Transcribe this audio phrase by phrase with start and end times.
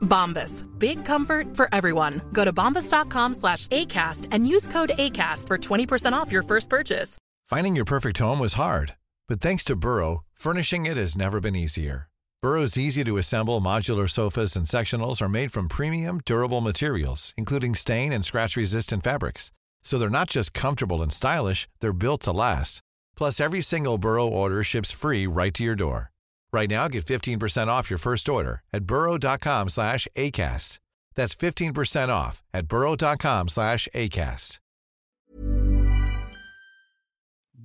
[0.00, 0.66] Bombas.
[0.78, 2.20] Big comfort for everyone.
[2.32, 7.16] Go to bombas.com slash ACAST and use code ACAST for 20% off your first purchase.
[7.46, 8.94] Finding your perfect home was hard,
[9.28, 12.08] but thanks to Burrow, furnishing it has never been easier.
[12.42, 17.74] Burrow's easy to assemble modular sofas and sectionals are made from premium, durable materials, including
[17.74, 19.52] stain and scratch resistant fabrics.
[19.82, 22.80] So they're not just comfortable and stylish, they're built to last.
[23.16, 26.12] Plus, every single Burrow order ships free right to your door.
[26.52, 30.78] Right now, get 15% off your first order at burrow.com slash ACAST.
[31.14, 34.60] That's 15% off at burrow.com slash ACAST.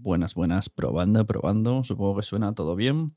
[0.06, 1.84] Buenas, buenas, probando, probando.
[1.84, 3.16] Supongo que suena todo bien.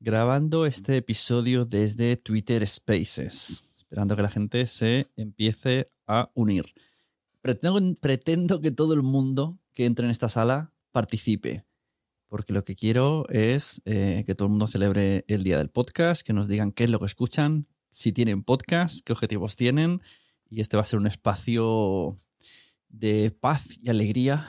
[0.00, 6.72] Grabando este episodio desde Twitter Spaces, esperando que la gente se empiece a unir.
[7.42, 11.66] Pretendo, pretendo que todo el mundo que entre en esta sala participe,
[12.34, 16.26] porque lo que quiero es eh, que todo el mundo celebre el día del podcast,
[16.26, 20.02] que nos digan qué es lo que escuchan, si tienen podcast, qué objetivos tienen,
[20.50, 22.18] y este va a ser un espacio
[22.88, 24.48] de paz y alegría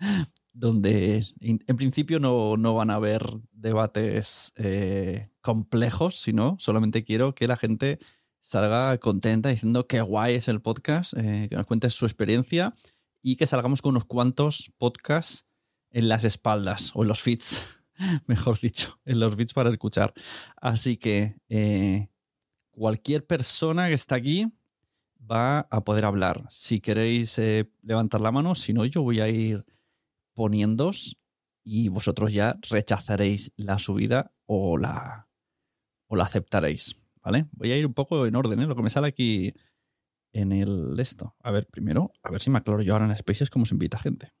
[0.52, 3.22] donde en, principio no, no van a haber
[3.52, 8.00] debates eh, complejos, sino solamente quiero que la gente
[8.40, 12.74] salga contenta diciendo qué guay es el podcast, eh, que nos cuente su experiencia
[13.22, 15.46] y que salgamos con unos cuantos podcasts
[15.94, 17.78] en las espaldas o en los feeds,
[18.26, 20.12] mejor dicho, en los feeds para escuchar.
[20.60, 22.08] Así que eh,
[22.72, 24.52] cualquier persona que está aquí
[25.18, 26.44] va a poder hablar.
[26.50, 29.64] Si queréis eh, levantar la mano, si no, yo voy a ir
[30.34, 31.16] poniéndos
[31.62, 35.28] y vosotros ya rechazaréis la subida o la,
[36.08, 37.06] o la aceptaréis.
[37.22, 37.46] ¿Vale?
[37.52, 38.66] Voy a ir un poco en orden, ¿eh?
[38.66, 39.54] lo que me sale aquí
[40.32, 41.36] en el esto.
[41.42, 43.98] A ver, primero, a ver si me aclaro yo ahora en Spaces cómo se invita
[43.98, 44.34] gente.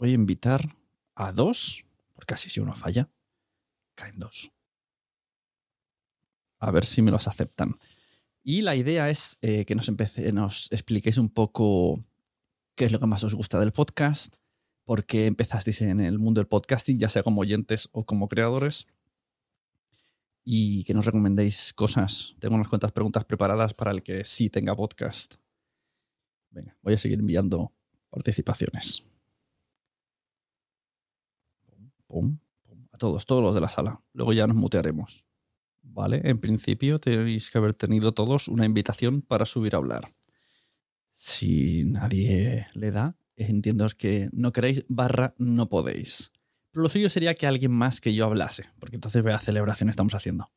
[0.00, 0.74] Voy a invitar
[1.14, 1.84] a dos,
[2.14, 3.10] porque así si uno falla,
[3.94, 4.50] caen dos.
[6.58, 7.78] A ver si me los aceptan.
[8.42, 12.02] Y la idea es eh, que nos, empece, nos expliquéis un poco
[12.76, 14.36] qué es lo que más os gusta del podcast,
[14.84, 18.86] por qué empezasteis en el mundo del podcasting, ya sea como oyentes o como creadores,
[20.42, 22.36] y que nos recomendéis cosas.
[22.38, 25.34] Tengo unas cuantas preguntas preparadas para el que sí tenga podcast.
[26.48, 27.74] Venga, voy a seguir enviando
[28.08, 29.09] participaciones.
[32.10, 34.02] Pum, pum, a todos, todos los de la sala.
[34.14, 35.26] Luego ya nos mutearemos.
[35.82, 36.20] ¿Vale?
[36.24, 40.08] En principio tenéis que haber tenido todos una invitación para subir a hablar.
[41.12, 46.32] Si nadie le da, entiendo que no queréis barra no podéis.
[46.72, 50.14] Pero lo suyo sería que alguien más que yo hablase, porque entonces vea celebración estamos
[50.14, 50.50] haciendo.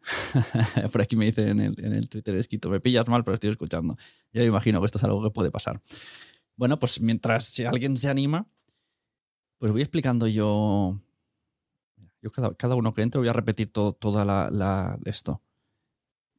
[0.92, 3.50] Por aquí me dicen en el, en el Twitter escrito, me pillas mal, pero estoy
[3.50, 3.98] escuchando.
[4.32, 5.82] Yo me imagino que esto es algo que puede pasar.
[6.56, 8.46] Bueno, pues mientras si alguien se anima,
[9.64, 11.00] pues voy explicando yo.
[12.20, 15.40] Yo cada, cada uno que entre voy a repetir todo, toda la, la esto.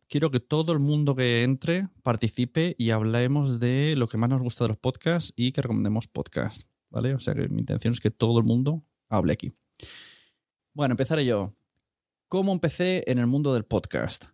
[0.07, 4.43] Quiero que todo el mundo que entre participe y hablemos de lo que más nos
[4.43, 6.67] gusta de los podcasts y que recomendemos podcasts.
[6.91, 7.15] ¿Vale?
[7.15, 9.57] O sea que mi intención es que todo el mundo hable aquí.
[10.73, 11.55] Bueno, empezaré yo.
[12.27, 14.25] ¿Cómo empecé en el mundo del podcast?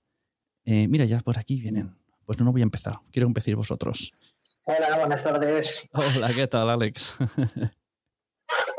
[0.66, 1.96] Eh, mira, ya por aquí vienen.
[2.26, 3.00] Pues no, no voy a empezar.
[3.10, 4.12] Quiero empecéis vosotros.
[4.66, 5.88] Hola, buenas tardes.
[5.94, 7.16] Hola, ¿qué tal, Alex?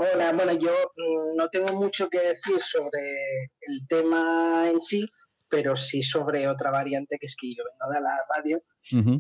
[0.03, 5.09] Hola, bueno, yo mm, no tengo mucho que decir sobre el tema en sí,
[5.49, 8.63] pero sí sobre otra variante que es que yo vengo de la radio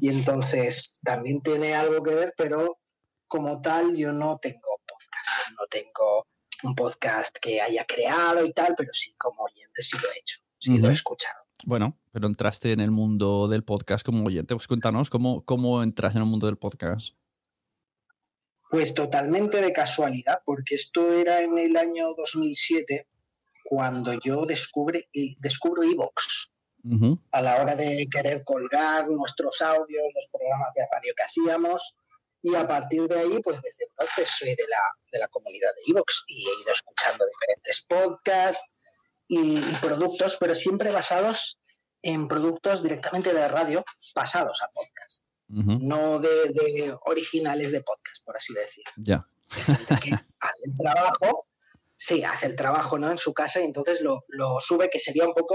[0.00, 2.81] y entonces también tiene algo que ver, pero
[3.29, 6.26] como tal yo no tengo podcast, no tengo
[6.64, 10.40] un podcast que haya creado y tal, pero sí como oyente sí lo he hecho,
[10.58, 11.44] sí lo he escuchado.
[11.64, 14.56] Bueno, pero entraste en el mundo del podcast como oyente.
[14.56, 17.14] Pues cuéntanos, ¿cómo, cómo entras en el mundo del podcast?
[18.72, 23.06] Pues totalmente de casualidad, porque esto era en el año 2007
[23.64, 26.48] cuando yo descubre, y descubro Evox.
[27.32, 31.96] A la hora de querer colgar nuestros audios, los programas de radio que hacíamos.
[32.40, 34.80] Y a partir de ahí, pues desde entonces soy de la,
[35.12, 38.70] de la comunidad de Evox y he ido escuchando diferentes podcasts
[39.28, 41.58] y, y productos, pero siempre basados
[42.00, 43.84] en productos directamente de radio
[44.14, 48.84] pasados a podcast, No de, de originales de podcast, por así decir.
[48.96, 49.26] Ya.
[50.00, 51.46] Que hace el trabajo,
[51.94, 53.10] sí, hace el trabajo ¿no?
[53.10, 55.54] en su casa y entonces lo, lo sube, que sería un poco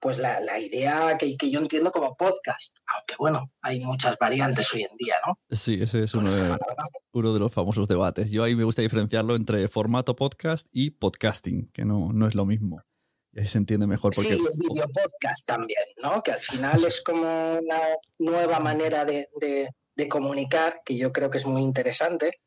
[0.00, 4.72] pues la, la idea que, que yo entiendo como podcast, aunque bueno, hay muchas variantes
[4.72, 5.38] hoy en día, ¿no?
[5.50, 6.56] Sí, ese es uno de,
[7.12, 8.30] uno de los famosos debates.
[8.30, 12.44] Yo ahí me gusta diferenciarlo entre formato podcast y podcasting, que no, no es lo
[12.44, 12.80] mismo.
[13.32, 14.34] Y ahí se entiende mejor Sí, porque...
[14.34, 16.22] y el video podcast también, ¿no?
[16.22, 17.22] Que al final es como
[17.58, 17.80] una
[18.18, 22.40] nueva manera de, de- de comunicar, que yo creo que es muy interesante,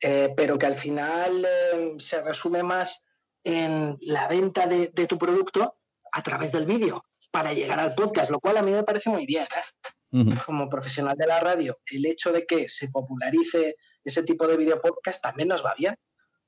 [0.00, 3.04] eh, pero que al final eh, se resume más
[3.44, 5.76] en la venta de, de tu producto
[6.10, 9.26] a través del vídeo para llegar al podcast, lo cual a mí me parece muy
[9.26, 10.24] bien, ¿eh?
[10.44, 14.80] Como profesional de la radio, el hecho de que se popularice ese tipo de video
[14.80, 15.94] podcast también nos va bien,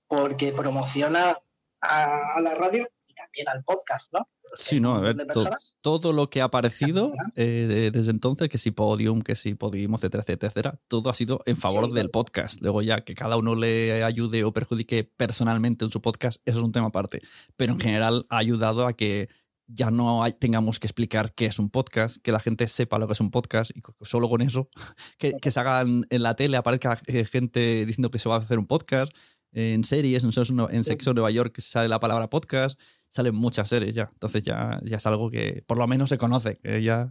[0.09, 1.37] porque promociona
[1.81, 2.88] a, a la radio
[3.31, 4.29] también al podcast, ¿no?
[4.56, 5.77] Sí, no, a ver, personas.
[5.81, 9.94] todo lo que ha aparecido eh, de- desde entonces, que si Podium, que si Podium,
[9.94, 11.93] etcétera, etcétera, todo ha sido en favor Sí.
[11.94, 12.61] del podcast.
[12.61, 16.65] Luego ya que cada uno le ayude o perjudique personalmente en su podcast, eso es
[16.65, 17.21] un tema aparte.
[17.56, 19.29] Pero en general ha ayudado a que
[19.73, 23.06] ya no hay- tengamos que explicar qué es un podcast, que la gente sepa lo
[23.06, 24.69] que es un podcast y solo con eso,
[25.19, 28.38] que, que se hagan en la tele, aparezca eh, gente diciendo que se va a
[28.41, 29.12] hacer un podcast,
[29.52, 33.94] en series, en Sexo, en Sexo Nueva York sale la palabra podcast, salen muchas series
[33.94, 34.11] ya.
[34.12, 37.11] Entonces ya, ya es algo que por lo menos se conoce, que ya,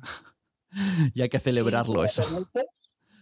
[1.14, 2.50] ya hay que celebrarlo Sí, eso.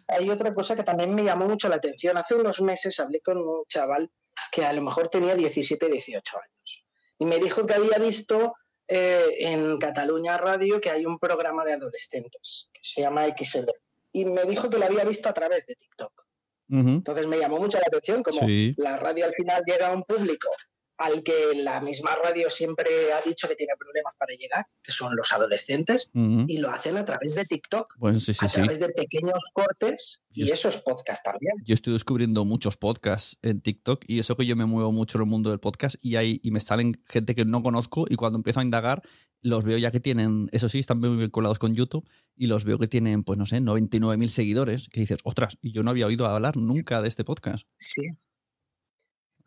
[0.07, 2.17] Hay otra cosa que también me llamó mucho la atención.
[2.17, 4.09] Hace unos meses hablé con un chaval
[4.51, 6.85] que a lo mejor tenía 17, 18 años.
[7.19, 8.53] Y me dijo que había visto
[8.87, 13.69] eh, en Cataluña Radio que hay un programa de adolescentes que se llama XL.
[14.13, 16.26] Y me dijo que lo había visto a través de TikTok.
[16.69, 18.73] Entonces me llamó mucho la atención como Sí.
[18.77, 20.49] la radio al final llega a un público
[20.97, 25.15] al que la misma radio siempre ha dicho que tiene problemas para llegar, que son
[25.15, 28.55] los adolescentes, y lo hacen a través de TikTok, Pues sí, sí, a sí.
[28.61, 31.53] través de pequeños cortes, y Yo- eso es podcast también.
[31.65, 35.23] Yo estoy descubriendo muchos podcasts en TikTok y eso que yo me muevo mucho en
[35.23, 38.37] el mundo del podcast y, hay, y me salen gente que no conozco y cuando
[38.39, 39.01] empiezo a indagar
[39.41, 42.79] los veo ya que tienen, eso sí, están muy vinculados con YouTube y los veo
[42.79, 46.25] que tienen, pues no sé, 99.000 seguidores, que dices, ostras, y yo no había oído
[46.25, 47.65] hablar nunca de este podcast.
[47.77, 48.01] Sí.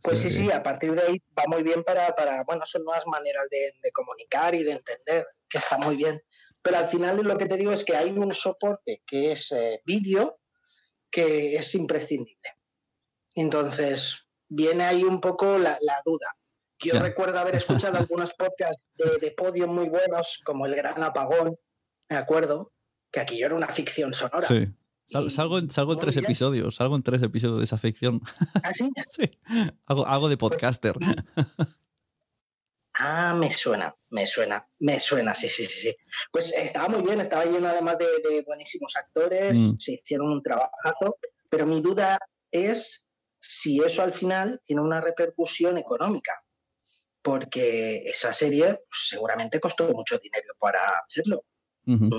[0.02, 0.44] Pues sí, Sí.
[0.44, 3.72] sí, a partir de ahí va muy bien para, para bueno, son nuevas maneras de,
[3.82, 6.20] de comunicar y de entender, que está muy bien.
[6.62, 9.82] Pero al final lo que te digo es que hay un soporte que es eh,
[9.84, 10.38] vídeo
[11.10, 12.56] que es imprescindible.
[13.34, 16.36] Entonces, viene ahí un poco la, la duda.
[16.82, 21.58] Yo recuerdo haber escuchado algunos podcasts de, de podio muy buenos, como El Gran Apagón,
[22.08, 22.72] me acuerdo,
[23.10, 24.46] que aquello era una ficción sonora.
[24.46, 24.66] Sí.
[25.10, 28.20] Sal- salgo en, salgo en tres episodios, salgo en tres episodios de esa ficción.
[28.62, 28.90] ¿Así?
[29.10, 29.38] sí.
[29.86, 30.94] Hago, hago de Pues podcaster.
[33.02, 35.80] Ah, me suena, me suena, me suena, sí, sí, sí.
[35.90, 35.96] sí.
[36.30, 39.78] Pues estaba muy bien, estaba lleno además de, de buenísimos actores, Mm.
[39.78, 41.16] se hicieron un trabajazo,
[41.48, 42.18] pero mi duda
[42.50, 43.08] es
[43.40, 46.44] si eso al final tiene una repercusión económica,
[47.22, 51.44] porque esa serie pues, seguramente costó mucho dinero para hacerlo.
[51.84, 52.10] Mm,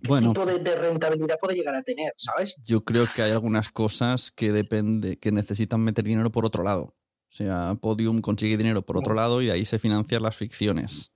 [0.00, 0.32] ¿Qué Bueno.
[0.32, 2.56] tipo de, de rentabilidad puede llegar a tener, sabes?
[2.62, 6.94] Yo creo que hay algunas cosas que depende, que necesitan meter dinero por otro lado.
[7.30, 11.10] O sea, Podium consigue dinero por otro lado y ahí se financian las ficciones.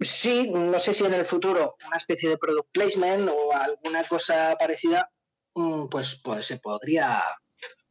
[0.00, 4.56] Sí, no sé si en el futuro una especie de product placement o alguna cosa
[4.58, 5.10] parecida,
[5.54, 7.22] mm, pues, pues se podría,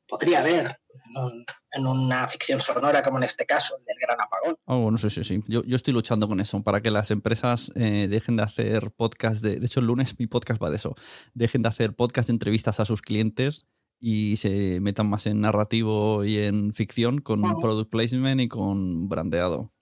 [0.07, 0.79] podría ver
[1.09, 4.57] en, un- en una ficción sonora como en este caso, el del Gran Apagón.
[4.65, 5.41] Oh, no sé, sí, sí.
[5.47, 9.43] Yo, yo estoy luchando con eso, para que las empresas eh, dejen de hacer podcast
[9.43, 9.59] de...
[9.59, 10.95] De hecho, el lunes mi podcast va de eso.
[11.33, 13.65] Dejen de hacer podcast de entrevistas a sus clientes
[13.99, 19.73] y se metan más en narrativo y en ficción con product placement y con brandeado.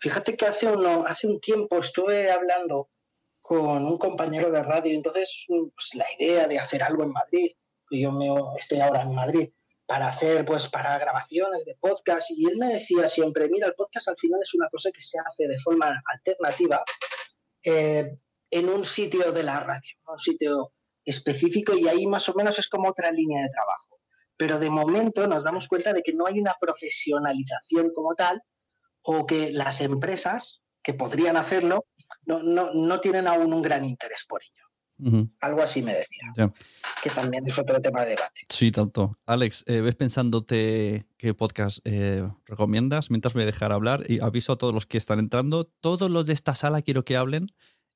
[0.00, 2.88] Fíjate que hace, uno, hace un tiempo estuve hablando
[3.40, 7.52] con un compañero de radio, entonces pues, la idea de hacer algo en Madrid,
[7.90, 8.26] y yo me,
[8.58, 9.50] estoy ahora en Madrid,
[9.88, 14.08] para hacer pues para grabaciones de podcast, y él me decía siempre, mira, el podcast
[14.08, 16.84] al final es una cosa que se hace de forma alternativa
[17.64, 18.18] eh,
[18.50, 20.74] en un sitio de la radio, un sitio
[21.06, 23.98] específico, y ahí más o menos es como otra línea de trabajo.
[24.36, 28.42] Pero de momento nos damos cuenta de que no hay una profesionalización como tal,
[29.00, 31.86] o que las empresas que podrían hacerlo
[32.26, 34.67] no, no, no tienen aún un gran interés por ello.
[35.40, 36.52] Algo así me decía,
[37.02, 38.42] que también es otro tema de debate.
[38.48, 39.18] Sí, tanto.
[39.26, 43.10] Alex, eh, ¿ves pensándote qué podcast eh, recomiendas?
[43.10, 45.64] Mientras voy a dejar hablar y aviso a todos los que están entrando.
[45.64, 47.48] Todos los de esta sala quiero que hablen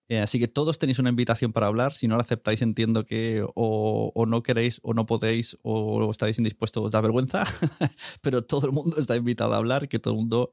[0.09, 1.95] Eh, así que todos tenéis una invitación para hablar.
[1.95, 6.85] Si no la aceptáis, entiendo que o, no queréis o no podéis o estáis indispuestos,
[6.85, 7.45] os da vergüenza.
[8.23, 10.53] Pero todo el mundo está invitado a hablar, que todo el mundo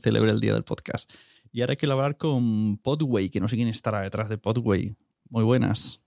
[0.00, 1.10] celebre el día del podcast.
[1.52, 4.96] Y ahora quiero hablar con Podway, que no sé quién estará detrás de Podway.
[5.30, 6.02] Muy buenas.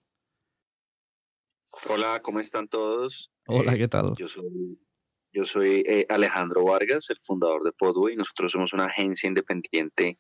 [1.90, 3.32] Hola, ¿cómo están todos?
[3.48, 4.16] Hola, eh, ¿qué tal?
[4.18, 4.78] Yo soy,
[5.32, 8.18] yo soy eh, Alejandro Vargas, el fundador de Podway.
[8.18, 10.20] Nosotros somos una agencia independiente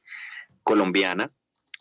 [0.63, 1.33] colombiana,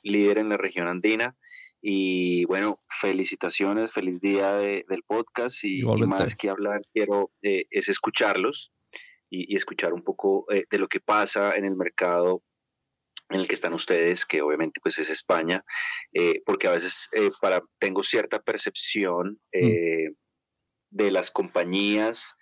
[0.02, 1.36] líder en la región andina.
[1.80, 8.72] Y bueno, felicitaciones, feliz día del podcast y, más que hablar quiero eh, es escucharlos
[9.30, 12.42] y, escuchar un poco de lo que pasa en el mercado
[13.34, 15.64] en el que están ustedes, que obviamente pues es España,
[16.12, 19.58] eh, porque a veces eh, para, tengo cierta percepción mm.
[19.64, 20.08] eh,
[20.90, 22.34] de las compañías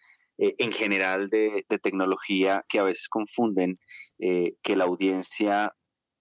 [0.43, 3.79] en general de, tecnología que a veces confunden
[4.19, 5.75] que la audiencia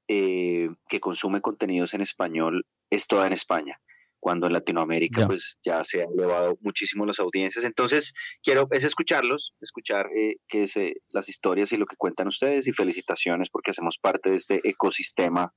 [0.05, 3.79] que consume contenidos en español es toda en España
[4.19, 7.65] cuando en Latinoamérica pues ya se han elevado muchísimo las audiencias.
[7.65, 12.27] Entonces, quiero es escucharlos, escuchar eh, qué es, eh, las historias y lo que cuentan
[12.27, 15.53] ustedes y felicitaciones porque hacemos parte de este ecosistema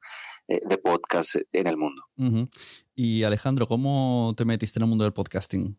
[0.49, 2.03] eh, de podcast en el mundo.
[2.95, 5.77] Y Alejandro, ¿cómo te metiste en el mundo del podcasting?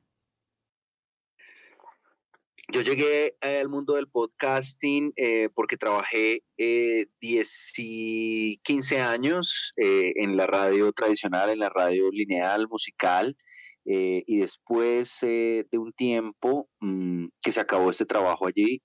[2.70, 10.14] Yo llegué al mundo del podcasting eh, porque trabajé eh, 10 y 15 años eh,
[10.16, 13.36] en la radio tradicional, en la radio lineal, musical,
[13.86, 18.82] eh, y después de un tiempo mm, que se acabó este trabajo allí,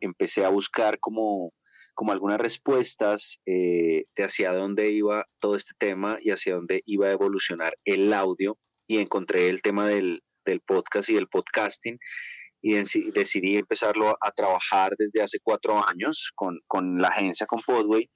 [0.00, 1.52] empecé a buscar como,
[1.94, 7.12] como algunas respuestas de hacia dónde iba todo este tema y hacia dónde iba a
[7.12, 8.56] evolucionar el audio,
[8.86, 11.98] y encontré el tema del, del podcast y del podcasting
[12.62, 12.74] y
[13.12, 18.10] decidí empezarlo a trabajar desde hace cuatro años con, con la agencia, con Podway,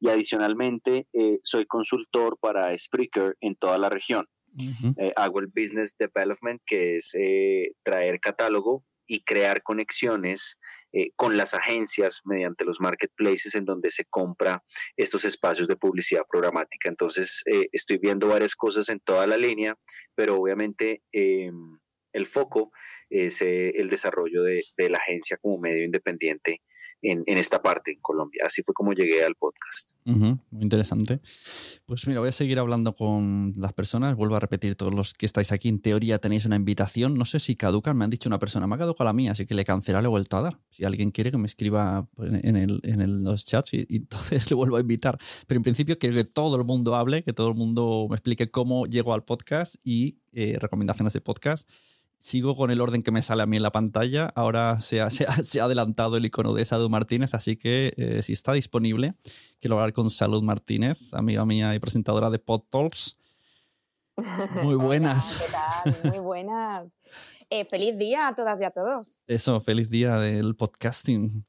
[0.00, 4.26] y adicionalmente eh, soy consultor para Spreaker en toda la región.
[4.98, 10.58] Eh, hago el Business Development, que es eh, traer catálogo y crear conexiones
[11.16, 14.62] con las agencias mediante los marketplaces en donde se compra
[14.96, 16.88] estos espacios de publicidad programática.
[16.88, 19.74] Entonces, estoy viendo varias cosas en toda la línea,
[20.14, 21.78] pero obviamente em,
[22.14, 22.72] el foco
[23.10, 26.62] es eh, el desarrollo de, la agencia como medio independiente
[27.02, 28.44] en, esta parte, en Colombia.
[28.46, 29.90] Así fue como llegué al podcast.
[30.04, 31.20] muy interesante.
[31.84, 34.16] Pues mira, voy a seguir hablando con las personas.
[34.16, 37.14] Vuelvo a repetir, todos los que estáis aquí, en teoría tenéis una invitación.
[37.14, 39.44] No sé si caducan, me han dicho una persona, me ha caducado la mía, así
[39.44, 40.60] que le cancelaré, le he vuelto a dar.
[40.70, 45.18] Si alguien quiere que me escriba en, los chats y, entonces le vuelvo a invitar.
[45.46, 48.50] Pero en principio quiero que todo el mundo hable, que todo el mundo me explique
[48.50, 51.68] cómo llegó al podcast y eh, recomendaciones de podcast
[52.24, 54.32] sigo con el orden que me sale a mí en la pantalla.
[54.34, 58.32] Ahora se ha, se ha, adelantado el icono de Salud Martínez, así que eh, si
[58.32, 59.14] está disponible,
[59.60, 63.18] quiero hablar con Salud Martínez, amiga mía y presentadora de PodTalks.
[64.62, 65.44] Muy buenas.
[65.44, 66.12] ¿Qué tal?
[66.12, 66.86] Muy buenas.
[67.50, 69.20] Eh, feliz día a todas y a todos.
[69.26, 71.44] Eso, feliz día del podcasting.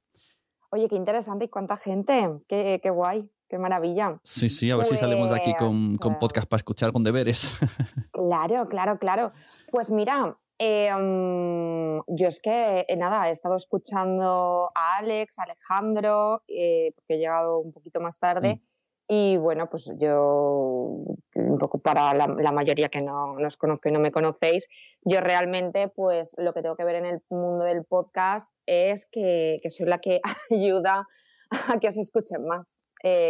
[0.72, 2.32] Oye, qué interesante y cuánta gente.
[2.50, 3.30] Qué, qué guay.
[3.48, 4.20] Qué maravilla.
[4.24, 7.04] Sí, sí, a ver si salimos de aquí con, con, pues podcast para escuchar con
[7.04, 7.58] deberes.
[8.12, 9.34] Claro, claro, claro.
[9.72, 15.44] Pues mira, eh, mm, yo es que, eh, nada, he estado escuchando a Alex, a
[15.44, 18.56] Alejandro, eh, porque he llegado un poquito más tarde.
[18.56, 18.62] Mm.
[19.08, 21.04] Y bueno, pues yo,
[21.36, 24.68] un poco para la, mayoría que no nos conozco y no me conocéis,
[25.04, 29.62] yo realmente, pues lo que tengo que ver en el mundo del podcast es que,
[29.70, 31.08] soy la que ayuda
[31.52, 32.80] a que os escuchen más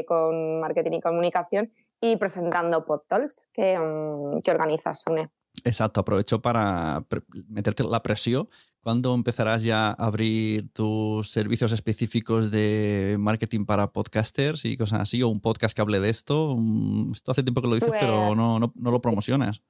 [0.08, 5.29] con marketing y comunicación y presentando PodTalks que, mm, que organiza Sune.
[5.66, 7.04] Exacto, aprovecho para
[7.50, 8.48] meterte la presión.
[8.82, 15.24] ¿Cuándo empezarás ya a abrir tus servicios específicos de marketing para podcasters y cosas así?
[15.24, 16.54] ¿O un podcast que hable de esto?
[16.56, 19.64] Mm, esto hace tiempo que lo dices, pero pues no, no, lo promocionas.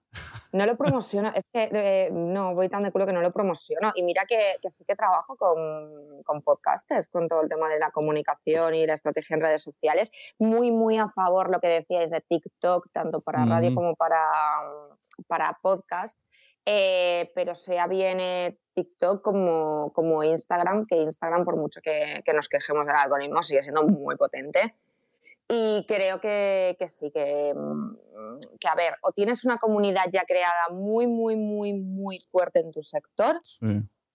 [0.52, 3.94] No lo promociono, es que eh, no, voy tan de culo que no lo promociono.
[3.96, 7.92] Y mira que, sí que trabajo con, con, podcasters, con todo el tema de la
[7.92, 10.12] comunicación y la estrategia en redes sociales.
[10.40, 14.18] Muy, muy a favor lo que decíais de TikTok, tanto para radio como para
[15.28, 16.20] para podcast,
[16.66, 22.86] eh, pero sea bien TikTok como, como, Instagram, que Instagram, por mucho que, nos quejemos
[22.86, 24.76] del algoritmo, sigue siendo muy potente.
[25.48, 27.96] Y creo que, sí, que, mm,
[28.60, 32.72] que, a ver, o tienes una comunidad ya creada muy, muy, muy, muy fuerte en
[32.72, 33.40] tu sector,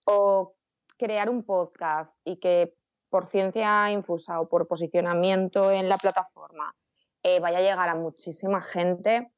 [0.05, 0.55] o
[0.97, 2.75] crear un podcast y que
[3.09, 6.75] por ciencia infusa o por posicionamiento en la plataforma
[7.23, 9.31] eh, vaya a llegar a muchísima gente,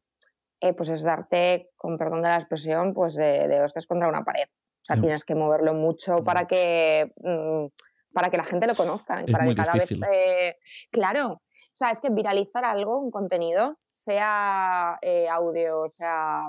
[0.64, 4.24] eh, pues es darte, con perdón de la expresión, pues de, de hostias contra una
[4.24, 4.46] pared.
[4.48, 7.66] O sea, tienes que moverlo mucho para que, mm,
[8.14, 9.22] para que la gente lo conozca.
[9.22, 10.00] y Es para muy que cada difícil.
[10.00, 10.10] vez.
[10.14, 10.56] eh,
[10.92, 11.34] claro.
[11.34, 16.44] O sea, es que viralizar algo, un contenido, sea eh, audio, sea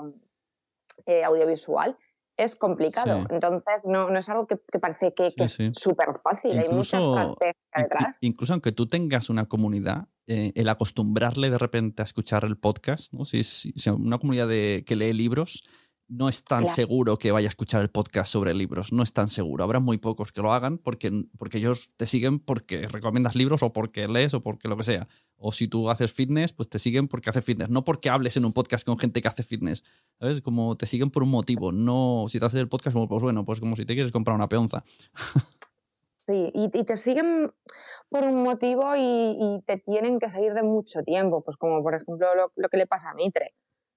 [1.05, 1.97] eh, audiovisual,
[2.37, 3.21] es complicado.
[3.21, 3.27] Sí.
[3.31, 5.71] Entonces, no, no es algo que, que parece que, que Sí, sí.
[5.73, 6.51] es súper fácil.
[6.51, 6.97] Hay mucha Incluso-
[7.31, 8.17] estrategia detrás.
[8.21, 12.57] in- Incluso aunque tú tengas una comunidad, eh, el acostumbrarle de repente a escuchar el
[12.57, 13.25] podcast, ¿no?
[13.25, 15.63] Si, si- si una comunidad de, que lee libros,
[16.07, 16.75] no es tan Claro.
[16.75, 19.63] seguro que vaya a escuchar el podcast sobre libros, no es tan seguro.
[19.63, 23.73] Habrá muy pocos que lo hagan porque, porque ellos te siguen porque recomiendas libros o
[23.73, 25.07] porque lees o porque lo que sea.
[25.35, 28.45] O si tú haces fitness, pues te siguen porque haces fitness, no porque hables en
[28.45, 29.83] un podcast con gente que hace fitness.
[30.19, 30.41] ¿Sabes?
[30.43, 33.43] Como te siguen por un motivo, no si te haces el podcast, como, pues bueno,
[33.43, 34.83] pues como si te quieres comprar una peonza.
[36.27, 37.51] Sí, y, y te siguen
[38.09, 42.27] por un motivo y, te tienen que seguir de mucho tiempo, pues como por ejemplo
[42.55, 43.53] lo, que le pasa a Mitre.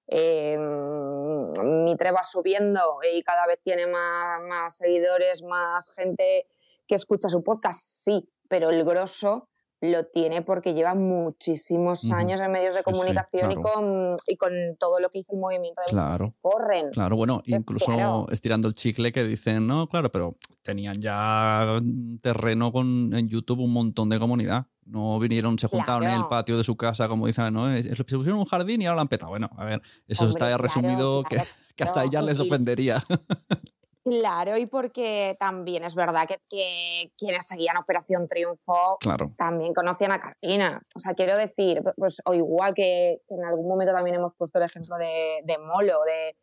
[0.07, 2.81] Eh, Mitre va subiendo
[3.13, 6.47] y cada vez tiene más, más seguidores, más gente
[6.87, 9.49] que escucha su podcast, sí, pero el grosso
[9.81, 12.13] lo tiene porque lleva muchísimos Ujú.
[12.13, 13.73] años en medios de Sí, sí, comunicación y, claro.
[13.73, 16.31] con, y con todo lo que hizo el movimiento de Claro.
[16.31, 16.89] Que corren.
[16.91, 18.25] Claro, bueno, Entonces, incluso claro.
[18.29, 21.79] estirando el chicle que dicen, no, claro, pero tenían ya
[22.21, 24.65] terreno con, en YouTube un montón de comunidad.
[24.85, 27.71] No vinieron, se juntaron en el patio de su casa, como dicen, ¿no?
[27.71, 29.29] Es- es- Se pusieron un jardín y ahora lo han petado.
[29.31, 31.37] Bueno, a ver, eso Hombre, está resumido que,
[31.75, 33.03] que hasta y- les y- ofendería.
[34.09, 39.31] Claro, y porque también es verdad que, que quienes seguían Operación Triunfo claro.
[39.37, 40.81] también conocían a Carolina.
[40.95, 44.57] O sea, quiero decir, pues, o igual que, que en algún momento también hemos puesto
[44.57, 46.35] el ejemplo de, de Molo, de,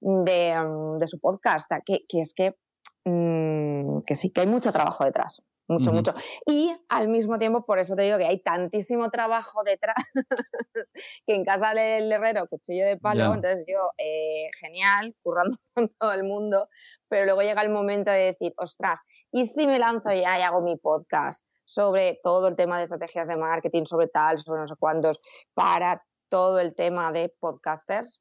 [0.00, 2.54] de, de su podcast, que, que es que,
[3.04, 5.42] mm, que sí, que hay mucho trabajo detrás.
[5.68, 6.14] Mucho, mucho.
[6.46, 9.96] Y al mismo tiempo, por eso te digo que hay tantísimo trabajo detrás
[11.26, 16.12] que en casa del herrero, cuchillo de palo, entonces yo, eh, genial, currando con todo
[16.12, 16.68] el mundo,
[17.08, 20.60] pero luego llega el momento de decir, ostras, ¿y si me lanzo ya y hago
[20.60, 24.74] mi podcast sobre todo el tema de estrategias de marketing, sobre tal, sobre no sé
[24.78, 25.18] cuántos,
[25.54, 28.20] para todo el tema de podcasters?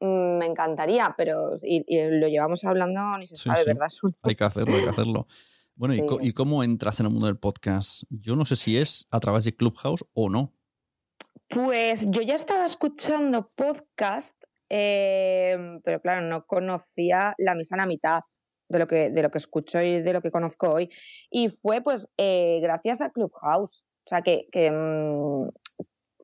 [0.00, 3.66] Mm, Me encantaría, pero y, y lo llevamos hablando, ni se Sí, sabe, sí.
[3.66, 3.88] ¿verdad?
[4.22, 5.26] Hay que hacerlo, hay que hacerlo.
[5.74, 6.04] Bueno, ¿y, Sí.
[6.22, 8.04] ¿y cómo entras en el mundo del podcast?
[8.08, 10.54] Yo no sé si es a través de Clubhouse o no.
[11.48, 14.34] Pues yo ya estaba escuchando podcast,
[14.70, 18.20] eh, pero claro, no conocía la misa a la mitad
[18.68, 20.90] de lo que de lo que escucho y de lo que conozco hoy.
[21.30, 23.84] Y fue pues eh, gracias a Clubhouse.
[24.04, 25.48] O sea que, que, mm,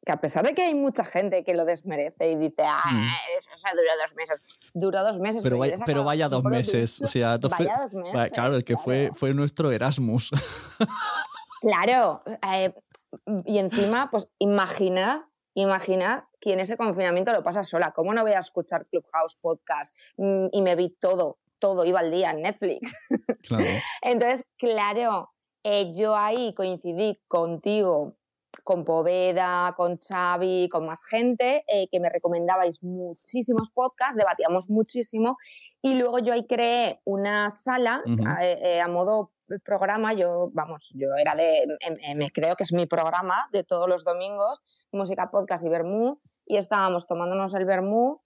[0.05, 3.07] que a pesar de que hay mucha gente que lo desmerece y dice, ah, Mm.
[3.38, 4.70] eso, duró dos meses.
[4.74, 5.42] Duró dos meses.
[5.42, 7.00] Pero vaya, pero vaya dos meses.
[7.02, 8.16] O sea, fue- Vaya dos meses.
[8.20, 9.14] va- claro, el que fue, claro.
[9.14, 10.31] fue nuestro Erasmus.
[11.61, 12.20] Claro,
[12.52, 12.72] eh,
[13.46, 17.92] y encima, pues imagina, imagina que en ese confinamiento lo pasa sola.
[17.92, 19.94] ¿Cómo no voy a escuchar Clubhouse podcast?
[20.16, 22.94] Mm, Y me vi todo, todo, iba al día en Netflix.
[23.48, 23.64] claro.
[24.02, 25.32] Entonces, claro,
[25.64, 28.16] eh, yo ahí coincidí contigo,
[28.64, 35.38] con Poveda, con Xavi, con más gente, eh, que me recomendabais muchísimos podcasts, debatíamos muchísimo,
[35.80, 39.32] y luego yo ahí creé una sala a, eh, a modo
[39.64, 43.64] programa, yo, vamos, yo era de, em- em- me creo que es mi programa de
[43.64, 44.61] todos los domingos,
[44.92, 48.20] música, podcast y vermú, y estábamos tomándonos el vermú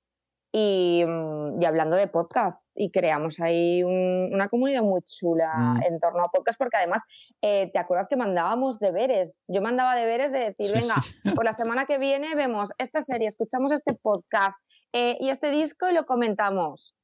[0.53, 5.83] y, mm, y hablando de podcast y creamos ahí un- una comunidad muy chula Mm.
[5.83, 7.03] en torno a podcast porque además
[7.43, 11.33] eh, te acuerdas que mandábamos deberes yo mandaba deberes de decir Sí, venga sí.
[11.35, 14.57] por la semana que viene vemos esta serie escuchamos este podcast
[14.93, 16.95] eh, y este disco y lo comentamos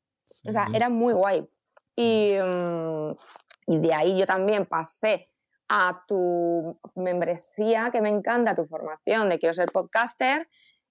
[0.49, 1.47] o sea era muy guay.
[1.95, 3.15] Y, mm,
[3.73, 5.29] y de ahí yo también pasé
[5.69, 10.47] a tu membresía que me encanta tu formación de quiero ser podcaster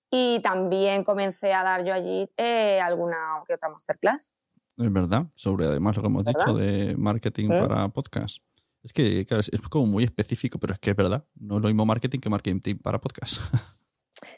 [0.09, 4.33] y también comencé a dar yo allí eh, alguna que otra masterclass.
[4.77, 7.59] Es verdad, sobre además lo que hemos dicho de marketing ¿Mm?
[7.59, 8.43] para podcast.
[8.83, 11.25] Es que, claro, es, es como muy específico, pero es que es verdad.
[11.35, 13.41] No es lo mismo marketing que marketing para podcast.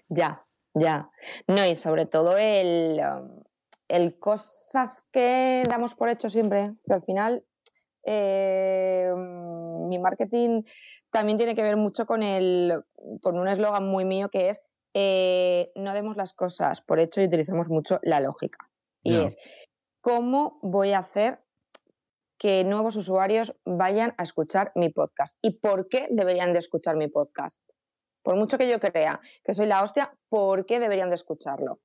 [0.09, 1.09] Ya, ya.
[1.47, 3.43] No, y sobre todo el, um,
[3.87, 6.73] el cosas que damos por hecho siempre.
[6.85, 7.43] que al final,
[8.03, 10.63] eh, mm, mi marketing
[11.11, 12.83] también tiene que ver mucho con, el,
[13.21, 14.61] con un eslogan muy mío que es
[14.93, 18.69] eh, no demos las cosas por hecho y utilizamos mucho la lógica.
[19.01, 19.37] Y es,
[20.01, 21.43] ¿cómo voy a hacer
[22.37, 25.37] que nuevos usuarios vayan a escuchar mi podcast?
[25.41, 27.61] ¿Y por qué deberían de escuchar mi podcast?
[28.21, 31.81] Por mucho que yo crea que soy la hostia, ¿por qué deberían de escucharlo?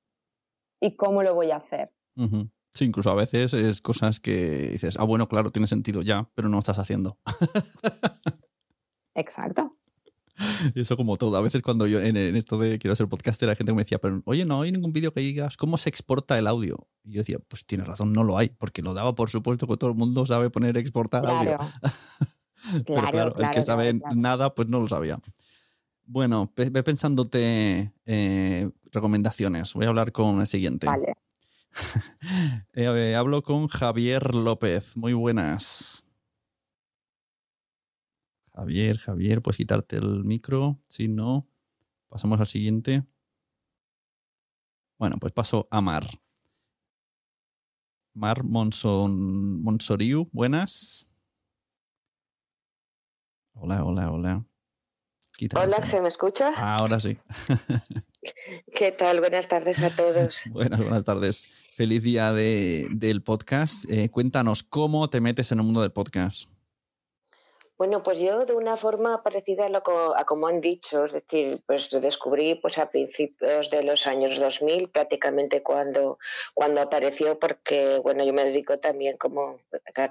[0.79, 1.91] ¿Y cómo lo voy a hacer?
[2.15, 2.49] Ujú.
[2.71, 6.49] Sí, incluso a veces es cosas que dices, ah, bueno, claro, tiene sentido ya, pero
[6.49, 7.17] no lo estás haciendo.
[9.15, 9.75] Exacto.
[10.75, 11.35] Eso como todo.
[11.35, 13.99] A veces cuando yo en, en esto de quiero ser podcaster, hay gente me decía,
[13.99, 16.87] pero oye, no hay ningún vídeo que digas cómo se exporta el audio.
[17.03, 19.77] Y yo decía, pues tienes razón, no lo hay, porque lo daba por supuesto que
[19.77, 21.57] todo el mundo sabe poner exportar audio.
[21.57, 21.71] Claro.
[22.85, 25.19] Pero claro, el que sabe nada, pues no lo sabía.
[26.05, 29.73] Bueno, ve pensándote eh, recomendaciones.
[29.73, 30.87] Voy a hablar con el siguiente.
[30.87, 31.15] Vale.
[32.73, 34.95] Eh, hablo con Javier López.
[34.95, 36.05] Muy buenas.
[38.53, 40.79] Javier, Javier, puedes quitarte el micro.
[40.87, 41.47] Si no,
[42.09, 43.03] pasamos al siguiente.
[44.97, 46.05] Bueno, pues paso a Mar.
[48.13, 51.09] Mar Monson, Monsoriu, buenas.
[53.53, 54.48] Hola, hola, hola.
[55.55, 56.51] Hola, ¿se me escucha?
[56.57, 57.17] ahora sí.
[58.75, 59.19] ¿Qué tal?
[59.19, 60.41] Buenas tardes a todos.
[60.51, 61.53] buenas, buenas tardes.
[61.75, 63.89] Feliz día del podcast.
[63.89, 66.49] Eh, cuéntanos cómo te metes en el mundo del podcast.
[67.79, 71.89] Bueno, pues yo de una forma parecida a, lo como han dicho, es decir, pues
[71.89, 76.19] descubrí pues a principios de los años 2000, prácticamente cuando,
[76.53, 79.61] cuando apareció, porque bueno, yo me dedico también como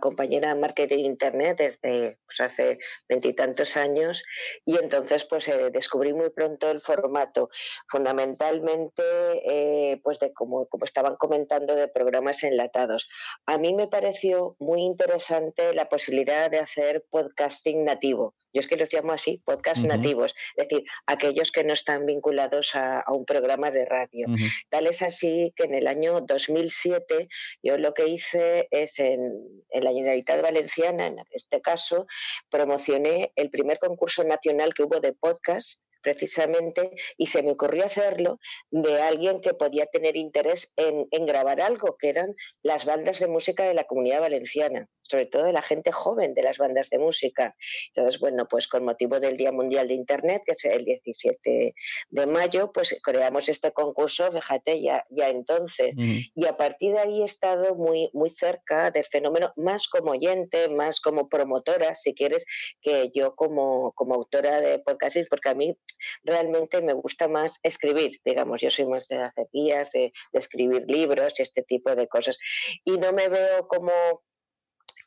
[0.01, 4.25] compañera de marketing de internet desde pues, hace veintitantos años
[4.65, 7.51] y entonces pues eh, descubrí muy pronto el formato,
[7.87, 9.03] fundamentalmente
[9.45, 13.11] eh, pues de como, como estaban comentando de programas enlatados.
[13.45, 18.35] A mí me pareció muy interesante la posibilidad de hacer podcast nativo.
[18.53, 22.75] Yo es que los llamo así, podcast nativos, es decir, aquellos que no están vinculados
[22.75, 24.27] a, un programa de radio.
[24.71, 27.29] Tal es así que en el año 2007
[27.63, 29.21] yo lo que hice es en,
[29.69, 32.07] en la Generalitat Valenciana, en este caso,
[32.49, 38.41] promocioné el primer concurso nacional que hubo de podcast precisamente, y se me ocurrió hacerlo
[38.71, 43.65] de alguien que podía tener interés en, grabar algo, que eran las bandas de música
[43.65, 47.55] de la comunidad valenciana, sobre todo de la gente joven de las bandas de música.
[47.89, 51.75] Entonces, bueno, pues con motivo del Día Mundial de Internet, que es el 17
[52.09, 55.95] de mayo, pues creamos este concurso, fíjate, ya, ya entonces.
[56.35, 60.71] Y a partir de ahí he estado muy, muy cerca del fenómeno, más como oyente,
[60.71, 62.47] más como promotora, si quieres,
[62.81, 65.77] que yo como, como autora de podcasts, porque a mí
[66.23, 70.85] realmente me gusta más escribir, digamos, yo soy más de hacer guías, de, de escribir
[70.87, 72.39] libros y este tipo de cosas.
[72.85, 73.93] Y no me veo como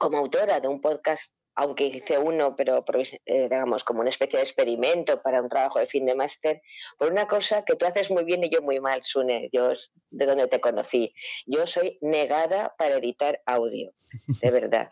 [0.01, 2.83] como autora de un podcast aunque hice uno, pero
[3.25, 6.61] eh, digamos como una especie de experimento para un trabajo de fin de máster,
[6.97, 9.73] por una cosa que tú haces muy bien y yo muy mal, Sune, yo
[10.09, 11.13] de donde te conocí.
[11.45, 13.93] Yo soy negada para editar audio,
[14.41, 14.89] de verdad.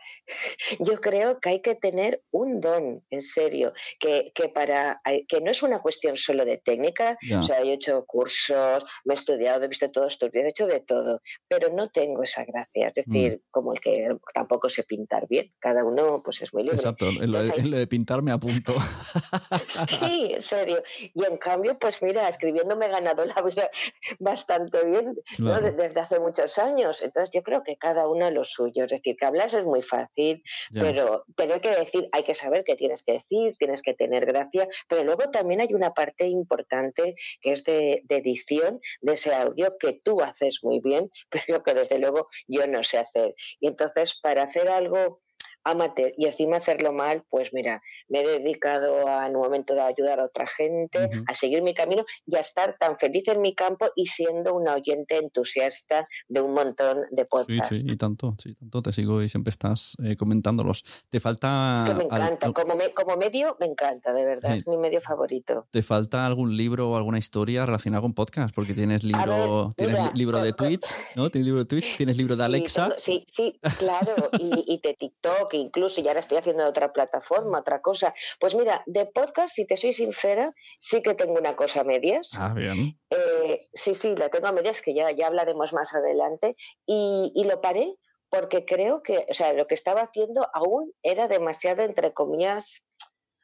[0.78, 5.40] yo creo que hay que tener un don, en serio, que, que para eh, que
[5.40, 9.64] no es una cuestión solo de técnica, o sea, he hecho cursos, me he estudiado,
[9.64, 12.94] he visto todos tus vídeos, he hecho de todo, pero no tengo esa gracia, es
[12.94, 13.40] decir, mm.
[13.50, 16.76] como el que tampoco sé pintar bien, cada uno pues es muy libre.
[16.76, 18.74] Exacto, en lo, de, pintar me apunto.
[19.68, 20.82] sí, en serio.
[21.14, 23.70] Y en cambio, pues mira, escribiendo me he ganado la vida
[24.18, 27.02] bastante bien desde hace muchos años.
[27.02, 28.84] Entonces yo creo que cada uno lo suyo.
[28.84, 32.76] Es decir, que hablar es muy fácil, pero tener que decir, hay que saber qué
[32.76, 37.52] tienes que decir, tienes que tener gracia, pero luego también hay una parte importante que
[37.52, 41.98] es de, de edición de ese audio que tú haces muy bien, pero que desde
[41.98, 43.34] luego yo no sé hacer.
[43.60, 45.20] Y entonces para hacer algo
[45.64, 49.80] amateur y encima hacerlo mal, pues mira, me he dedicado a, en un momento de
[49.80, 53.54] ayudar a otra gente, a seguir mi camino y a estar tan feliz en mi
[53.54, 57.76] campo y siendo una oyente entusiasta de un montón de podcasts.
[57.76, 60.84] Sí, sí, y tanto, sí, tanto te sigo y siempre estás eh, comentándolos.
[61.08, 61.76] Te falta...
[61.78, 65.66] Es que me encanta, como, como medio me encanta, de verdad, es mi medio favorito.
[65.70, 68.54] ¿Te falta algún libro o alguna historia relacionada con podcast?
[68.54, 71.30] Porque tienes libro, tienes libro de Twitch, ¿no?
[71.30, 72.90] Tienes libro de Twitch, tienes libro de Alexa.
[72.96, 77.58] sí, sí, claro, y, y de TikTok que incluso ya ahora estoy haciendo otra plataforma,
[77.58, 78.14] otra cosa.
[78.38, 82.30] Pues mira, de podcast, si te soy sincera, sí que tengo una cosa a medias.
[82.38, 82.98] Ah, bien.
[83.10, 86.56] Eh, sí, sí, la tengo a medias, que ya, ya hablaremos más adelante.
[86.86, 87.94] Y, y lo paré
[88.30, 92.86] porque creo que, o sea, lo que estaba haciendo aún era demasiado, entre comillas,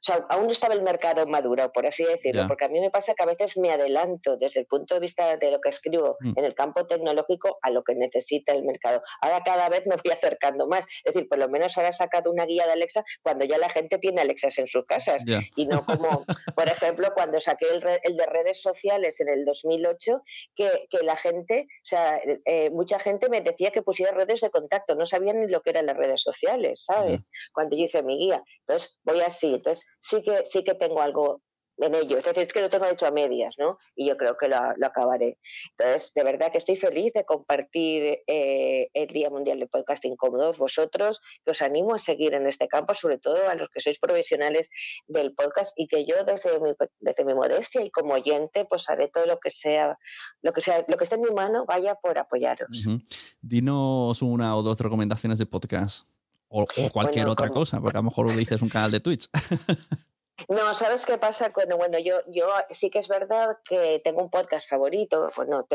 [0.00, 2.90] o sea, aún no estaba el mercado maduro, por así decirlo, porque a mí me
[2.90, 6.16] pasa que a veces me adelanto desde el punto de vista de lo que escribo
[6.20, 6.34] mm.
[6.36, 9.02] en el campo tecnológico a lo que necesita el mercado.
[9.20, 10.84] Ahora cada vez me voy acercando más.
[11.04, 13.68] Es decir, por lo menos ahora he sacado una guía de Alexa cuando ya la
[13.68, 15.24] gente tiene Alexas en sus casas.
[15.56, 16.24] Y no como,
[16.56, 17.66] por ejemplo, cuando saqué
[18.02, 20.22] el, de redes sociales en el 2008,
[20.54, 24.50] que, que la gente, o sea, eh, mucha gente me decía que pusiera redes de
[24.50, 27.28] contacto, no sabían ni lo que eran las redes sociales, ¿sabes?
[27.52, 28.42] Cuando yo hice mi guía.
[28.60, 29.54] Entonces, voy así.
[29.54, 31.42] Entonces, sí que, sí que tengo algo
[31.78, 32.18] en ello.
[32.18, 33.78] Es decir, es que lo tengo hecho a medias, ¿no?
[33.94, 35.38] Y yo creo que lo, acabaré.
[35.76, 40.30] Entonces, de verdad que estoy feliz de compartir eh, el Día Mundial de Podcasting con
[40.58, 43.98] vosotros, que os animo a seguir en este campo, sobre todo a los que sois
[43.98, 44.68] profesionales
[45.06, 49.08] del podcast y que yo desde mi, desde mi modestia y como oyente, pues haré
[49.08, 49.98] todo lo que sea,
[50.42, 52.86] lo que sea, lo que esté en mi mano, vaya por apoyaros.
[53.40, 56.15] Dinos una o dos recomendaciones de podcast
[56.48, 59.28] O, cualquier otra cosa, porque a lo mejor lo dices un canal de Twitch.
[60.48, 61.50] No, ¿sabes qué pasa?
[61.52, 65.66] Cuando, bueno, yo, yo sí que es verdad que tengo un podcast favorito, bueno,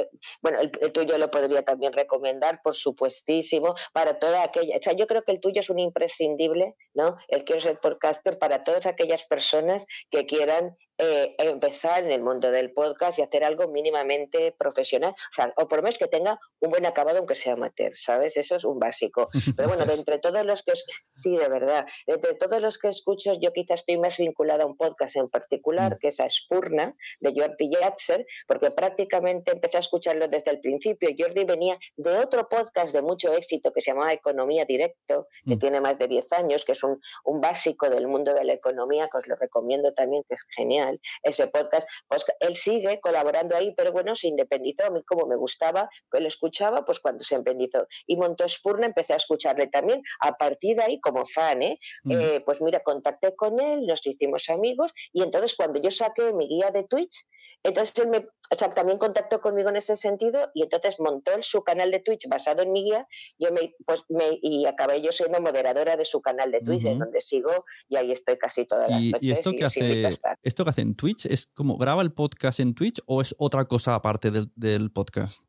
[0.41, 5.07] bueno el, tuyo lo podría también recomendar, por supuestísimo, para toda aquella, o sea, yo
[5.07, 7.17] creo que el tuyo es un imprescindible, ¿no?
[7.27, 12.51] El quiero ser podcaster para todas aquellas personas que quieran eh, empezar en el mundo
[12.51, 16.39] del podcast y hacer algo mínimamente profesional, o, sea, o por lo menos que tenga
[16.59, 18.37] un buen acabado aunque sea amateur, ¿sabes?
[18.37, 19.27] Eso es un básico.
[19.57, 20.73] Pero bueno, de entre todos los que,
[21.09, 24.67] sí, de verdad, de entre todos los que escucho, yo quizás estoy más vinculada a
[24.67, 25.97] un podcast en particular, mm.
[25.97, 31.09] que es a Spurna, de Jordi Yatzer, porque prácticamente empecé a escucharlo desde el principio.
[31.17, 35.59] Jordi venía de otro podcast de mucho éxito que se llamaba Economía Directo, que mm.
[35.59, 39.09] tiene más de 10 años, que es un, un básico del mundo de la economía,
[39.11, 40.90] que os lo recomiendo también, que es genial
[41.23, 45.35] ese podcast, pues él sigue colaborando ahí, pero bueno, se independizó, a mí como me
[45.35, 47.87] gustaba, que lo escuchaba, pues cuando se independizó.
[48.07, 51.77] Y montó Spurna, empecé a escucharle también, a partir de ahí como fan, ¿eh?
[52.09, 56.47] eh pues mira, contacté con él, nos hicimos amigos, y entonces cuando yo saqué mi
[56.47, 57.25] guía de Twitch,
[57.63, 58.27] entonces él me,
[58.75, 62.71] también contactó conmigo en ese sentido y entonces montó su canal de Twitch basado en
[62.71, 63.07] mi guía
[63.39, 66.99] yo me, pues me, y acabé yo siendo moderadora de su canal de Twitch, en
[66.99, 69.21] donde sigo y ahí estoy casi todas las noches.
[69.21, 70.09] ¿Y esto que, hace,
[70.43, 73.65] esto que hace en Twitch es como graba el podcast en Twitch o es otra
[73.65, 75.43] cosa aparte del, del podcast?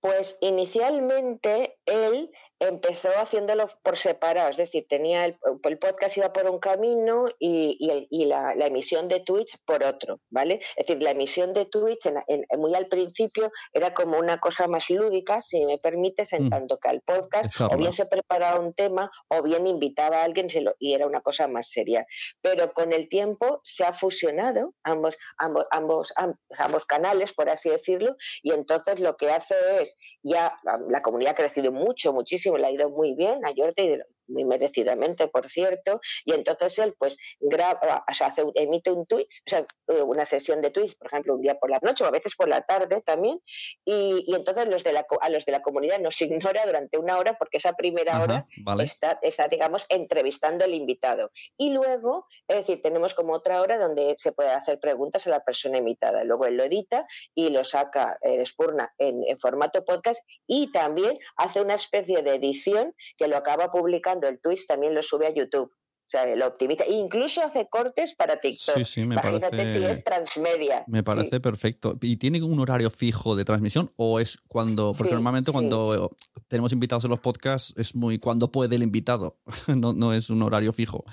[0.00, 5.38] Pues inicialmente él empezó haciéndolo por separado, es decir, tenía el,
[5.78, 7.78] podcast iba por un camino y,
[8.26, 10.60] la, emisión de Twitch por otro, ¿vale?
[10.76, 14.90] Es decir, la emisión de Twitch en, muy al principio era como una cosa más
[14.90, 16.50] lúdica, si me permites, en mm.
[16.50, 20.48] tanto que al podcast o bien se preparaba un tema o bien invitaba a alguien
[20.78, 22.06] y era una cosa más seria.
[22.40, 26.12] Pero con el tiempo se ha fusionado ambos, ambos, ambos,
[26.58, 31.36] ambos canales, por así decirlo, y entonces lo que hace es, ya la comunidad ha
[31.36, 36.32] crecido mucho, muchísimo, le ha ido muy bien a Jordi, muy merecidamente, por cierto, y
[36.32, 40.70] entonces él pues graba, o sea, emite un tweet, o sea, eh, una sesión de
[40.70, 43.40] tweets, por ejemplo, un día por la noche o a veces por la tarde también,
[43.84, 47.36] y, entonces los de la, a los de la comunidad nos ignora durante una hora
[47.38, 48.46] porque esa primera hora
[48.80, 51.30] está, está, digamos, entrevistando al invitado.
[51.56, 55.44] Y luego, es decir, tenemos como otra hora donde se puede hacer preguntas a la
[55.44, 56.24] persona invitada.
[56.24, 61.18] Luego él lo edita y lo saca, eh, Spurna, en, en formato podcast y también
[61.36, 65.34] hace una especie de edición que lo acaba publicando el Twitch también lo sube a
[65.34, 65.70] YouTube.
[65.70, 66.84] O sea, lo optimiza.
[66.84, 68.78] E incluso hace cortes para TikTok.
[68.78, 70.84] Sí, sí, me Imagínate parece, si es transmedia.
[70.86, 71.98] Me parece perfecto.
[72.00, 76.16] ¿Y tiene un horario fijo de transmisión o es cuando, porque normalmente cuando
[76.48, 80.42] tenemos invitados en los podcasts es muy cuando puede el invitado, no, no es un
[80.42, 81.04] horario fijo.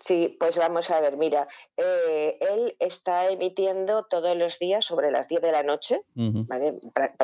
[0.00, 5.26] Sí, pues vamos a ver, mira, eh, él está emitiendo todos los días sobre las
[5.26, 6.74] 10 de la noche, ¿vale?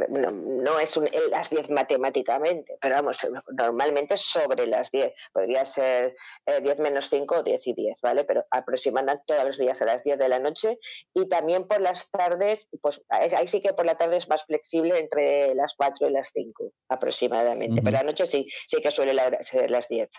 [0.09, 3.19] no, es un, las 10 matemáticamente, pero vamos,
[3.57, 8.25] normalmente sobre las 10, podría ser 10 eh, menos 5 o 10 y 10, ¿vale?
[8.25, 10.81] Pero aproximadamente todos los días a las 10 de la noche
[11.15, 14.99] y también por las tardes, pues ahí sí que por la tarde es más flexible
[14.99, 19.71] entre las 4 y las 5 aproximadamente, pero la noche sí, sí que suele ser
[19.71, 20.11] las 10.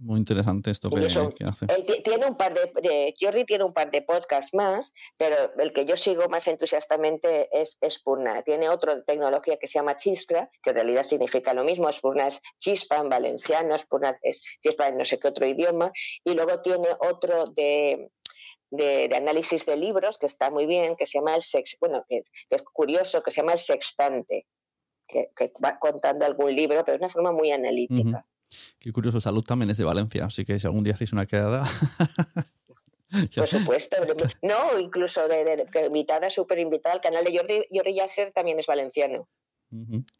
[0.00, 1.06] Muy interesante esto que,
[1.44, 1.66] hace.
[2.04, 5.96] tiene un par de, Jordi tiene un par de podcasts más, pero el que yo
[5.96, 8.42] sigo más entusiastamente es Spurna.
[8.42, 11.90] Tiene otro de tecnología que se llama Chiskra, que en realidad significa lo mismo.
[11.90, 15.90] Spurna es chispa en valenciano, Spurna es chispa en no sé qué otro idioma.
[16.22, 18.12] Y luego tiene otro de,
[18.70, 22.22] de, análisis de libros que está muy bien, que se llama el sex, bueno, que,
[22.50, 24.46] es curioso, que se llama el sextante,
[25.08, 25.32] que,
[25.64, 28.24] va contando algún libro, pero de una forma muy analítica.
[28.78, 31.64] Qué curioso, Salud también es de Valencia, así que si algún día hacéis una quedada.
[33.34, 33.96] Por supuesto,
[34.42, 38.66] no, incluso de, de, invitada, súper invitada al canal de Jordi, Jordi Yasser también es
[38.66, 39.28] valenciano.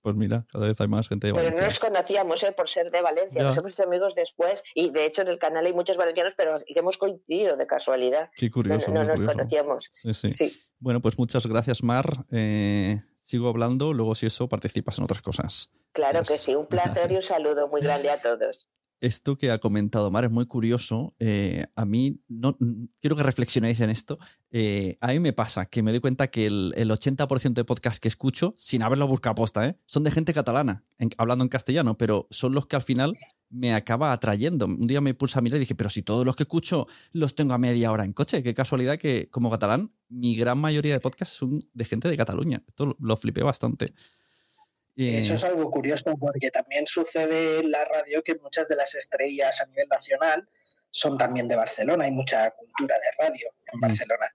[0.03, 1.53] Pues mira, cada vez hay más gente de Valencia.
[1.55, 2.53] Pero no nos conocíamos ¿eh?
[2.53, 5.65] por ser de Valencia, nos hemos hecho amigos después y de hecho en el canal
[5.65, 8.31] hay muchos valencianos, pero hemos coincidido de casualidad.
[8.37, 8.91] Qué curioso.
[8.91, 9.89] No, nos conocíamos.
[9.91, 12.27] Sí, Bueno, pues muchas gracias, Mar.
[12.31, 15.71] Eh, sigo hablando, luego si eso participas en otras cosas.
[15.93, 18.71] Claro que sí, un placer y un saludo muy grande a todos.
[19.01, 21.15] Esto que ha comentado Mar es muy curioso.
[21.19, 22.57] Eh, a mí, no,
[23.01, 24.19] quiero que reflexionéis en esto.
[24.51, 28.09] Eh, a mí me pasa que me doy cuenta que el, 80% de podcasts que
[28.09, 29.79] escucho, sin haberlo buscado posta, ¿eh?
[29.85, 30.85] son de gente catalana,
[31.19, 33.13] hablando en castellano, pero son los que al final
[33.51, 34.67] me acaba atrayendo.
[34.67, 37.35] Un día me puse a mirar y dije, pero si todos los que escucho los
[37.35, 41.01] tengo a media hora en coche, qué casualidad que como catalán, mi gran mayoría de
[41.01, 42.63] podcasts son de gente de Cataluña.
[42.67, 43.87] Esto lo flipé bastante.
[44.97, 49.61] Eso es algo curioso porque también sucede en la radio que muchas de las estrellas
[49.61, 50.49] a nivel nacional
[50.91, 52.05] son también de Barcelona.
[52.05, 54.27] Hay mucha cultura de radio en Barcelona.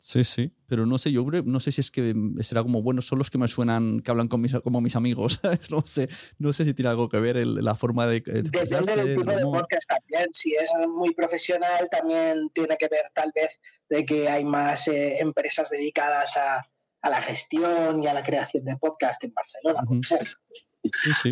[0.00, 3.18] Sí, sí, pero no sé, yo no sé si es que será como, bueno, son
[3.18, 6.08] los que me suenan, que hablan con mis, como mis amigos, no sé,
[6.38, 8.20] no sé si tiene algo que ver la forma de...
[8.20, 13.32] Depende del tipo de podcast también, si es muy profesional también tiene que ver tal
[13.34, 16.68] vez de que hay más eh, empresas dedicadas a,
[17.02, 21.30] a, la gestión y a la creación de podcast en Barcelona, Sí, sí.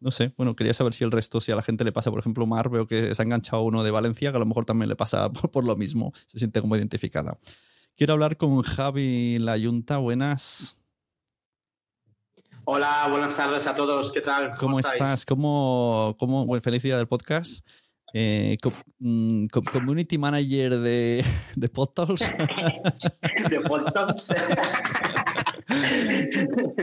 [0.00, 2.20] No sé, bueno, quería saber si el resto, si a la gente le pasa, por
[2.20, 4.88] ejemplo, Mar, veo que se ha enganchado uno de Valencia, que a lo mejor también
[4.88, 7.38] le pasa por, lo mismo, se siente como identificada.
[7.98, 10.76] Quiero hablar con Javi La Yunta, buenas.
[12.62, 14.54] Hola, buenas tardes a todos, ¿qué tal?
[14.56, 15.26] ¿Cómo, estás?
[15.26, 17.66] ¿Cómo, cómo bueno, felicidad del podcast?
[18.14, 18.56] Eh,
[19.00, 21.24] mm, community manager de,
[21.56, 22.20] de PodTalks.
[23.50, 24.34] de PodTalks.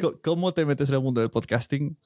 [0.22, 1.98] ¿Cómo te metes en el mundo del podcasting?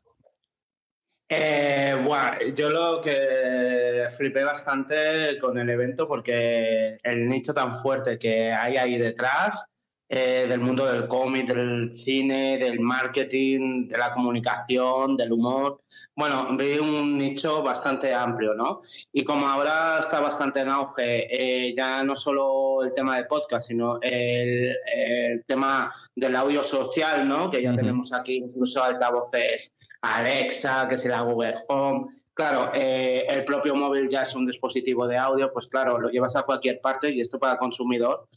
[1.32, 8.18] Eh, bueno, yo lo que flipé bastante con el evento porque el nicho tan fuerte
[8.18, 9.70] que hay ahí detrás
[10.12, 15.84] eh, del mundo del cómic, del cine, del marketing, de la comunicación, del humor.
[16.16, 18.82] Bueno, vi un nicho bastante amplio, ¿no?
[19.14, 23.68] Y como ahora está bastante en auge, eh, ya no solo el tema de podcast,
[23.68, 24.76] sino el,
[25.46, 27.52] tema del audio social, ¿no?
[27.52, 32.08] Que ya tenemos aquí incluso altavoces Alexa, que sea la Google Home.
[32.34, 36.36] Claro, eh, el propio móvil ya es un dispositivo de audio, pues claro, lo llevas
[36.36, 38.28] a cualquier parte y esto para consumidor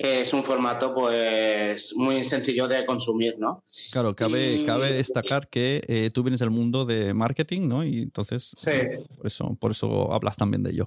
[0.00, 3.62] es un formato pues muy sencillo de consumir, ¿no?
[3.92, 7.84] Claro, cabe, cabe destacar que eh, tú vienes del mundo de marketing, ¿no?
[7.84, 8.70] Y entonces sí.
[9.14, 10.86] por eso, por eso hablas también de ello.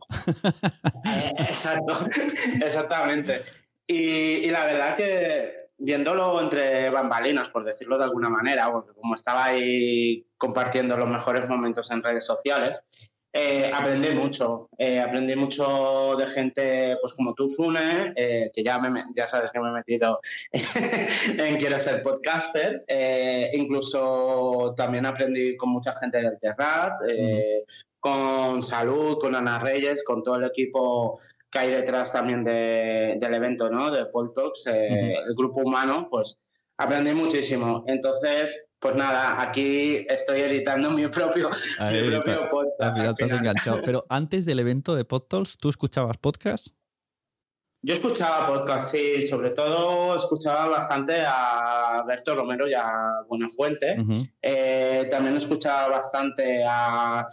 [1.06, 1.94] Eh, exacto,
[2.66, 3.44] exactamente.
[3.86, 9.46] Y, la verdad que viéndolo entre bambalinas, por decirlo de alguna manera, porque como estaba
[9.46, 12.86] ahí compartiendo los mejores momentos en redes sociales,
[13.36, 18.78] eh, aprendí mucho, eh, aprendí mucho de gente pues como tú, Sune, eh, que ya,
[18.78, 20.20] me, ya sabes que me he metido
[20.52, 22.86] en Quiero ser podcaster,
[23.54, 26.94] incluso también aprendí con mucha gente del Terrat,
[28.00, 31.20] con Salud, con Ana Reyes, con todo el equipo
[31.54, 33.92] que hay detrás también del evento, ¿no?
[33.92, 36.40] De Talks, el grupo humano, pues
[36.78, 37.84] aprendí muchísimo.
[37.88, 41.50] Entonces, pues nada, aquí estoy editando mi propio,
[42.50, 43.00] podcast.
[43.86, 46.70] Pero antes del evento de PodTalks, ¿tú escuchabas podcast?
[47.86, 52.90] Yo escuchaba podcast, sí, sobre todo escuchaba bastante a Berto Romero y a
[53.28, 53.98] Buenafuente.
[54.42, 57.28] Eh, también escuchaba bastante a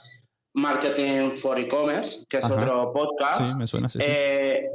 [0.54, 3.44] Marketing for E-Commerce, que es otro podcast.
[3.44, 3.98] Sí, me suena, sí.
[4.02, 4.68] Eh,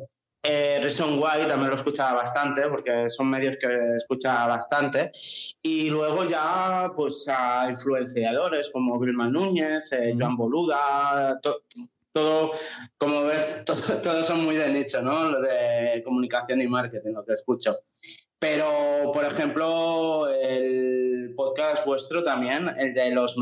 [0.47, 5.11] eh, Reason Why también lo escuchaba bastante, porque son medios que escucha bastante.
[5.61, 11.39] Y luego ya, pues a influenciadores como Vilma Núñez, eh, Joan Boluda,
[12.13, 12.51] todo,
[12.97, 13.63] como ves,
[14.03, 15.29] todos son muy de nicho, ¿no?
[15.29, 17.77] Lo de comunicación y marketing, lo que escucho.
[18.37, 23.35] Pero, por ejemplo, el podcast vuestro también, el de los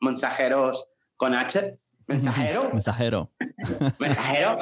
[0.00, 0.91] mensajeros
[1.22, 2.70] con H, mensajero.
[2.72, 3.30] Mensajero.
[4.00, 4.58] Mensajero.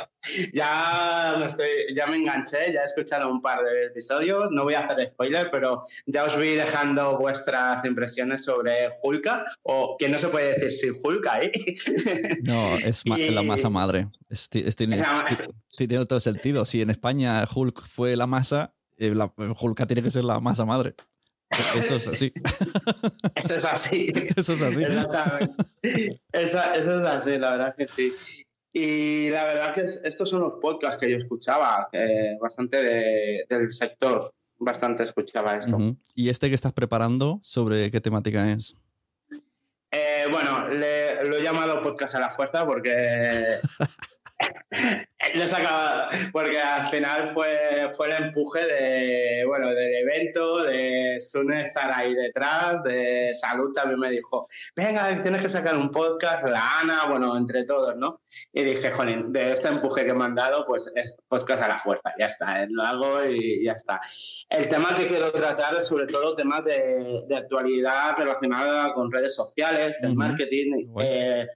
[0.53, 4.49] Ya me, estoy, ya me enganché, ya he escuchado un par de episodios.
[4.51, 9.97] No voy a hacer spoiler, pero ya os voy dejando vuestras impresiones sobre Hulka, o
[9.99, 11.51] que no se puede decir sin Hulka, ¿eh?
[12.45, 14.09] No, es la masa madre.
[14.77, 15.03] tiene,
[15.79, 16.67] tiene todo sentido.
[16.67, 20.67] Si en España Hulk fue la masa, eh, la, Hulka tiene que ser la masa
[20.67, 20.95] madre.
[21.51, 22.33] Eso es así.
[23.35, 24.13] Eso es así.
[24.37, 24.85] Eso es así.
[24.85, 25.65] Exactamente.
[26.33, 28.13] Eso, es así, la verdad que sí.
[28.73, 31.89] Y la verdad que estos son los podcasts que yo escuchaba,
[32.41, 35.77] bastante del sector, bastante escuchaba esto.
[36.15, 38.77] ¿Y este que estás preparando, sobre qué temática es?
[39.91, 43.59] Eh, bueno, lo he llamado podcast a la fuerza porque
[45.35, 51.63] Lo sacaba porque al final fue, fue el empuje de, bueno, del evento, de Sune
[51.63, 56.81] estar ahí detrás, de Salud también me dijo, venga, tienes que sacar un podcast, la
[56.81, 58.23] Ana, bueno, entre todos, ¿no?
[58.53, 61.79] Y dije, jolín, de este empuje que me han dado, pues es podcast a la
[61.79, 64.01] fuerza, ya está, eh, lo hago y ya está.
[64.49, 69.35] El tema que quiero tratar es sobre todo temas de, de actualidad relacionada con redes
[69.35, 71.47] sociales, del marketing, eh,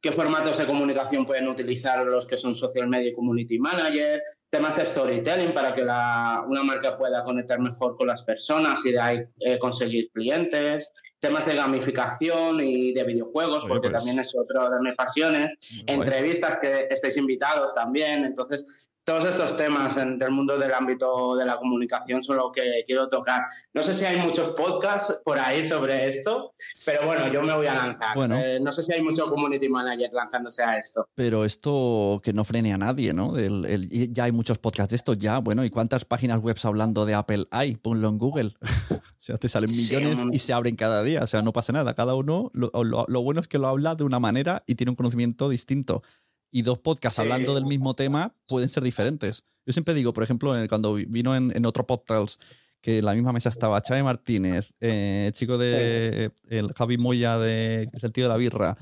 [0.00, 4.76] qué formatos de comunicación pueden utilizar los que son social media y community manager, temas
[4.76, 9.24] de storytelling para que una marca pueda conectar mejor con las personas y de ahí
[9.40, 14.80] eh, conseguir clientes, temas de gamificación y de videojuegos, porque pues también es otro de
[14.80, 20.74] mis pasiones, entrevistas que estéis invitados también, entonces todos estos temas en, del mundo del
[20.74, 23.44] ámbito de la comunicación son lo que quiero tocar.
[23.72, 26.54] No sé si hay muchos podcasts por ahí sobre esto,
[26.84, 28.16] pero bueno, yo me voy a lanzar.
[28.32, 31.08] Eh, no sé si hay mucho community manager lanzándose a esto.
[31.14, 33.34] Pero esto que no frene a nadie, ¿no?
[33.38, 35.38] ya hay muchos podcasts de estos ya.
[35.38, 37.76] Bueno, ¿y cuántas páginas web hablando de Apple hay?
[37.76, 38.54] Ponlo en Google.
[38.90, 41.22] o sea, te salen millones y se abren cada día.
[41.22, 41.94] O sea, no pasa nada.
[41.94, 44.96] Cada uno, lo, lo, bueno es que lo habla de una manera y tiene un
[44.96, 46.02] conocimiento distinto.
[46.50, 49.44] Y dos podcasts hablando del mismo tema pueden ser diferentes.
[49.66, 52.40] Yo siempre digo, por ejemplo, cuando vino en, en otro podcast
[52.86, 57.88] que en la misma mesa estaba Chávez Martínez, eh, chico de el Javi Moya de
[57.90, 58.76] que es el tío de la birra,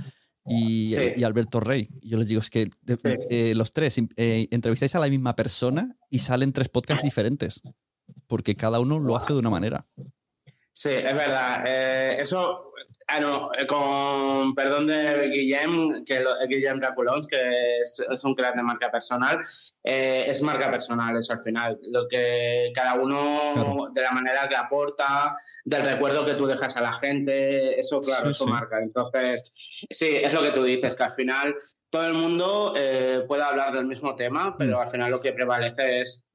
[0.46, 0.94] y,
[1.24, 1.88] Alberto Rey.
[2.02, 2.68] yo les digo, es que
[3.30, 7.62] eh, los tres eh, entrevistáis a la misma persona y salen tres podcasts diferentes,
[8.26, 9.86] porque cada uno lo hace de una manera.
[10.70, 11.66] Sí, es verdad.
[12.20, 12.72] eso
[13.06, 18.62] Ah, no, eh, con perdón de Guillem, que Guillem Raculons, que es, un crack de
[18.62, 19.40] marca personal,
[19.82, 21.78] eh, es marca personal eso al final.
[21.90, 25.30] Lo que cada uno, de la manera que aporta,
[25.64, 28.80] del recuerdo que tú dejas a la gente, eso, claro, eso marca.
[28.80, 29.52] Entonces,
[29.90, 31.54] sí, es lo que tú dices, que al final
[31.90, 34.80] todo el mundo eh, puede hablar del mismo tema, pero mm.
[34.80, 36.26] al final lo que prevalece es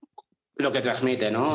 [0.60, 1.45] lo que transmite, ¿no?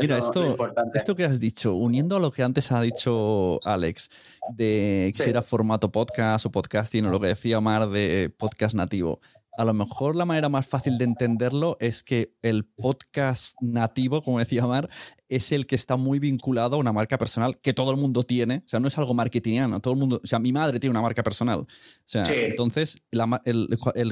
[0.00, 0.56] Mira, esto,
[0.94, 4.10] esto que has dicho, uniendo a lo que antes ha dicho Alex,
[4.54, 9.20] de si era formato podcast o podcasting, o lo que decía Omar de podcast nativo.
[9.56, 14.38] A lo mejor la manera más fácil de entenderlo es que el podcast nativo, como
[14.38, 14.88] decía Omar,
[15.28, 18.62] es el que está muy vinculado a una marca personal que todo el mundo tiene.
[18.66, 19.80] O sea, no es algo marketingiano.
[19.80, 21.60] Todo el mundo, o sea, mi madre tiene una marca personal.
[21.60, 21.66] O
[22.04, 23.02] sea, entonces,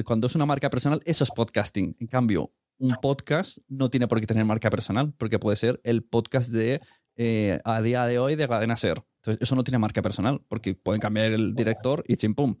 [0.05, 1.95] cuando es una marca personal, eso es podcasting.
[1.99, 6.03] En cambio, un podcast no tiene por qué tener marca personal, porque puede ser el
[6.03, 6.81] podcast de
[7.15, 9.03] eh, a día de hoy de Cadena Ser.
[9.21, 12.55] Entonces, eso no tiene marca personal, porque pueden cambiar el director y chimpum.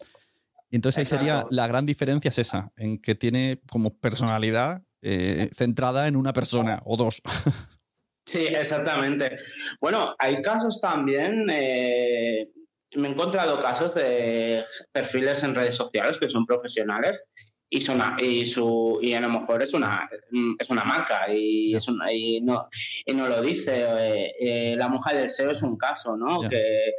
[0.71, 6.07] Entonces ahí sería la gran diferencia es esa, en que tiene como personalidad eh, centrada
[6.07, 7.21] en una persona o dos.
[8.25, 9.35] Sí, exactamente.
[9.81, 12.49] Bueno, hay casos también, eh,
[12.95, 17.27] me he encontrado casos de perfiles en redes sociales que son profesionales
[17.73, 20.07] y, y, su, y a lo mejor es una,
[20.59, 22.67] es una marca y, es y, no,
[23.03, 23.83] y no lo dice.
[23.83, 26.47] Eh, eh, la mujer del SEO es un caso, ¿no?
[26.47, 26.93] Que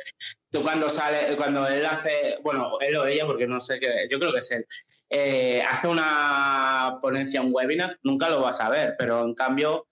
[0.50, 4.18] tú cuando sale, cuando él hace, bueno, él o ella, porque no sé qué, yo
[4.18, 4.64] creo que es él,
[5.10, 9.86] eh, hace una ponencia, un webinar, nunca lo vas a ver, pero en cambio...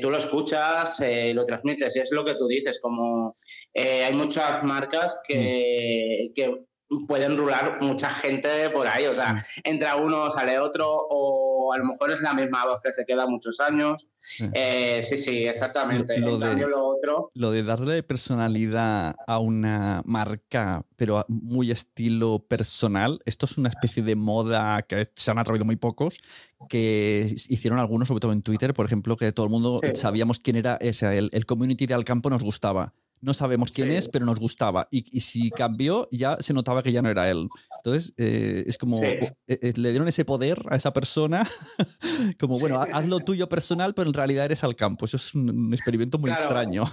[0.00, 1.04] tú lo escuchas,
[1.34, 3.36] lo transmites y es lo que tú dices, como
[3.74, 6.34] hay muchas marcas que, mm.
[6.34, 6.69] que
[7.06, 9.06] pueden rular mucha gente por ahí.
[9.06, 9.40] O sea, mm.
[9.64, 13.26] entra uno, sale otro, o a lo mejor es la misma voz que se queda
[13.26, 14.08] muchos años.
[14.18, 16.18] sí, eh, sí, exactamente.
[16.18, 17.30] Lo, de, lo, otro...
[17.34, 24.02] lo de darle personalidad a una marca, pero muy estilo personal, esto es una especie
[24.02, 26.20] de moda que se han atrevido muy pocos,
[26.68, 30.56] que hicieron algunos, sobre todo en Twitter, por ejemplo, que todo el mundo sabíamos quién
[30.56, 34.38] era, ese, el, el community de Alcampo nos gustaba no sabemos quién es, pero nos
[34.38, 34.88] gustaba.
[34.90, 37.48] Y, si cambió, ya se notaba que ya no era él.
[37.76, 41.46] Entonces, eh, es como, eh, eh, le dieron ese poder a esa persona,
[42.40, 45.04] como, bueno, haz lo tuyo personal, pero en realidad eres al campo.
[45.04, 46.84] Eso es un, experimento muy extraño.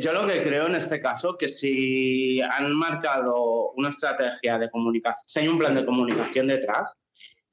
[0.00, 5.24] yo lo que creo en este caso, que si han marcado una estrategia de comunicación,
[5.26, 6.98] si hay un plan de comunicación detrás,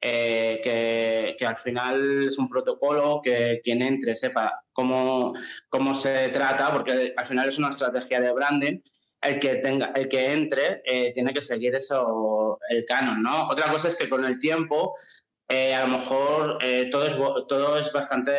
[0.03, 5.33] eh, que, al final es un protocolo que quien entre sepa cómo,
[5.69, 8.79] cómo se trata, porque al final es una estrategia de branding.
[9.21, 13.49] El que, tenga, el que entre eh, tiene que seguir eso, el canon, ¿no?
[13.49, 14.95] Otra cosa es que con el tiempo
[15.47, 16.57] eh, a lo mejor
[16.89, 17.15] todo, es,
[17.47, 18.31] todo es bastante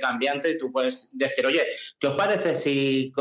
[0.00, 1.66] cambiante y tú puedes decir, oye,
[1.98, 3.12] ¿qué os parece si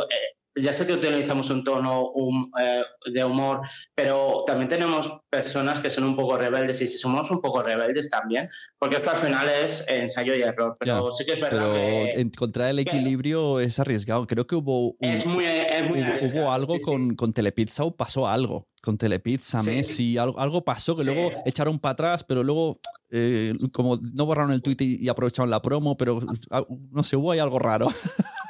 [0.56, 2.12] ya sé que utilizamos un tono
[2.60, 3.62] eh, de humor,
[3.95, 8.10] pero también tenemos personas que son un poco rebeldes y si somos un poco rebeldes
[8.10, 12.20] también, porque esto al final es ensayo y error, pero sí que es verdad que,
[12.20, 14.28] encontrar el equilibrio es arriesgado.
[14.28, 20.66] Creo que hubo, hubo, algo con, con Telepizza o pasó algo con Telepizza, Messi, algo,
[20.66, 22.80] pasó que luego echaron para atrás, pero luego
[23.12, 27.16] eh, como no borraron el tweet y, y aprovecharon la promo, pero ah, no sé,
[27.16, 27.88] hubo ahí algo raro.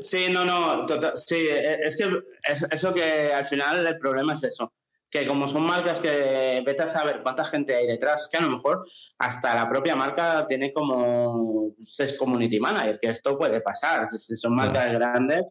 [0.00, 4.34] Sí, no, no, total, sí, e, es que es, eso que al final el problema
[4.34, 4.72] es eso,
[5.10, 8.50] que como son marcas que vete a saber cuánta gente hay detrás, que a lo
[8.50, 8.86] mejor
[9.18, 14.54] hasta la propia marca tiene como es community manager, que esto puede pasar, si son
[14.54, 15.44] marcas grandes.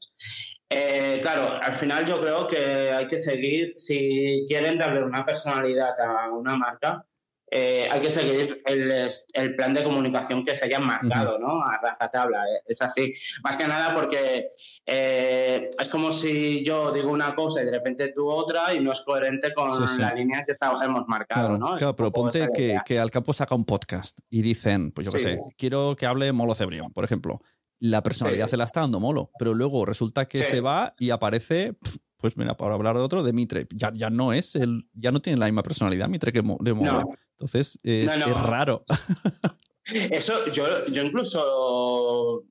[0.69, 5.99] Eh, claro, al final yo creo que hay que seguir, si quieren darle una personalidad
[5.99, 7.03] a una marca,
[7.51, 11.61] eh, hay que seguir el, plan de comunicación que se haya marcado, ¿no?
[11.61, 13.13] A rajatabla, eh, es así.
[13.43, 14.51] Más que nada porque
[14.85, 18.91] eh, es como si yo digo una cosa y de repente tú otra y no
[18.91, 21.75] es coherente con la línea que hemos marcado, ¿no?
[21.75, 25.19] Claro, pero ponte que, que, al campo saca un podcast y dicen, pues yo qué
[25.19, 27.41] sé, quiero que hable Molo Cebrión, por ejemplo.
[27.81, 31.77] La personalidad se la está dando Molo, pero luego resulta que se va y aparece
[32.19, 35.21] pues mira, para hablar de otro, de Mitre, ya, ya no es el, ya no
[35.21, 37.09] tiene la misma personalidad Mitre que de Molo.
[37.31, 38.85] Entonces es, raro.
[39.85, 42.43] Eso, yo, yo incluso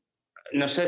[0.52, 0.86] no sé,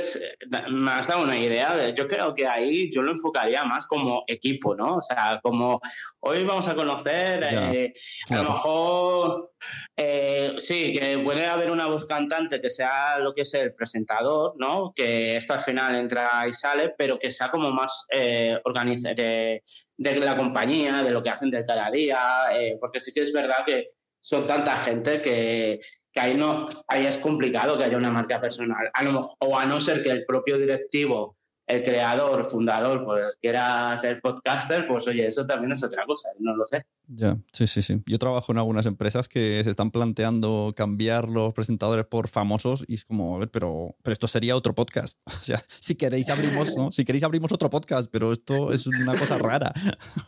[0.70, 1.90] me has dado una idea.
[1.90, 4.96] Yo creo que ahí yo lo enfocaría más como equipo, ¿no?
[4.96, 5.80] O sea, como
[6.20, 7.92] hoy vamos a conocer, eh,
[8.28, 9.52] a lo mejor,
[9.96, 14.54] eh, sí, que puede haber una voz cantante que sea lo que es el presentador,
[14.56, 14.92] ¿no?
[14.94, 18.58] Que esto al final entra y sale, pero que sea como más eh,
[19.14, 19.62] de,
[19.96, 22.18] de, la compañía, de lo que hacen del cada día,
[22.80, 23.90] porque sí que es verdad que
[24.20, 25.80] son tanta gente que,
[26.12, 28.90] que ahí, no, ahí es complicado que haya una marca personal.
[29.38, 31.36] o a no ser que el propio directivo,
[31.71, 36.57] el creador, fundador, pues quiera ser podcaster, pues oye, eso también es otra cosa, no
[36.57, 36.85] lo sé.
[37.07, 38.03] Ya, sí, sí, sí.
[38.07, 42.95] Yo trabajo en algunas empresas que se están planteando cambiar los presentadores por famosos y
[42.95, 45.18] es como, a ver, pero, pero esto sería otro podcast.
[45.41, 46.93] O sea, si queréis abrimos, ¿no?
[46.93, 49.73] Si queréis abrimos otro podcast, pero esto es una cosa rara.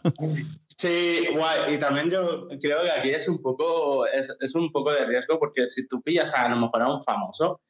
[0.74, 1.74] Sí, guay.
[1.74, 5.38] Y también yo creo que aquí es un poco, es, es un poco de riesgo
[5.38, 7.60] porque si tú pillas a, a lo mejor a un famoso,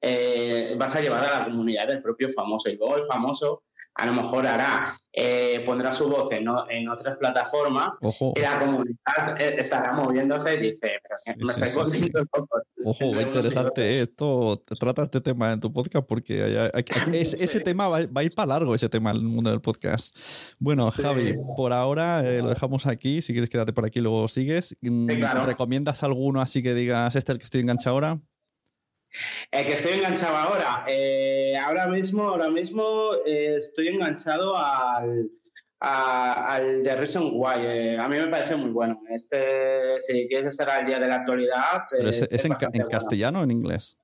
[0.00, 2.68] eh, vas a llevar a la comunidad del propio famoso.
[2.68, 3.64] Y luego el famoso
[3.98, 7.90] a lo mejor hará, eh, pondrá su voz en, en otras plataformas
[8.36, 12.24] y la comunidad eh, estará moviéndose y dice, pero me estáis volviendo
[12.84, 16.70] Ojo, interesante esto, trata este tema en tu podcast porque
[17.12, 20.16] ese tema va, a ir para largo, ese tema en el mundo del podcast.
[20.60, 24.76] Bueno, Javi, por ahora lo dejamos aquí, si quieres quédate por aquí luego sigues.
[24.80, 25.08] Mm,
[25.44, 28.20] ¿Recomiendas alguno así que digas, este es el que estoy enganchado ahora?
[29.50, 30.84] El que estoy enganchado ahora.
[30.88, 32.84] Eh, ahora mismo, ahora mismo
[33.26, 35.30] eh, estoy enganchado al,
[35.80, 37.56] al de Reason Why.
[37.58, 39.00] Eh, a mí me parece muy bueno.
[39.10, 41.84] Este, si quieres estar al día de la actualidad.
[42.00, 42.52] ¿Es, en,
[42.88, 43.98] castellano o en inglés?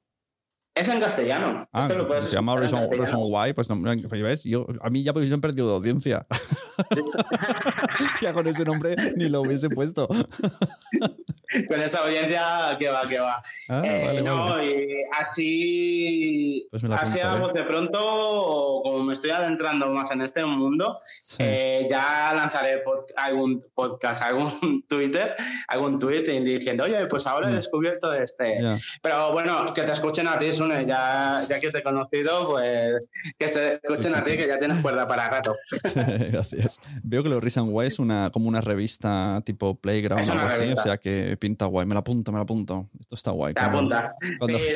[0.74, 1.68] Es en castellano.
[1.72, 1.88] Ah,
[2.20, 2.82] se llama Reason,
[3.16, 3.52] Why.
[3.52, 4.42] Pues no, ¿ves?
[4.42, 6.26] Yo, a mí ya pues, he perdido de audiencia.
[8.22, 10.08] ya con ese nombre ni lo hubiese puesto.
[11.68, 13.42] con esa audiencia que va, que va.
[13.68, 17.20] Ah, eh, no, y así, pues así
[17.54, 21.00] de pronto, como me estoy adentrando más en este mundo,
[21.38, 22.82] eh, ya lanzaré
[23.16, 25.34] algún podcast, algún Twitter,
[25.68, 27.56] algún tweet diciendo, oye, pues ahora he mm.
[27.56, 28.58] descubierto este.
[29.02, 33.02] Pero bueno, que te escuchen a ti, Sune, ya, ya que te he conocido, pues
[33.38, 35.54] que te escuchen a ti, que ya tienes cuerda para rato.
[36.32, 36.80] Gracias.
[37.02, 40.72] Veo que lo Reason Why es una, como una revista tipo Playground o algo así,
[40.72, 41.86] o sea que pinta guay.
[41.86, 42.88] Me la apunto, me la apunto.
[42.98, 43.52] Esto está guay.
[43.52, 44.14] Te apunta.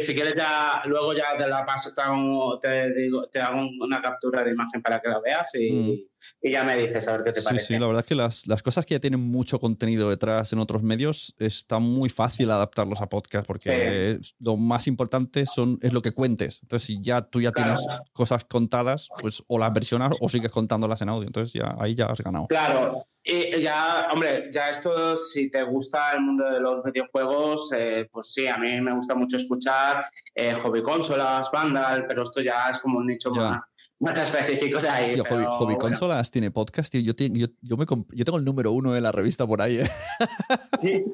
[0.01, 4.03] si quieres ya, luego ya te la paso, te hago, te, digo, te hago una
[4.03, 7.25] captura de imagen para que la veas y, mm y ya me dices a ver
[7.25, 7.65] qué te parece.
[7.65, 10.59] Sí, la verdad es que las, las, cosas que ya tienen mucho contenido detrás en
[10.59, 16.03] otros medios está muy fácil adaptarlos a podcast porque lo más importante son, es lo
[16.03, 16.61] que cuentes.
[16.63, 21.01] Entonces, si ya tú ya tienes cosas contadas, pues o las versionas o sigues contándolas
[21.03, 21.27] en audio.
[21.27, 22.47] Entonces, ya ahí ya has ganado.
[22.49, 28.09] Claro, y ya, hombre, ya esto, si te gusta el mundo de los videojuegos, eh,
[28.11, 32.71] pues sí, a mí me gusta mucho escuchar eh, hobby consolas, Vandal, pero esto ya
[32.71, 33.67] es como un nicho más,
[34.01, 35.19] más específico de ahí.
[35.19, 37.01] hobby, consolas tiene podcast, tío.
[37.01, 39.79] Yo, yo, yo, me yo, tengo el número uno de la revista por ahí.
[39.79, 39.89] ¿eh?
[40.81, 41.05] Sí,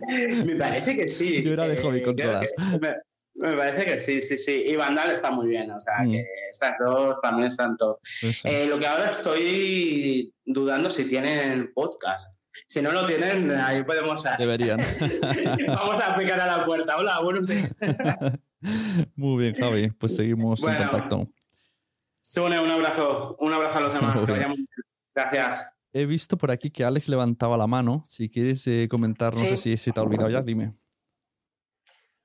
[0.45, 1.43] me parece que sí.
[1.43, 2.51] Yo era de hobby consolas.
[3.37, 4.63] Me parece que sí, sí, sí.
[4.67, 6.51] Y Vandal está muy bien, o sea, que mm.
[6.51, 7.99] están todos, también están todos.
[8.45, 12.39] Eh, lo que ahora estoy dudando si tienen podcast.
[12.69, 14.25] Si no lo tienen, ahí podemos.
[14.39, 14.79] Deberían.
[15.67, 16.97] Vamos a picar a la puerta.
[16.97, 17.75] Hola, buenos días.
[19.17, 19.91] muy bien, Javi.
[19.91, 21.29] Pues seguimos en contacto.
[22.27, 23.37] Sune, un abrazo.
[23.39, 24.25] Un abrazo a los demás.
[25.15, 25.75] Gracias.
[25.93, 28.03] He visto por aquí que Alex levantaba la mano.
[28.07, 30.73] Si quieres eh, comentar, no sé si se te ha olvidado ya, dime.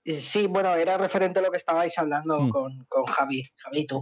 [0.05, 2.49] Sí, bueno, era referente a lo que estabais hablando mm.
[2.49, 4.01] con, con, Javi, Javi tú.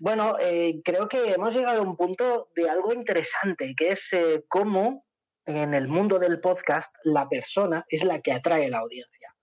[0.00, 4.46] Bueno, eh, creo que hemos llegado a un punto de algo interesante, que es eh,
[4.48, 5.04] cómo
[5.44, 9.33] en el mundo del podcast la persona es la que atrae la audiencia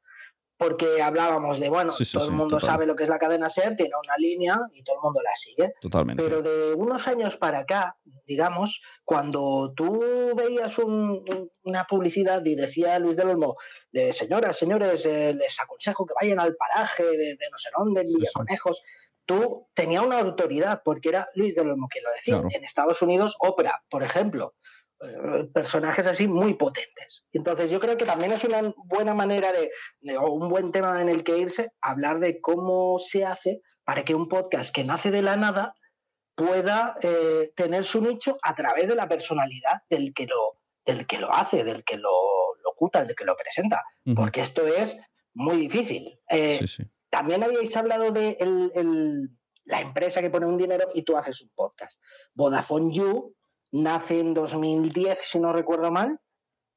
[0.62, 3.94] porque hablábamos de, bueno, todo el mundo sabe lo que es la cadena SER, tiene
[4.06, 5.74] una línea y todo el mundo la sigue.
[5.82, 6.22] Totalmente.
[6.22, 7.98] Pero de unos años para acá,
[8.28, 13.56] digamos, cuando tú veías una publicidad y decía Luis del Olmo,
[13.92, 18.14] de señoras, señores, eh, les aconsejo que vayan al paraje de, no sé dónde, en
[18.14, 18.84] Villaconejos,
[19.26, 22.40] tú tenías una autoridad porque era Luis del Olmo quien lo decía.
[22.56, 24.54] En Estados Unidos, Oprah, por ejemplo
[25.54, 27.26] personajes así muy potentes.
[27.32, 31.10] Entonces yo creo que también es una buena manera de, o un buen tema en
[31.10, 35.22] el que irse, hablar de cómo se hace para que un podcast que nace de
[35.22, 35.76] la nada
[36.36, 41.18] pueda eh, tener su nicho a través de la personalidad del que lo, del que
[41.18, 43.84] lo hace, del que lo locuta, del que lo presenta.
[44.16, 45.00] Porque esto es
[45.34, 46.20] muy difícil.
[46.30, 46.64] Eh,
[47.10, 48.38] también habíais hablado de
[49.66, 52.02] la empresa que pone un dinero y tú haces un podcast.
[52.34, 53.36] Vodafone You
[53.72, 56.20] nace en 2010, si no recuerdo mal,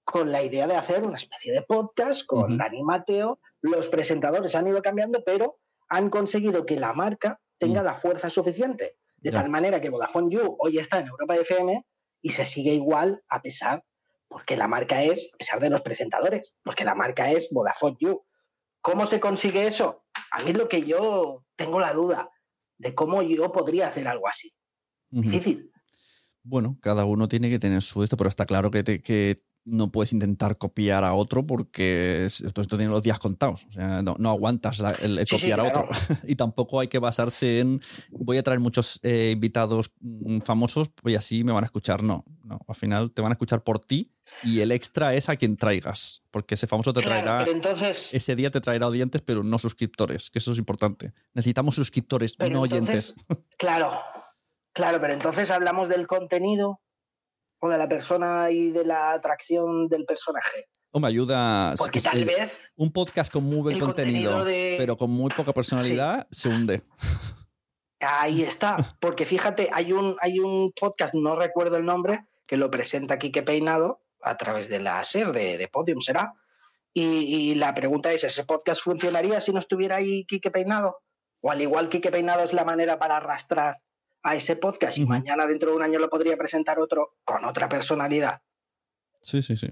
[0.04, 3.40] con la idea de hacer una especie de podcast con Dani Mateo.
[3.60, 8.96] Los presentadores han ido cambiando, pero han conseguido que la marca tenga la fuerza suficiente.
[9.16, 11.86] De tal manera que Vodafone You hoy está en Europa FM
[12.20, 13.82] y se sigue igual a pesar,
[14.28, 18.22] porque la marca es, a pesar de los presentadores, porque la marca es Vodafone You.
[18.82, 20.04] ¿Cómo se consigue eso?
[20.30, 22.30] A mí es lo que yo tengo la duda
[22.76, 24.52] de cómo yo podría hacer algo así.
[25.08, 25.70] Difícil.
[26.44, 30.12] Bueno, cada uno tiene que tener su esto, pero está claro que, que no puedes
[30.12, 33.66] intentar copiar a otro porque esto, esto tiene los días contados.
[33.70, 35.88] O sea, no, aguantas el, copiar a otro.
[36.28, 37.80] y tampoco hay que basarse en
[38.10, 42.02] voy a traer muchos eh, invitados mm, famosos y así me van a escuchar.
[42.02, 42.60] No, no.
[42.68, 46.22] Al final te van a escuchar por ti y el extra es a quien traigas.
[46.30, 47.44] Porque ese famoso te traerá.
[47.48, 51.14] entonces, ese día te traerá oyentes, pero no suscriptores, que eso es importante.
[51.32, 53.14] Necesitamos suscriptores, no oyentes.
[53.56, 53.92] Claro,
[54.74, 56.80] claro, pero entonces hablamos del contenido
[57.68, 60.68] de la persona y de la atracción del personaje.
[60.90, 61.74] O me ayuda.
[61.76, 62.70] Porque tal vez.
[62.76, 64.44] Un podcast con muy buen contenido,
[64.78, 66.82] pero con muy poca personalidad, se hunde.
[68.00, 68.96] Ahí está.
[69.00, 73.42] Porque fíjate, hay un, hay un podcast, no recuerdo el nombre, que lo presenta Quique
[73.42, 76.34] Peinado a través de la SER de, de Podium, será.
[76.96, 80.98] Y, la pregunta es: ¿ese podcast funcionaría si no estuviera ahí Quique Peinado?
[81.40, 83.78] O al igual Quique Peinado es la manera para arrastrar
[84.24, 87.68] a ese podcast y mañana dentro de un año lo podría presentar otro con otra
[87.68, 88.40] personalidad.
[89.20, 89.68] Sí, sí, sí,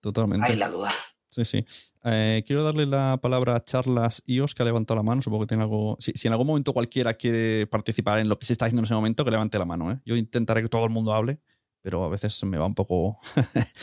[0.00, 0.46] totalmente.
[0.46, 0.90] Hay la duda.
[1.28, 1.66] Sí, sí.
[2.04, 5.20] Eh, quiero darle la palabra a Charlas Ios, que ha levantado la mano.
[5.20, 5.96] Supongo que tiene algo.
[5.98, 8.94] Si, en algún momento cualquiera quiere participar en lo que se está haciendo en ese
[8.94, 9.90] momento, que levante la mano.
[9.90, 10.00] ¿eh?
[10.06, 11.40] Yo intentaré que todo el mundo hable,
[11.82, 13.18] pero a veces me va un poco.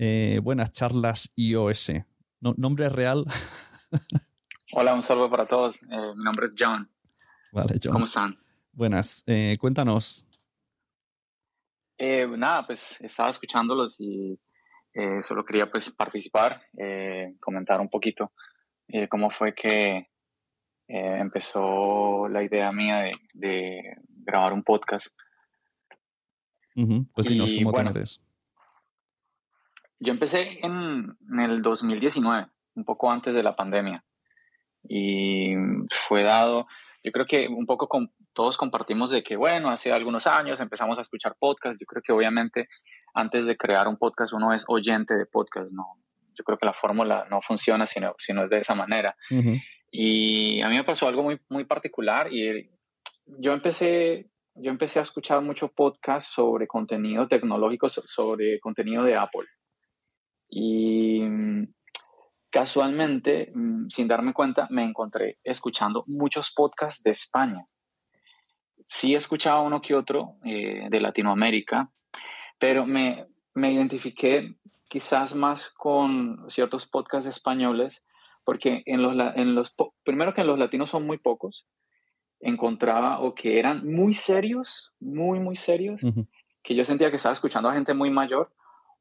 [0.00, 1.90] Eh, buenas, Charlas IOS.
[2.40, 3.24] ¿Nombre real?
[4.72, 5.82] Hola, un saludo para todos.
[5.82, 6.88] mi nombre es John.
[7.50, 7.94] Vale, John.
[7.94, 8.38] ¿Cómo están?
[8.78, 10.24] Buenas, eh, cuéntanos.
[11.98, 14.38] Eh, nada, pues estaba escuchándolos y
[14.94, 16.62] eh, solo quería pues participar,
[17.40, 18.30] comentar un poquito
[19.10, 20.06] cómo fue que
[20.86, 25.08] empezó la idea mía de, grabar un podcast.
[27.12, 27.92] Pues dinos cómo bueno,
[29.98, 34.04] Yo empecé en, en el 2019, un poco antes de la pandemia,
[34.84, 35.56] y
[35.90, 36.68] fue dado,
[37.08, 40.98] yo creo que un poco con, todos compartimos de que, bueno, hace algunos años empezamos
[40.98, 41.80] a escuchar podcasts.
[41.80, 42.68] Yo creo que obviamente
[43.14, 45.86] antes de crear un podcast uno es oyente de podcast, ¿no?
[46.34, 49.16] Yo creo que la fórmula no funciona si no, si no es de esa manera.
[49.90, 52.70] Y a mí me pasó algo muy, muy particular y
[53.38, 59.46] yo empecé, yo empecé a escuchar mucho podcast sobre contenido tecnológico, sobre contenido de Apple.
[60.50, 61.72] Y mm,
[62.50, 67.66] casualmente, mm, sin darme cuenta, me encontré escuchando muchos podcasts de España.
[68.86, 71.90] Sí he escuchado uno que otro eh, de Latinoamérica,
[72.58, 74.56] pero me, me identifiqué
[74.88, 78.04] quizás más con ciertos podcasts españoles,
[78.44, 81.66] porque en los, en los, primero que en los latinos son muy pocos,
[82.40, 86.00] encontraba o que eran muy serios, muy, muy serios,
[86.62, 88.50] que yo sentía que estaba escuchando a gente muy mayor,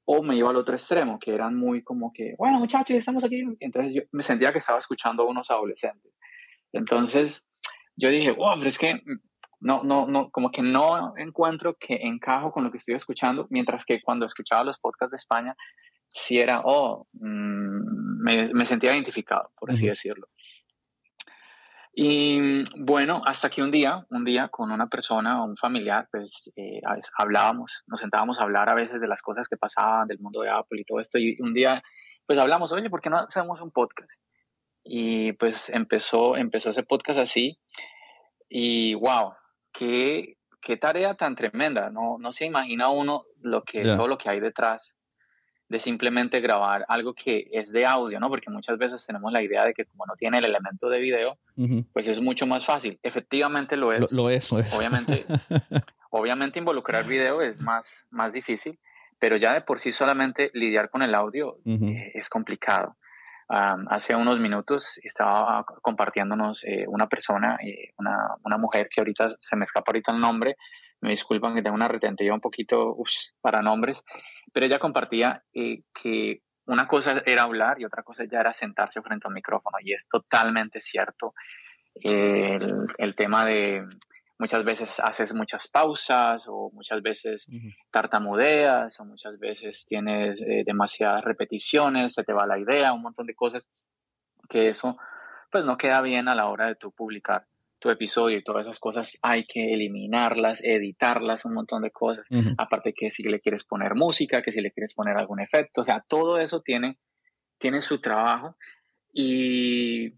[0.10, 3.44] o me iba al otro extremo, que eran muy como que, bueno muchachos, estamos aquí.
[3.60, 6.14] Entonces yo me sentía que estaba escuchando a unos adolescentes.
[6.72, 7.50] Entonces
[7.98, 9.02] yo dije, wow, pero es que
[9.60, 13.84] no, no, no, como que no encuentro que encajo con lo que estoy escuchando, mientras
[13.84, 15.56] que cuando escuchaba los podcasts de España,
[16.08, 20.30] sí era, oh, mm, me, sentía identificado, por así decirlo.
[22.00, 26.52] Y bueno, hasta que un día, un día con una persona o un familiar, pues
[26.56, 26.80] eh,
[27.18, 30.52] hablábamos, nos sentábamos a hablar a veces de las cosas que pasaban del mundo de
[30.52, 31.18] Apple y todo esto.
[31.18, 31.82] Y un día,
[32.28, 34.22] pues hablamos, oye, ¿por qué no hacemos un podcast?
[34.84, 37.60] Y pues empezó, empezó ese podcast así.
[38.48, 39.34] Y wow,
[39.74, 44.30] qué, qué tarea tan tremenda, no, no se imagina uno lo que, todo lo que
[44.30, 44.97] hay detrás
[45.70, 48.30] de simplemente grabar algo que es de audio, ¿no?
[48.30, 51.38] Porque muchas veces tenemos la idea de que como no tiene el elemento de video,
[51.94, 53.00] pues es mucho más fácil.
[53.04, 54.12] Efectivamente lo es.
[54.12, 54.74] Lo, es, lo es.
[54.78, 55.26] Obviamente,
[56.10, 58.80] obviamente involucrar video es más, más difícil,
[59.20, 62.96] pero ya de por sí solamente lidiar con el audio eh, es complicado
[63.50, 69.66] hace unos minutos estaba compartiéndonos eh, una persona, eh, una, mujer que ahorita se me
[69.66, 70.58] escapa ahorita el nombre,
[71.02, 72.96] me disculpan que tengo una retentiva un poquito
[73.42, 74.04] para nombres,
[74.52, 79.02] pero ella compartía eh, que una cosa era hablar y otra cosa ya era sentarse
[79.02, 81.34] frente al micrófono y es totalmente cierto.
[82.04, 83.82] el tema de
[84.40, 87.48] muchas veces haces muchas pausas o muchas veces
[87.92, 93.26] tartamudeas o muchas veces tienes eh, demasiadas repeticiones, se te va la idea, un montón
[93.26, 93.70] de cosas
[94.50, 94.98] que eso
[95.52, 97.48] pues no queda bien a la hora de tú publicar
[97.80, 102.28] tu episodio y todas esas cosas hay que eliminarlas, editarlas, un montón de cosas.
[102.58, 105.84] Aparte que si le quieres poner música, que si le quieres poner algún efecto, o
[105.84, 106.98] sea, todo eso tiene,
[107.60, 108.58] tiene su trabajo.
[109.14, 110.14] Y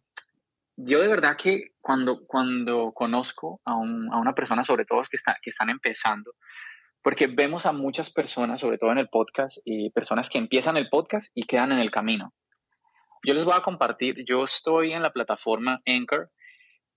[0.82, 5.50] yo de verdad que cuando, cuando conozco a, una persona, sobre todo que, está, que
[5.50, 6.36] están empezando,
[7.02, 10.90] porque vemos a muchas personas, sobre todo en el podcast, y personas que empiezan el
[10.90, 12.34] podcast y quedan en el camino.
[13.24, 16.32] Yo les voy a compartir, yo estoy en la plataforma Anchor,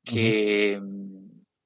[0.05, 0.81] que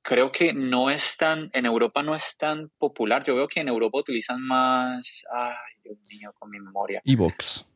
[0.01, 3.25] creo que no es tan, en Europa no es tan popular.
[3.25, 7.03] Yo veo que en Europa utilizan más, ay Dios mío, con mi memoria.
[7.05, 7.76] Evox.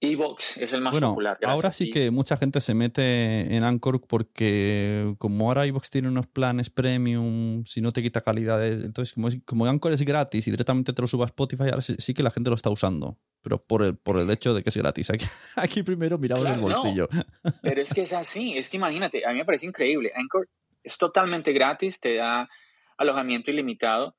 [0.00, 1.38] Evox es el más popular.
[1.44, 6.26] ahora sí que mucha gente se mete en Anchor porque como ahora Evox tiene unos
[6.26, 10.94] planes premium, si no te quita calidad, entonces como, como Anchor es gratis y directamente
[10.94, 13.18] te lo suba a Spotify, ahora sí, que la gente lo está usando.
[13.42, 15.10] Pero por el, por el hecho de que es gratis.
[15.10, 15.26] Aquí,
[15.56, 17.08] aquí primero miramos el bolsillo.
[17.62, 20.12] pero es que es así, es que imagínate, a mí me parece increíble.
[20.14, 20.48] Anchor
[20.82, 22.48] es totalmente gratis, te da
[22.96, 24.14] alojamiento ilimitado.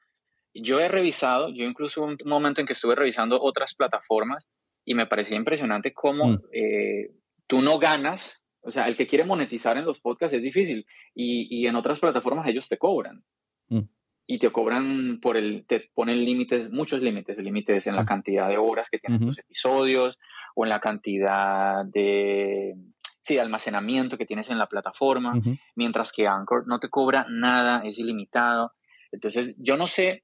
[0.53, 4.47] Yo he revisado, yo incluso un momento en que estuve revisando otras plataformas
[4.85, 6.39] y me parecía impresionante cómo mm.
[6.53, 7.11] eh,
[7.47, 11.47] tú no ganas, o sea, el que quiere monetizar en los podcasts es difícil y,
[11.49, 13.23] y en otras plataformas ellos te cobran.
[13.69, 13.81] Mm.
[14.27, 18.57] Y te cobran por el, te ponen límites, muchos límites, límites en la cantidad de
[18.57, 20.17] horas que tienen tus episodios
[20.55, 22.75] o en la cantidad de,
[23.23, 25.33] sí, de almacenamiento que tienes en la plataforma,
[25.75, 28.71] mientras que Anchor no te cobra nada, es ilimitado.
[29.11, 30.23] Entonces, yo no sé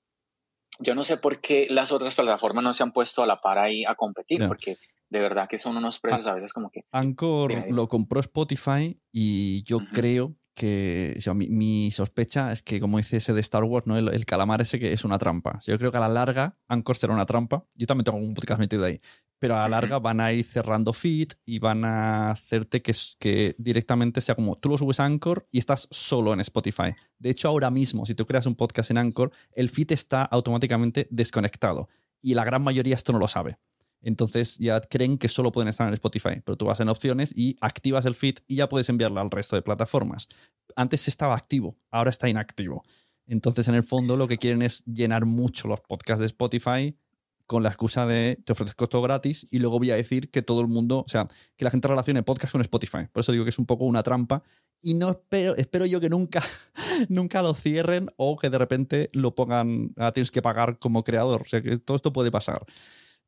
[0.79, 3.57] yo no sé por qué las otras plataformas no se han puesto a la par
[3.57, 4.75] ahí a competir, porque
[5.09, 6.81] de verdad que son unos precios a veces como que...
[6.91, 13.31] Anchor lo compró Spotify y yo creo que mi, sospecha es que, como dice ese
[13.31, 13.95] de Star Wars, ¿no?
[13.95, 15.59] el, calamar ese que es una trampa.
[15.63, 17.63] Yo creo que a la larga Anchor será una trampa.
[17.75, 18.99] Yo también tengo un podcast metido ahí.
[19.37, 23.53] Pero a la larga van a ir cerrando feed y van a hacerte que, que
[23.59, 26.95] directamente sea como tú lo subes a Anchor y estás solo en Spotify.
[27.19, 31.07] De hecho, ahora mismo, si tú creas un podcast en Anchor, el feed está automáticamente
[31.11, 31.87] desconectado.
[32.19, 33.59] Y la gran mayoría esto no lo sabe.
[34.01, 37.55] Entonces ya creen que solo pueden estar en Spotify, pero tú vas en opciones y
[37.61, 40.27] activas el feed y ya puedes enviarlo al resto de plataformas.
[40.75, 42.83] Antes estaba activo, ahora está inactivo.
[43.25, 46.97] Entonces en el fondo lo que quieren es llenar mucho los podcasts de Spotify
[47.45, 50.61] con la excusa de te ofrezco todo gratis y luego voy a decir que todo
[50.61, 53.07] el mundo, o sea, que la gente relacione podcast con Spotify.
[53.11, 54.43] Por eso digo que es un poco una trampa
[54.81, 56.43] y no espero, espero yo que nunca,
[57.09, 61.41] nunca lo cierren o que de repente lo pongan, ah, tienes que pagar como creador.
[61.41, 62.65] O sea, que todo esto puede pasar.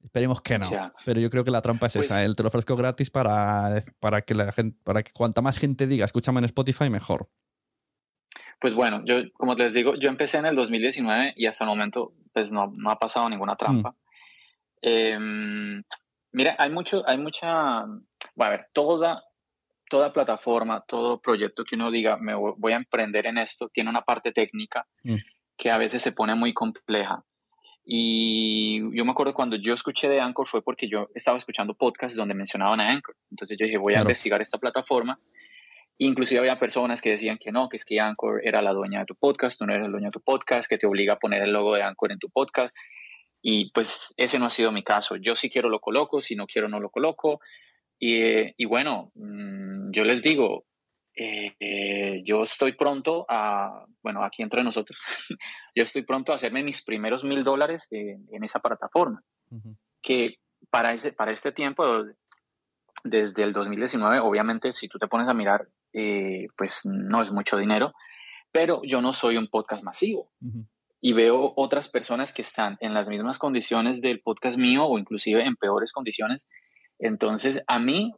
[0.04, 0.70] Esperemos que no.
[1.06, 2.24] pero yo creo que la trampa es esa.
[2.24, 2.36] El ¿eh?
[2.36, 6.06] te lo ofrezco gratis para, para que la gente, para que cuanta más gente diga,
[6.06, 7.30] escúchame en Spotify, mejor.
[8.60, 12.14] Pues bueno, yo, como les digo, yo empecé en el 2019 y hasta el momento,
[12.34, 13.92] pues no, no ha pasado ninguna trampa.
[13.92, 13.96] Mm.
[14.82, 15.84] Em,
[16.32, 18.06] mira, hay mucho, hay mucha, bueno,
[18.38, 19.24] a ver, toda,
[19.90, 24.02] toda plataforma, todo proyecto que uno diga, me voy a emprender en esto, tiene una
[24.02, 25.16] parte técnica mm.
[25.58, 27.24] que a veces se pone muy compleja.
[27.92, 32.16] Y yo me acuerdo cuando yo escuché de Anchor fue porque yo estaba escuchando podcasts
[32.16, 33.16] donde mencionaban a Anchor.
[33.32, 35.20] Entonces yo dije, voy a investigar esta plataforma.
[35.98, 39.06] Inclusive había personas que decían que no, que es que Anchor era la dueña de
[39.08, 41.42] tu podcast, tú no eres el dueño de tu podcast, que te obliga a poner
[41.42, 42.76] el logo de Anchor en tu podcast.
[43.42, 45.16] Y pues ese no ha sido mi caso.
[45.16, 47.40] Yo si quiero lo coloco, si no quiero no lo coloco.
[47.98, 50.66] Y, y bueno, mm, yo les digo,
[51.16, 55.00] eh, yo estoy pronto a, bueno, aquí entre nosotros,
[55.76, 59.22] yo estoy pronto a hacerme mis primeros mil dólares en, esa plataforma,
[60.02, 60.38] que
[60.70, 61.84] para, ese, para este tiempo,
[63.04, 67.58] desde el 2019, obviamente, si tú te pones a mirar, eh, pues no es mucho
[67.58, 67.94] dinero,
[68.52, 70.32] pero yo no soy un podcast masivo.
[71.02, 75.46] Y veo otras personas que están en las mismas condiciones del podcast mío o inclusive
[75.46, 76.48] en peores condiciones.
[76.98, 78.14] Entonces, a mí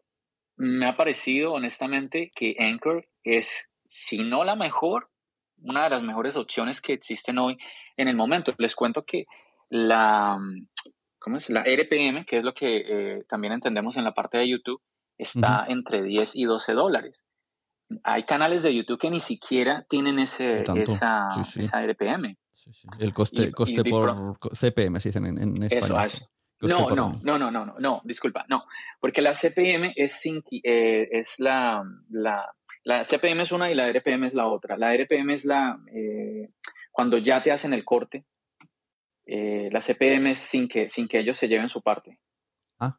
[0.61, 5.09] me ha parecido honestamente que Anchor es, si no la mejor,
[5.57, 7.57] una de las mejores opciones que existen hoy
[7.97, 8.53] en el momento.
[8.59, 9.25] Les cuento que
[9.69, 10.39] la,
[11.17, 11.49] ¿cómo es?
[11.49, 14.81] la RPM, que es lo que eh, también entendemos en la parte de YouTube,
[15.17, 17.27] está entre 10 y 12 dólares.
[18.03, 22.37] Hay canales de YouTube que ni siquiera tienen ese, esa, esa RPM.
[22.99, 26.05] El coste, coste por CPM, se dicen en, español.
[26.05, 26.29] Eso,
[26.61, 28.65] no, no, no, no, no, no, disculpa, no,
[28.99, 32.53] porque la CPM es, sin, eh, es la, la,
[32.83, 34.77] la, CPM es una y la RPM es la otra.
[34.77, 36.49] La RPM es la, eh,
[36.91, 38.25] cuando ya te hacen el corte,
[39.25, 42.19] eh, la CPM es sin que, sin que ellos se lleven su parte.
[42.79, 42.97] Ah.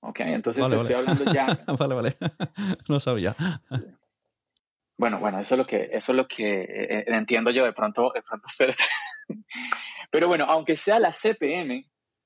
[0.00, 1.46] Ok, entonces estoy hablando ya.
[1.78, 2.16] vale, vale,
[2.88, 3.34] no sabía.
[4.96, 8.22] Bueno, bueno, eso es lo que, eso es lo que entiendo yo de pronto, de
[8.22, 8.46] pronto
[10.12, 11.84] Pero bueno, aunque sea la CPM,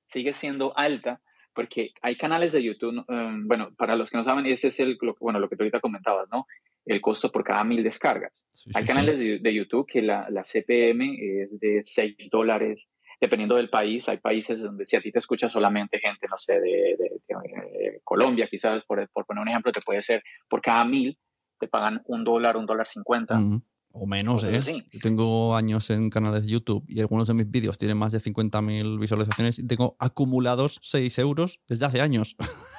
[0.08, 1.20] sigue siendo alta
[1.54, 4.96] porque hay canales de YouTube, um, bueno, para los que no saben, ese es el,
[5.00, 6.46] lo, bueno, lo que tú ahorita comentabas, ¿no?
[6.88, 8.46] el costo por cada mil descargas.
[8.74, 12.90] Hay canales de, YouTube que la, la, CPM es de 6 dólares,
[13.20, 14.08] dependiendo del país.
[14.08, 18.48] Hay países donde si a ti te escucha solamente gente, no sé, de, de Colombia,
[18.50, 21.18] quizás, por, por, poner un ejemplo, te puede ser por cada mil,
[21.60, 23.38] te pagan un dólar, un dólar cincuenta.
[23.92, 24.60] O menos, ¿eh?
[24.92, 28.18] Yo tengo años en canales de YouTube y algunos de mis vídeos tienen más de
[28.18, 32.36] 50.000 visualizaciones y tengo acumulados 6 euros desde hace años.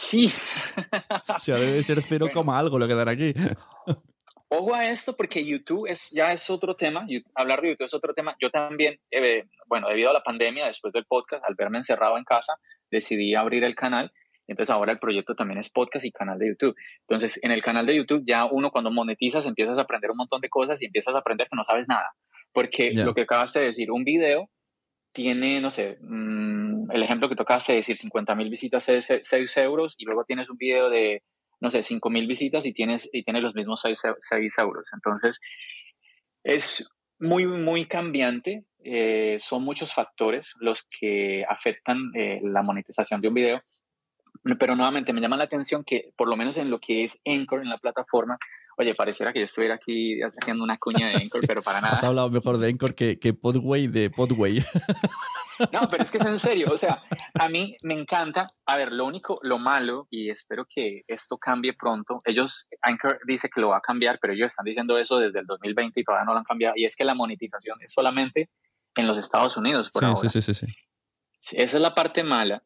[0.00, 0.32] Sí.
[1.36, 3.34] o sea, debe ser 0, algo lo que dan aquí.
[4.50, 8.14] Ojo a esto porque YouTube es, ya es otro tema, hablar de YouTube es otro
[8.14, 8.34] tema.
[8.40, 12.24] Yo también, eh, bueno, debido a la pandemia, después del podcast, al verme encerrado en
[12.24, 12.54] casa,
[12.90, 14.10] decidí abrir el canal.
[14.48, 16.74] Entonces ahora el proyecto también es podcast y canal de YouTube.
[17.00, 20.40] Entonces en el canal de YouTube ya uno cuando monetizas empiezas a aprender un montón
[20.40, 22.10] de cosas y empiezas a aprender que no sabes nada.
[22.52, 24.50] Porque lo que acabas de decir, un video
[25.12, 29.94] tiene, no sé, mm, el ejemplo que tocaste decir 50 mil visitas es 6 euros
[29.98, 31.22] y luego tienes un video de,
[31.60, 34.90] no sé, 5 mil visitas y tienes, y tienes los mismos 6, euros.
[34.92, 35.40] Entonces,
[36.44, 36.88] es
[37.18, 38.64] muy, muy cambiante.
[38.84, 43.62] Eh, son muchos factores los que afectan eh, la monetización de un video.
[44.58, 47.62] Pero nuevamente me llama la atención que por lo menos en lo que es Anchor
[47.62, 48.38] en la plataforma,
[48.76, 51.94] oye, pareciera que yo estuviera aquí haciendo una cuña de Anchor, pero para nada.
[51.94, 54.62] Has hablado mejor de Anchor que, que Podway de Podway.
[55.72, 57.02] No, pero es que es en serio, o sea,
[57.34, 61.74] a mí me encanta, a ver, lo único, lo malo, y espero que esto cambie
[61.74, 65.40] pronto, ellos, Anchor dice que lo va a cambiar, pero ellos están diciendo eso desde
[65.40, 68.50] el 2020 y todavía no lo han cambiado, y es que la monetización es solamente
[68.96, 70.28] en los Estados Unidos por ahora.
[70.28, 70.66] Sí, sí, sí, sí.
[71.56, 72.62] Esa es la parte mala,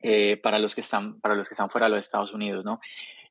[0.00, 2.80] eh, para, los que están, para los que están fuera de los Estados Unidos, ¿no?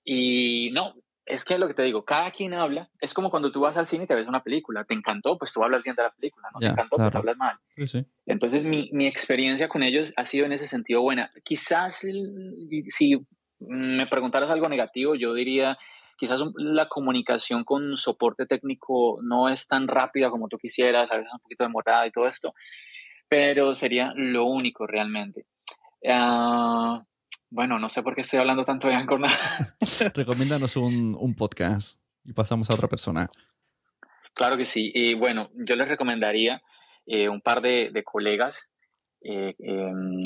[0.04, 0.94] Y no,
[1.26, 3.88] es que lo que te digo, cada quien habla, es como cuando tú vas al
[3.88, 6.50] cine y te ves una película, te encantó, pues tú hablas bien de la película,
[6.54, 6.60] ¿no?
[6.60, 7.58] te encantó, pues hablas mal.
[8.26, 11.32] Entonces mi, mi, experiencia con ellos ha sido en ese sentido buena.
[11.44, 12.02] Quizás
[12.90, 13.28] si
[13.60, 15.78] me preguntaras algo negativo, yo diría,
[16.18, 21.34] quizás la comunicación con soporte técnico no es tan rápida como tú quisieras, a veces
[21.34, 22.54] un poquito demorada y todo esto,
[23.28, 25.46] pero sería lo único realmente.
[26.08, 27.04] Ah,
[27.50, 29.22] bueno, no sé por qué estoy hablando tanto de Anchor.
[30.14, 33.30] Recomiéndanos un, un, podcast y pasamos a otra persona.
[34.34, 34.92] Claro que sí.
[34.94, 36.62] Y bueno, yo les recomendaría
[37.06, 38.72] eh, un par de, de colegas
[39.22, 40.22] eh, em,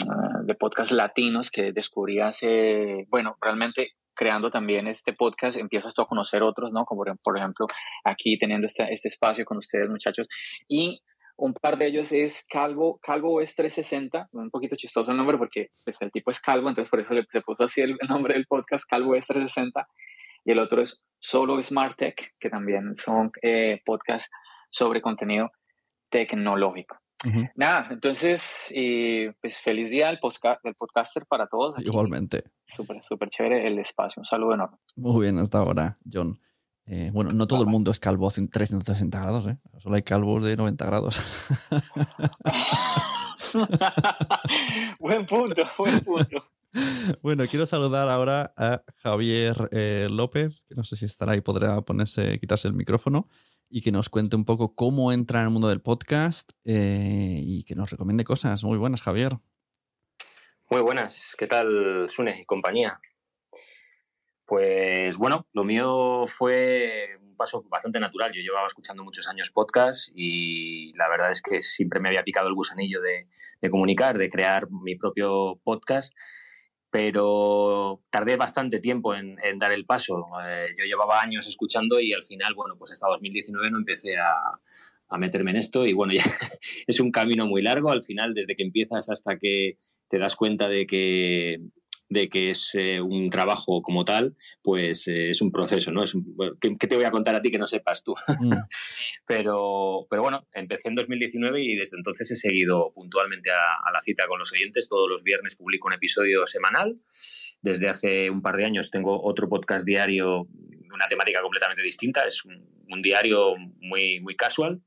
[0.46, 6.08] de podcast latinos que descubrí hace, bueno, realmente creando también este podcast, empiezas tú a
[6.08, 6.86] conocer otros, ¿no?
[6.86, 7.68] Como por ejemplo
[8.04, 10.28] aquí teniendo este, este espacio con ustedes, muchachos.
[10.68, 11.02] Y
[11.42, 15.70] un par de ellos es Calvo, Calvo es 360, un poquito chistoso el nombre porque
[15.84, 18.46] pues, el tipo es calvo, entonces por eso le, se puso así el, nombre del
[18.46, 19.88] podcast, Calvo es 360.
[20.44, 24.30] Y el otro es Solo Smart Tech, que también son eh, podcasts
[24.70, 25.52] sobre contenido
[26.10, 26.98] tecnológico.
[27.56, 28.74] Nada, entonces,
[29.39, 30.20] pues feliz día del,
[30.64, 31.76] del podcaster para todos.
[31.80, 32.46] Igualmente.
[32.66, 34.22] Súper, súper chévere el espacio.
[34.22, 34.78] Un saludo enorme.
[34.96, 36.39] Muy bien, hasta ahora, John.
[36.94, 39.58] Eh, bueno, no todo el mundo es calvo a 360 grados, ¿eh?
[39.78, 41.22] Solo hay calvos de 90 grados.
[45.00, 46.44] buen punto, buen punto.
[47.22, 51.80] Bueno, quiero saludar ahora a Javier eh, López, que no sé si estará ahí, podrá
[51.80, 53.30] ponerse, quitarse el micrófono
[53.70, 57.74] y que nos cuente un poco cómo entra en el mundo del podcast y que
[57.74, 58.66] nos recomiende cosas.
[58.66, 59.38] Muy buenas, Javier.
[60.70, 63.00] Muy buenas, ¿qué tal, Sune y compañía?
[64.52, 68.34] Pues bueno, lo mío fue un paso bastante natural.
[68.34, 72.49] Yo llevaba escuchando muchos años podcast y la verdad es que siempre me había picado
[72.49, 76.12] el gusanillo de, comunicar, de crear mi propio podcast,
[76.89, 80.28] pero tardé bastante tiempo en, dar el paso.
[80.45, 84.60] Eh, yo llevaba años escuchando y al final, bueno, pues hasta 2019 no empecé a,
[85.18, 86.12] meterme en esto y bueno,
[86.88, 89.78] es un camino muy largo al final, desde que empiezas hasta que
[90.10, 91.62] te das cuenta de que
[92.12, 96.03] de que es eh, un trabajo como tal, pues eh, es un proceso, ¿no?
[96.03, 96.14] Es
[96.59, 98.14] ¿qué, te voy a contar a ti que no sepas tú?
[98.28, 98.51] Mm.
[99.26, 104.28] pero, pero bueno, empecé en 2019 y desde entonces he seguido puntualmente a, la cita
[104.28, 104.89] con los oyentes.
[104.89, 106.99] Todos los viernes publico un episodio semanal.
[107.62, 110.49] Desde hace un par de años tengo otro podcast diario,
[110.93, 112.26] una temática completamente distinta.
[112.28, 114.82] Es un, diario muy, muy casual.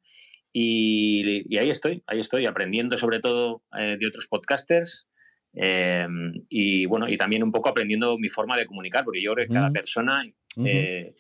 [0.53, 5.09] Y, ahí estoy, ahí estoy, aprendiendo sobre todo eh, de otros podcasters,
[5.57, 6.07] eh,
[6.49, 9.55] y bueno, y también un poco aprendiendo mi forma de comunicar, porque yo creo que
[9.55, 10.25] cada persona
[10.65, 11.15] eh,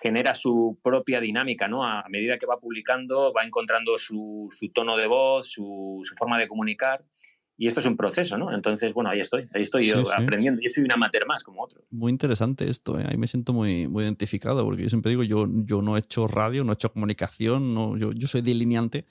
[0.00, 1.84] genera su propia dinámica, ¿no?
[1.84, 7.00] A, medida que va publicando, va encontrando su, tono de voz, su, forma de comunicar.
[7.56, 8.54] Y esto es un proceso, ¿no?
[8.54, 10.62] Entonces, bueno, ahí estoy, ahí estoy yo aprendiendo.
[10.62, 11.82] Yo soy un amateur más como otro.
[11.90, 13.04] Muy interesante esto, ¿eh?
[13.06, 16.26] ahí me siento muy, muy identificado, porque yo siempre digo, yo, yo no he hecho
[16.26, 19.04] radio, no he hecho comunicación, no, yo, yo soy delineante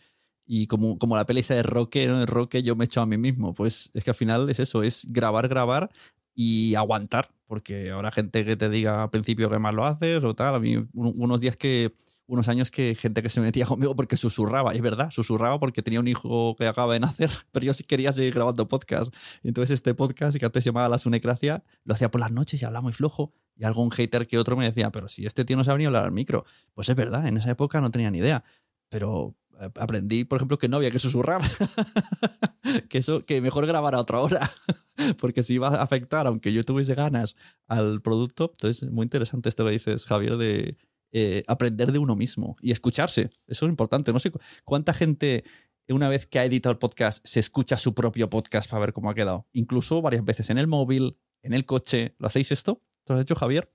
[0.51, 2.17] y como, como la peli esa de Roque, ¿no?
[2.17, 3.53] de Roque yo me echo a mí mismo.
[3.53, 5.91] Pues es que al final es eso, es grabar, grabar
[6.33, 10.33] y aguantar, porque habrá gente que te diga al principio que más lo haces o
[10.33, 10.55] tal.
[10.55, 11.93] A mí, unos días que,
[12.25, 15.99] unos años que gente que se metía conmigo porque susurraba, es verdad, susurraba porque tenía
[15.99, 19.13] un hijo que acaba de nacer, pero yo sí quería seguir grabando podcast.
[19.43, 22.65] Entonces este podcast, que antes se llamaba La Sunecracia, lo hacía por las noches y
[22.65, 23.33] hablaba muy flojo.
[23.55, 26.05] Y algún hater que otro me decía, pero si este tío no sabe ni hablar
[26.05, 26.43] al micro.
[26.73, 28.43] Pues es verdad, en esa época no tenía ni idea.
[28.89, 29.35] Pero
[29.75, 31.41] aprendí, por ejemplo, que no había que susurrar.
[32.89, 34.51] que eso, que mejor grabar a otra hora.
[35.19, 37.35] porque si iba a afectar, aunque yo tuviese ganas,
[37.67, 38.51] al producto.
[38.55, 40.77] Entonces, muy interesante esto que dices, Javier, de
[41.11, 43.29] eh, aprender de uno mismo y escucharse.
[43.47, 44.13] Eso es importante.
[44.13, 44.31] No sé
[44.63, 45.43] cuánta gente,
[45.87, 49.09] una vez que ha editado el podcast, se escucha su propio podcast para ver cómo
[49.09, 49.47] ha quedado.
[49.53, 52.15] Incluso varias veces en el móvil, en el coche.
[52.19, 52.83] ¿Lo hacéis esto?
[53.07, 53.71] ¿Lo has hecho, Javier?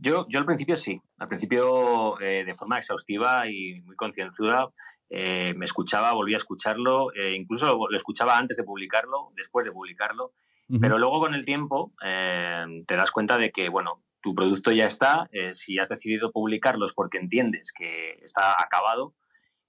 [0.00, 4.70] Yo, yo al principio sí, al principio eh, de forma exhaustiva y muy concienzuda.
[5.10, 10.32] Eh, me escuchaba, volvía a escucharlo, incluso lo, escuchaba antes de publicarlo, después de publicarlo,
[10.80, 15.28] pero luego con el tiempo te das cuenta de que, bueno, tu producto ya está,
[15.32, 19.14] eh, si has decidido publicarlo es porque entiendes que está acabado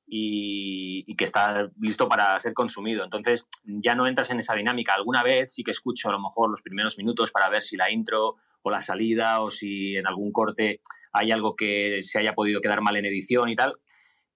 [0.05, 3.03] y, que está listo para ser consumido.
[3.03, 4.93] Entonces ya no entras en esa dinámica.
[4.93, 7.91] Alguna vez sí que escucho a lo mejor los primeros minutos para ver si la
[7.91, 10.81] intro o la salida o si en algún corte
[11.13, 13.75] hay algo que se haya podido quedar mal en edición y tal.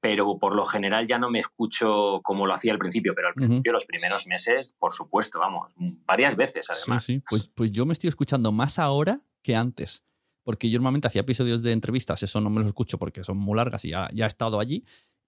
[0.01, 3.33] Pero por lo general ya no me escucho como lo hacía al principio, pero al
[3.33, 5.73] principio, los primeros meses, por supuesto, vamos,
[6.05, 7.03] varias veces además.
[7.03, 7.23] Sí, sí.
[7.27, 10.03] Pues, pues yo me estoy escuchando más ahora que antes.
[10.43, 13.55] Porque yo normalmente hacía episodios de entrevistas, eso no me los escucho porque son muy
[13.57, 14.85] largas y ya, ya he estado allí.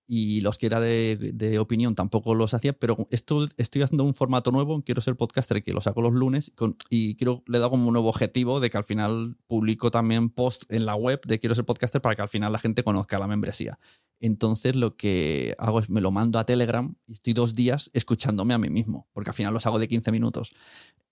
[0.09, 4.51] Y los que era de, opinión tampoco los hacía, pero esto estoy haciendo un formato
[4.51, 6.53] nuevo, quiero ser podcaster que lo saco los lunes
[6.89, 10.29] y quiero, le he dado como un nuevo objetivo de que al final publico también
[10.29, 13.19] post en la web de quiero ser podcaster para que al final la gente conozca
[13.19, 13.79] la membresía.
[14.21, 18.53] Entonces lo que hago es me lo mando a Telegram y estoy dos días escuchándome
[18.53, 20.53] a mí mismo, porque al final los hago de 15 minutos.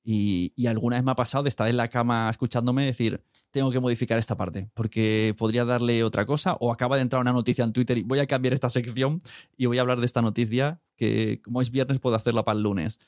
[0.04, 3.24] Y, y alguna vez me ha pasado de estar en la cama escuchándome decir,
[3.56, 7.32] tengo que modificar esta parte porque podría darle otra cosa o acaba de entrar una
[7.32, 9.22] noticia en Twitter y voy a cambiar esta sección
[9.56, 12.64] y voy a hablar de esta noticia que como es viernes puedo hacerla para el
[12.64, 12.99] lunes.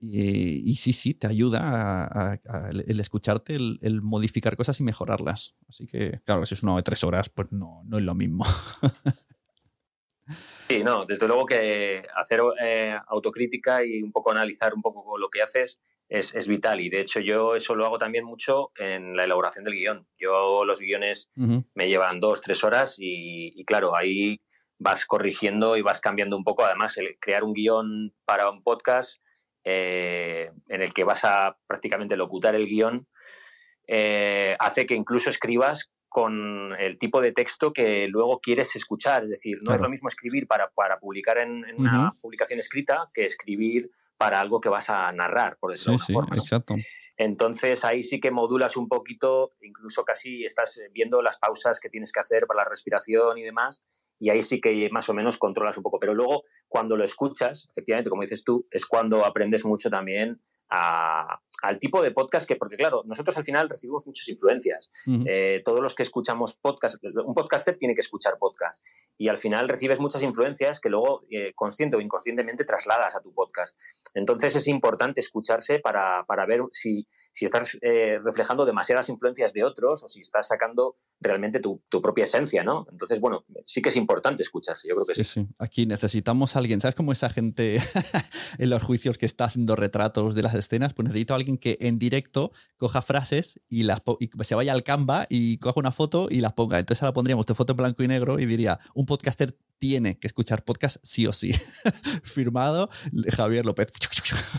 [0.00, 2.40] Y, sí, sí, te ayuda
[2.72, 5.54] el, escucharte, el, modificar cosas y mejorarlas.
[5.68, 8.44] Así que, claro, si es uno de tres horas, pues no, no es lo mismo.
[10.68, 15.28] Sí, no, desde luego que hacer eh, autocrítica y un poco analizar un poco lo
[15.28, 15.80] que haces
[16.12, 16.80] es, vital.
[16.80, 20.06] Y de hecho yo eso lo hago también mucho en la elaboración del guion.
[20.18, 24.38] Yo los guiones me llevan dos, tres horas y, claro, ahí
[24.78, 26.64] vas corrigiendo y vas cambiando un poco.
[26.64, 29.22] Además, el crear un guion para un podcast
[29.64, 33.06] eh, en el que vas a prácticamente locutar el guion
[33.86, 39.24] eh, hace que incluso escribas con el tipo de texto que luego quieres escuchar.
[39.24, 43.90] Es decir, no es lo mismo escribir para, publicar en, una publicación escrita que escribir
[44.16, 46.42] para algo que vas a narrar, por decirlo de alguna forma.
[46.42, 46.74] Exacto.
[47.16, 52.12] Entonces ahí sí que modulas un poquito, incluso casi estás viendo las pausas que tienes
[52.12, 53.84] que hacer para la respiración y demás,
[54.18, 55.98] y ahí sí que más o menos controlas un poco.
[55.98, 60.40] Pero luego, cuando lo escuchas, efectivamente, como dices tú, es cuando aprendes mucho también
[60.72, 64.90] al tipo de podcast que, porque claro, nosotros al final recibimos muchas influencias.
[65.26, 68.84] Eh, todos los que escuchamos podcast, un podcaster tiene que escuchar podcast
[69.18, 73.32] y al final recibes muchas influencias que luego, eh, consciente o inconscientemente, trasladas a tu
[73.32, 73.78] podcast.
[74.14, 80.02] Entonces es importante escucharse para, ver si, si estás eh, reflejando demasiadas influencias de otros
[80.02, 82.86] o si estás sacando realmente tu, propia esencia, ¿no?
[82.90, 85.24] Entonces, bueno, sí que es importante escucharse, yo creo que sí.
[85.24, 87.78] Sí, Aquí necesitamos a alguien, ¿sabes cómo esa gente
[88.58, 90.94] en los juicios que está haciendo retratos de las escenas?
[90.94, 94.02] Pues necesito a alguien que en directo coja frases y, las
[94.42, 96.78] se vaya al Canva y coja una foto y las ponga.
[96.78, 100.28] Entonces ahora pondríamos tu foto en blanco y negro y diría, un podcaster tiene que
[100.28, 101.50] escuchar podcast sí o sí.
[102.22, 102.88] Firmado
[103.36, 103.88] Javier López.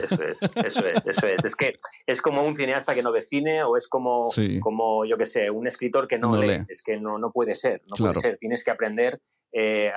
[0.04, 1.46] Eso es, eso es, eso es.
[1.46, 5.18] Es que es como un cineasta que no ve cine o es como, como yo
[5.18, 6.66] que sé, un escritor que no, lee.
[6.68, 8.38] Es que no, no puede ser, no puede ser.
[8.38, 9.22] Tienes que aprender
[9.54, 9.92] eh,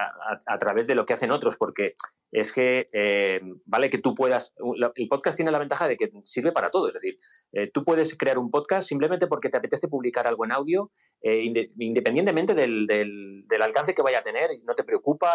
[0.46, 1.94] a, través de lo que hacen otros, porque
[2.30, 4.54] es que eh, vale que tú puedas.
[4.94, 6.86] El podcast tiene la ventaja de que sirve para todo.
[6.86, 7.16] Es decir,
[7.52, 12.54] eh, tú puedes crear un podcast simplemente porque te apetece publicar algo en audio, independientemente
[12.54, 14.84] del, del, del, alcance que vaya a tener, y no te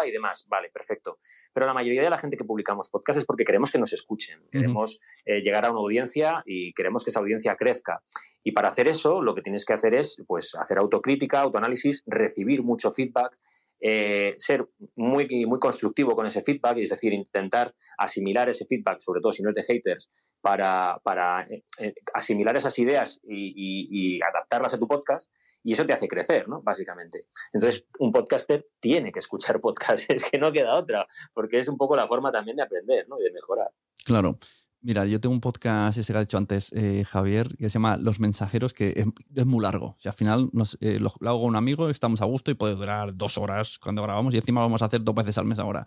[0.06, 0.46] y demás.
[0.48, 1.18] Vale, perfecto.
[1.52, 4.40] Pero la mayoría de la gente que publicamos podcast es porque queremos que nos escuchen,
[4.50, 8.02] queremos llegar a una audiencia y queremos que esa audiencia crezca.
[8.42, 12.62] Y para hacer eso, lo que tienes que hacer es pues, hacer autocrítica, autoanálisis, recibir
[12.62, 13.38] mucho feedback
[13.84, 19.20] eh, ser muy, muy constructivo con ese feedback, es decir, intentar asimilar ese feedback, sobre
[19.20, 20.08] todo si no es de haters,
[20.40, 25.30] para, para eh, eh, asimilar esas ideas y, adaptarlas a tu podcast,
[25.64, 26.62] y eso te hace crecer, ¿no?
[26.62, 27.20] Básicamente.
[27.52, 31.76] Entonces, un podcaster tiene que escuchar podcast, es que no queda otra, porque es un
[31.76, 33.18] poco la forma también de aprender, ¿no?
[33.18, 33.72] Y de mejorar.
[34.04, 34.38] Claro.
[34.84, 37.96] Mira, yo tengo un podcast, ese que ha dicho antes eh, Javier, que se llama
[37.96, 39.06] Los Mensajeros, que
[39.36, 39.86] es, muy largo.
[39.86, 42.74] O sea, al final eh, lo, hago con un amigo, estamos a gusto y puede
[42.74, 45.86] durar dos horas cuando grabamos y encima vamos a hacer dos veces al mes ahora.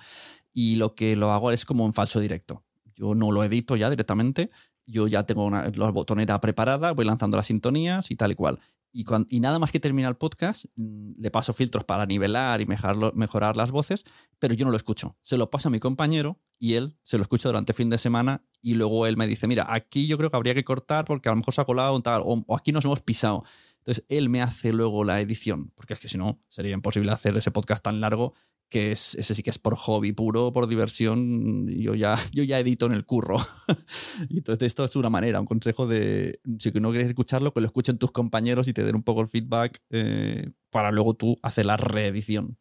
[0.53, 2.63] Y lo que lo hago es como en falso directo.
[2.95, 4.49] Yo no lo edito ya directamente,
[4.85, 8.59] yo ya tengo una, la botonera preparada, voy lanzando las sintonías y tal y cual.
[8.97, 13.57] Y, nada más que termina el podcast, mm, le paso filtros para nivelar y mejorar
[13.57, 14.05] las voces,
[14.39, 15.17] pero yo no lo escucho.
[15.19, 18.45] Se lo paso a mi compañero y él se lo escucha durante fin de semana
[18.61, 21.33] y luego él me dice, mira, aquí yo creo que habría que cortar porque a
[21.33, 23.43] lo mejor se ha colado tal, o, o aquí nos hemos pisado.
[23.79, 27.35] Entonces él me hace luego la edición, porque es que si no, sería imposible hacer
[27.35, 28.33] ese podcast tan largo
[28.69, 32.59] que es, ese sí que es por hobby puro, por diversión, yo ya, yo ya
[32.59, 33.37] edito en el curro.
[34.29, 37.67] y entonces esto es una manera, un consejo de, si no quieres escucharlo, que lo
[37.67, 41.65] escuchen tus compañeros y te den un poco el feedback eh, para luego tú hacer
[41.65, 42.57] la reedición.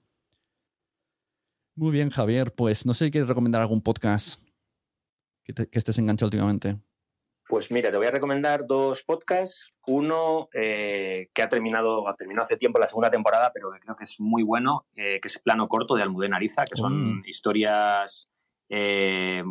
[1.77, 4.41] Muy bien, Javier, pues no sé si quieres recomendar algún podcast
[5.43, 6.79] que, que estés enganchado últimamente.
[7.47, 9.73] Pues mira, te voy a recomendar dos podcasts.
[9.87, 13.97] Uno eh, que ha terminado, ha terminado hace tiempo la segunda temporada, pero que creo
[13.97, 17.23] que es muy bueno, eh, que es Plano Corto de Almudena Ariza, que son mm.
[17.27, 18.31] historias
[18.71, 19.43] eh,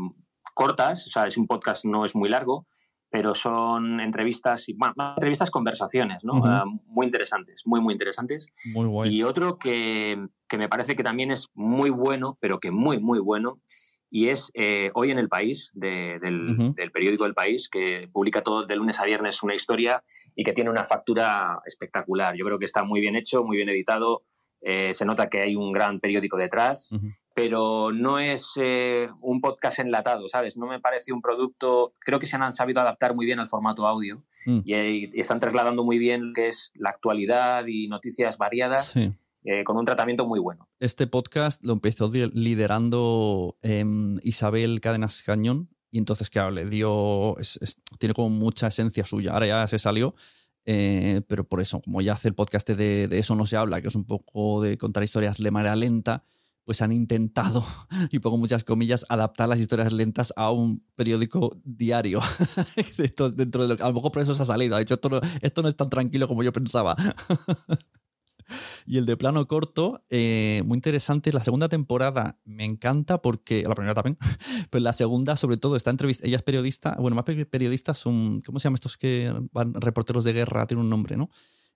[0.56, 2.66] cortas, o sea, es un podcast, no es muy largo,
[3.10, 6.44] pero son entrevistas, bueno, entrevistas, conversaciones, ¿no?
[6.46, 8.48] Ah, muy interesantes, muy, muy interesantes.
[8.74, 9.12] Muy bueno.
[9.12, 10.18] Y otro que,
[10.48, 13.60] que me parece que también es muy bueno, pero que muy, muy bueno,
[14.14, 16.12] y es eh, Hoy en el País, del,
[16.94, 20.04] periódico El País, que publica todo de lunes a viernes una historia
[20.36, 22.36] y que tiene una factura espectacular.
[22.38, 24.22] Yo creo que está muy bien hecho, muy bien editado.
[24.62, 26.92] Eh, se nota que hay un gran periódico detrás,
[27.34, 30.58] pero no es eh, un podcast enlatado, ¿sabes?
[30.58, 31.92] No me parece un producto.
[32.00, 34.60] Creo que se han sabido adaptar muy bien al formato audio mm.
[34.64, 38.92] y, y, están trasladando muy bien lo que es la actualidad y noticias variadas.
[38.92, 39.12] Sí
[39.44, 40.70] eh, con un tratamiento muy bueno.
[40.80, 47.36] Este podcast lo empezó liderando em, Isabel Cadenas Cañón y entonces, claro, le dio,
[48.00, 49.34] tiene como mucha esencia suya.
[49.34, 50.16] Ahora ya se salió,
[50.66, 53.90] eh, pero por eso, como ya hace el podcast de, Eso no se habla, que
[53.90, 56.24] es un poco de contar historias de manera lenta,
[56.64, 57.64] pues han intentado,
[58.12, 62.22] y pongo muchas comillas, adaptar las historias lentas a un periódico diario.
[63.36, 64.76] dentro de a lo mejor por eso se ha salido.
[64.76, 66.96] Ha dicho, esto esto no es tan tranquilo como yo pensaba.
[68.86, 71.32] Y el de plano corto, eh, muy interesante.
[71.32, 74.18] La segunda temporada me encanta porque, la primera también,
[74.70, 78.60] pero la segunda sobre todo está entrevista, ella es periodista, bueno, más periodistas son, ¿cómo
[78.60, 80.68] se llaman estos que van reporteros de guerra?
[80.68, 81.30] Tiene un nombre, ¿no?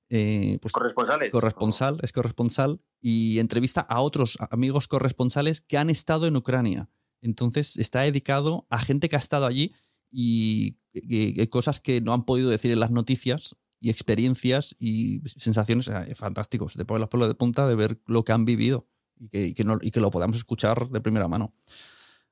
[0.09, 1.31] Eh, pues, Corresponsales.
[1.31, 6.89] Corresponsal, es corresponsal y entrevista a otros amigos corresponsales que han estado en Ucrania.
[7.21, 9.73] Entonces está dedicado a gente que ha estado allí
[10.09, 15.89] y, y cosas que no han podido decir en las noticias y experiencias y sensaciones
[16.15, 16.73] fantásticos.
[16.73, 18.87] Te pones los pelos de punta de ver lo que han vivido
[19.19, 21.53] y que, y que, y que lo podamos escuchar de primera mano.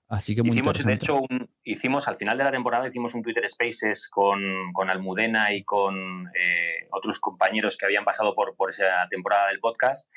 [0.08, 1.22] Así que muy hicimos, de hecho,
[1.64, 6.28] hicimos al final de la temporada hicimos un Twitter Spaces con, con Almudena y con
[6.28, 10.08] eh, otros compañeros que habían pasado por, por esa temporada del podcast.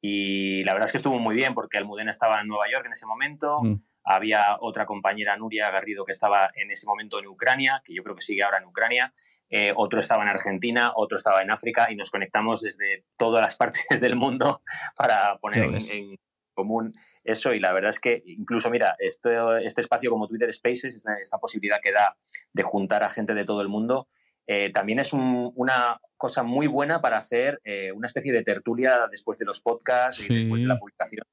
[0.00, 2.92] Y la verdad es que estuvo muy bien porque Almudena estaba en Nueva York en
[2.92, 3.60] ese momento.
[3.62, 3.82] Mm.
[4.08, 8.14] Había otra compañera, Nuria Garrido, que estaba en ese momento en Ucrania, que yo creo
[8.14, 9.12] que sigue ahora en Ucrania.
[9.50, 13.56] Eh, otro estaba en Argentina, otro estaba en África y nos conectamos desde todas las
[13.56, 14.62] partes del mundo
[14.96, 16.16] para poner en,
[16.54, 16.92] común
[17.24, 17.52] eso.
[17.52, 21.78] Y la verdad es que incluso, mira, esto, este espacio como Twitter Spaces, esta, posibilidad
[21.82, 22.16] que da
[22.52, 24.08] de juntar a gente de todo el mundo,
[24.46, 29.38] eh, también es una cosa muy buena para hacer eh, una especie de tertulia después
[29.38, 31.24] de los podcasts y después de la publicación.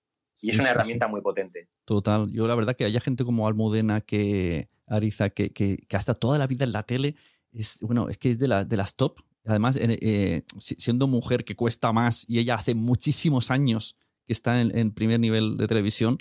[0.44, 1.70] Y es una herramienta muy potente.
[1.86, 2.30] Total.
[2.30, 6.38] Yo la verdad que haya gente como Almudena que Ariza, que, que, que hasta toda
[6.38, 7.16] la vida en la tele,
[7.54, 9.22] es, bueno, es que es de, de las top.
[9.46, 14.92] Además, eh, siendo mujer que cuesta más y ella hace muchísimos años que está en,
[14.92, 16.18] primer nivel de televisión,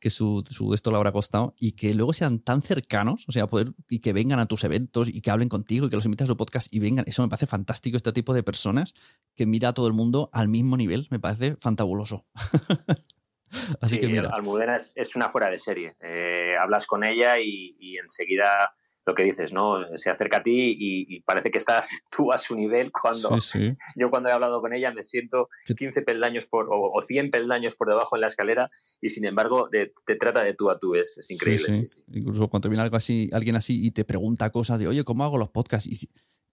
[0.00, 3.46] que su, su, esto le habrá costado, y que luego sean tan cercanos, o sea,
[3.46, 6.24] poder, y que vengan a tus eventos y que hablen contigo y que los invites
[6.24, 7.04] a su podcast y vengan.
[7.08, 8.94] Eso me parece fantástico, este tipo de personas
[9.34, 12.26] que mira a todo el mundo al mismo nivel, me parece fantabuloso.
[13.80, 14.30] Así que mira.
[14.32, 15.96] Almudena es, una fuera de serie.
[16.02, 18.74] Eh, hablas con ella y, enseguida
[19.04, 19.96] lo que dices, ¿no?
[19.96, 23.30] Se acerca a ti y, parece que estás tú a su nivel cuando
[23.96, 27.88] yo cuando he hablado con ella me siento 15 peldaños por, o, 100 peldaños por
[27.88, 28.68] debajo en la escalera
[29.00, 31.86] y sin embargo te, trata de tú a tú, es, increíble.
[32.12, 35.38] Incluso cuando viene algo así, alguien así y te pregunta cosas de, oye, ¿cómo hago
[35.38, 35.86] los podcasts?
[35.86, 36.10] Y,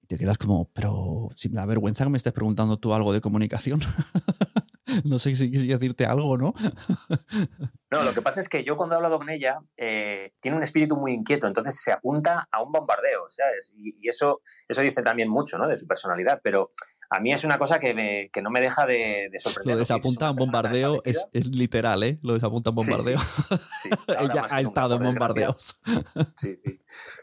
[0.07, 3.21] te quedas como, pero si me da vergüenza que me estés preguntando tú algo de
[3.21, 3.79] comunicación.
[5.05, 6.53] no sé si quisiera decirte algo, ¿no?
[7.91, 10.63] no, lo que pasa es que yo cuando he hablado con ella, eh, tiene un
[10.63, 13.73] espíritu muy inquieto, entonces se apunta a un bombardeo, ¿sabes?
[13.77, 15.67] Y, y, eso, eso dice también mucho, ¿no?
[15.67, 16.71] De su personalidad, pero
[17.15, 19.75] a mí es una cosa que, me, que no me deja de, de sorprender.
[19.75, 22.17] Lo de se apunta a un bombardeo es, es, literal, ¿eh?
[22.23, 23.19] Lo de se apunta a un bombardeo.
[23.19, 25.79] Sí, Ella ha estado en bombardeos.
[26.35, 26.79] Sí, sí.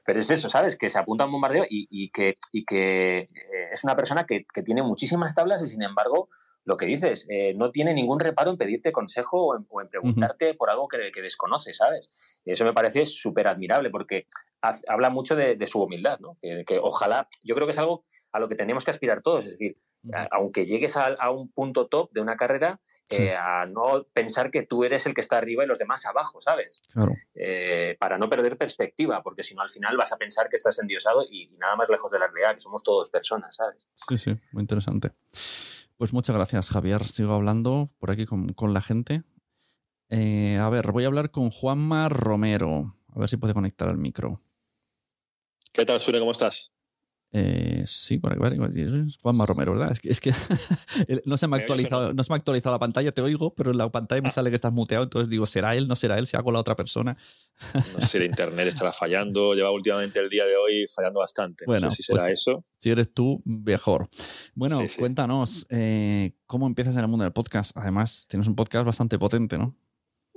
[0.06, 0.76] Pero es eso, ¿sabes?
[0.76, 3.30] Que se apunta a un bombardeo y, y que, y que eh,
[3.72, 6.28] es una persona que, que, tiene muchísimas tablas y sin embargo
[6.65, 9.89] lo que dices, eh, no tiene ningún reparo en pedirte consejo o en, o en
[9.89, 10.57] preguntarte uh -huh.
[10.57, 12.41] por algo que, que desconoce, ¿sabes?
[12.45, 14.27] Eso me parece súper admirable porque
[14.61, 16.37] habla mucho de, de su humildad, ¿no?
[16.41, 19.47] Que, que, ojalá, yo creo que es algo a lo que tenemos que aspirar todos,
[19.47, 19.78] es decir,
[20.12, 23.23] a, aunque llegues a, a, un punto top de una carrera, sí.
[23.24, 26.41] eh, a no pensar que tú eres el que está arriba y los demás abajo,
[26.41, 26.82] ¿sabes?
[26.93, 27.12] Claro.
[27.35, 30.78] Eh, para no perder perspectiva, porque si no al final vas a pensar que estás
[30.78, 33.89] endiosado y, y nada más lejos de la realidad, que somos todos personas, ¿sabes?
[34.09, 35.11] Sí, sí, muy interesante.
[36.01, 37.06] Pues muchas gracias, Javier.
[37.06, 39.22] Sigo hablando por aquí con, la gente.
[40.09, 42.97] Eh, a ver, voy a hablar con Juanma Romero.
[43.14, 44.40] A ver si puede conectar al micro.
[45.74, 46.18] ¿Qué tal, Sune?
[46.18, 46.72] ¿Cómo estás?
[47.32, 48.85] Eh, sí, por aquí,
[49.23, 49.93] Juanma Romero, ¿verdad?
[49.93, 50.32] Es que, es que
[51.27, 53.70] no, se me ha actualizado, no se me ha actualizado la pantalla, te oigo, pero
[53.70, 54.32] en la pantalla me ah.
[54.32, 55.86] sale que estás muteado, entonces digo, ¿será él?
[55.86, 56.27] ¿No será él?
[56.27, 57.16] ¿Se ha colado otra persona?
[57.74, 61.65] No sé si el internet estará fallando, lleva últimamente el día de hoy fallando bastante.
[61.66, 62.65] Bueno, no sé si será pues, eso.
[62.78, 64.09] Si eres tú, mejor.
[64.55, 64.98] Bueno, sí, sí.
[64.98, 67.70] cuéntanos, eh, ¿cómo empiezas en el mundo del podcast?
[67.77, 69.77] Además, tienes un podcast bastante potente, ¿no?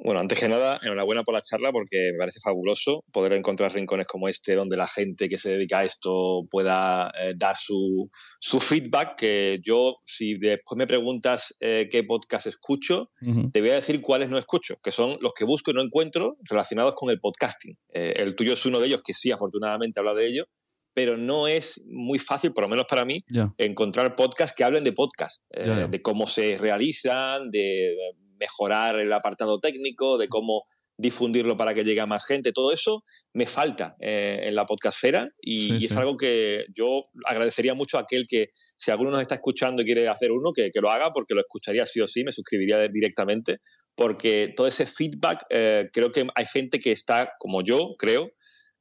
[0.04, 4.06] Bueno, antes que nada, enhorabuena por la charla porque me parece fabuloso poder encontrar rincones
[4.06, 8.60] como este donde la gente que se dedica a esto pueda eh, dar su, su,
[8.60, 9.16] feedback.
[9.18, 13.52] Que yo, si después me preguntas eh, qué podcast escucho, uh -huh.
[13.54, 16.36] te voy a decir cuáles no escucho, que son los que busco y no encuentro
[16.50, 17.78] relacionados con el podcasting.
[17.94, 20.46] Eh, el tuyo es uno de ellos que sí, afortunadamente habla de ello,
[20.94, 23.54] pero no es muy fácil, por lo menos para mí, yeah.
[23.58, 25.88] encontrar podcasts que hablen de podcast, yeah, yeah.
[25.88, 27.96] de cómo se realizan, de
[28.39, 30.64] mejorar el apartado técnico, de cómo
[30.97, 33.03] difundirlo para que llegue a más gente, todo eso
[33.34, 35.97] me falta eh, en la podcastfera y, sí, y es sí.
[35.97, 40.07] algo que yo agradecería mucho a aquel que, si alguno nos está escuchando y quiere
[40.07, 43.57] hacer uno, que, que lo haga porque lo escucharía sí o sí, me suscribiría directamente,
[43.95, 48.31] porque todo ese feedback, eh, creo que hay gente que está, como yo, creo,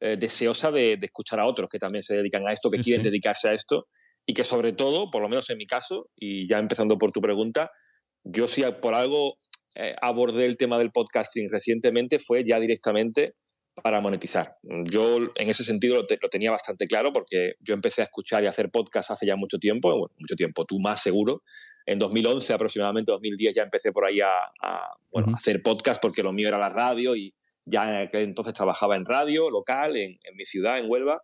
[0.00, 2.84] eh, deseosa de, de, escuchar a otros que también se dedican a esto, que sí,
[2.84, 3.88] quieren dedicarse a esto
[4.26, 7.20] y que sobre todo, por lo menos en mi caso, y ya empezando por tu
[7.20, 7.70] pregunta,
[8.24, 9.36] yo si por algo
[9.74, 13.35] eh, abordé el tema del podcasting recientemente fue ya directamente
[13.82, 14.57] para monetizar.
[14.62, 18.43] Yo en ese sentido lo, te, lo, tenía bastante claro porque yo empecé a escuchar
[18.43, 21.43] y a hacer podcast hace ya mucho tiempo, bueno, mucho tiempo, tú más seguro.
[21.86, 24.28] En 2011 aproximadamente, 2010 ya empecé por ahí a,
[24.62, 25.36] a bueno, uh -huh.
[25.36, 27.35] hacer podcast porque lo mío era la radio y
[27.65, 31.23] ya entonces trabajaba en radio local en, en mi ciudad, en Huelva,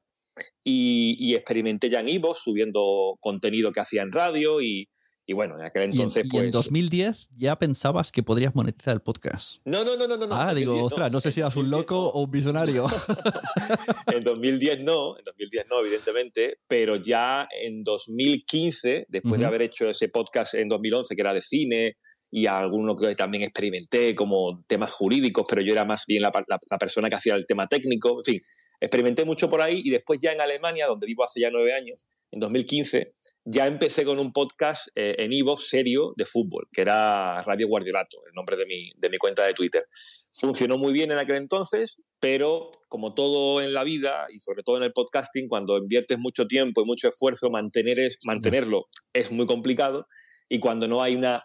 [0.64, 4.88] y, y experimenté ya en Ivo subiendo contenido que hacía en radio y,
[5.28, 6.42] y bueno, en aquel entonces, ¿Y en, pues.
[6.42, 9.60] ¿Y en 2010 ya pensabas que podrías monetizar el podcast?
[9.66, 10.16] No, no, no, no.
[10.16, 12.86] no ah, digo, ostras, no, no sé si eras un loco o un visionario.
[14.06, 19.38] en 2010 no, en 2010 no, evidentemente, pero ya en 2015, después uh -huh.
[19.40, 21.98] de haber hecho ese podcast en 2011 que era de cine
[22.30, 26.58] y alguno que también experimenté como temas jurídicos, pero yo era más bien la, la,
[26.70, 28.40] la persona que hacía el tema técnico, en fin,
[28.80, 32.06] experimenté mucho por ahí y después ya en Alemania, donde vivo hace ya nueve años,
[32.30, 33.08] en 2015,
[33.50, 38.18] ya empecé con un podcast eh, en Ivo serio de fútbol, que era Radio Guardiolato,
[38.26, 39.86] el nombre de mi, de mi cuenta de Twitter.
[40.32, 44.76] Funcionó muy bien en aquel entonces, pero como todo en la vida y sobre todo
[44.76, 49.46] en el podcasting, cuando inviertes mucho tiempo y mucho esfuerzo, mantener es, mantenerlo es muy
[49.46, 50.06] complicado
[50.50, 51.44] y cuando no hay una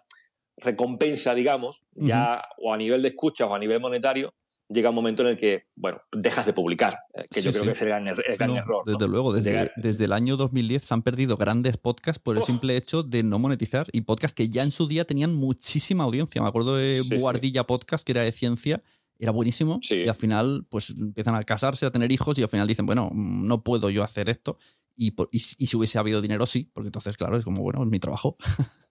[0.58, 2.08] recompensa, digamos, uh -huh.
[2.08, 4.34] ya o a nivel de escucha o a nivel monetario,
[4.74, 7.64] llega un momento en el que, bueno, dejas de publicar, eh, que sí, yo creo
[7.64, 7.68] sí.
[7.68, 8.84] que es el gran, er-, el gran no, error.
[8.86, 9.08] Desde ¿no?
[9.08, 9.72] luego, desde, Llegar...
[9.78, 12.46] desde, el año 2010 se han perdido grandes podcasts por el oh.
[12.46, 16.42] simple hecho de no monetizar y podcasts que ya en su día tenían muchísima audiencia.
[16.42, 18.84] Me acuerdo de sí, Guardilla Podcast, que era de ciencia,
[19.20, 22.68] era buenísimo y al final pues empiezan a casarse, a tener hijos y al final
[22.68, 24.58] dicen, bueno, no puedo yo hacer esto.
[24.96, 27.90] Y, y, y si hubiese habido dinero, sí, porque entonces, claro, es como, bueno, es
[27.90, 28.38] mi trabajo.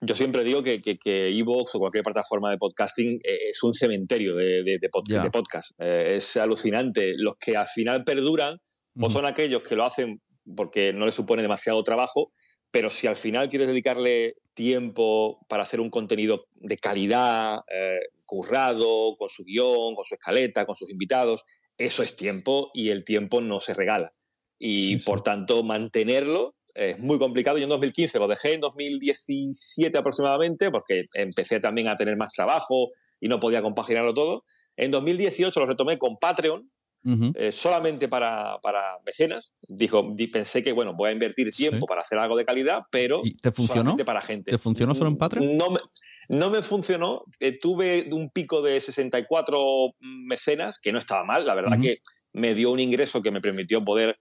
[0.00, 3.74] yo siempre digo que, que, que Evox o cualquier plataforma de podcasting eh, es un
[3.74, 5.22] cementerio de, de, de, pod yeah.
[5.22, 5.72] de podcast.
[5.78, 7.10] Eh, es alucinante.
[7.16, 8.60] Los que al final perduran
[9.00, 10.20] o son aquellos que lo hacen
[10.56, 12.32] porque no les supone demasiado trabajo,
[12.70, 19.14] pero si al final quieres dedicarle tiempo para hacer un contenido de calidad, eh, currado,
[19.16, 21.44] con su guion, con su escaleta, con sus invitados,
[21.76, 24.10] eso es tiempo y el tiempo no se regala.
[24.58, 25.24] Y sí, por sí.
[25.24, 27.58] tanto, mantenerlo es muy complicado.
[27.58, 32.90] Yo en 2015 lo dejé, en 2017 aproximadamente, porque empecé también a tener más trabajo
[33.20, 34.44] y no podía compaginarlo todo.
[34.76, 36.70] En 2018 lo retomé con Patreon,
[37.04, 37.32] uh -huh.
[37.36, 39.54] eh, solamente para, para, mecenas.
[39.68, 41.88] Dijo, pensé que, bueno, voy a invertir tiempo sí.
[41.88, 43.96] para hacer algo de calidad, pero ¿Y te funcionó?
[43.96, 44.50] para gente.
[44.50, 45.56] ¿Te funcionó solo en Patreon?
[45.56, 45.80] No me,
[46.28, 47.24] no me funcionó.
[47.40, 49.60] Eh, tuve un pico de 64
[50.00, 51.44] mecenas, que no estaba mal.
[51.44, 51.82] La verdad uh -huh.
[51.82, 51.98] que
[52.32, 54.18] me dio un ingreso que me permitió poder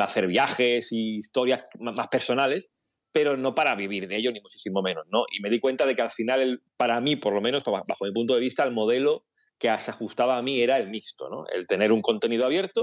[0.00, 2.68] hacer viajes y historias más personales,
[3.12, 5.24] pero no para vivir de ello, ni muchísimo menos, ¿no?
[5.30, 8.04] Y me di cuenta de que al final, el, para mí, por lo menos, bajo
[8.04, 9.24] mi punto de vista, el modelo
[9.58, 11.44] que se ajustaba a mí era el mixto, ¿no?
[11.52, 12.82] El tener un contenido abierto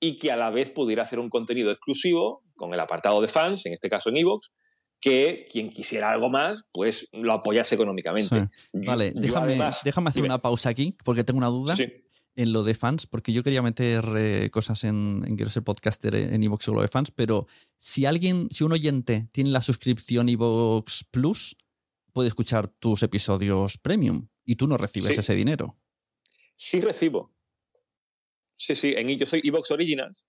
[0.00, 3.66] y que a la vez pudiera hacer un contenido exclusivo con el apartado de fans,
[3.66, 4.50] en este caso en Evox,
[5.00, 8.48] que quien quisiera algo más, pues lo apoyase económicamente.
[8.72, 11.74] Vale, déjame, déjame, hacer una pausa aquí, porque tengo una duda.
[12.36, 16.14] En lo de fans, porque yo quería meter eh, cosas en, en, Quiero ser podcaster
[16.14, 17.46] en Evox o lo de fans, pero
[17.76, 21.56] si alguien, si un oyente tiene la suscripción Evox Plus,
[22.12, 25.76] puede escuchar tus episodios premium y tú no recibes ese dinero.
[26.54, 27.32] Sí recibo.
[28.56, 30.26] Sí, sí, en, yo soy Evox Originals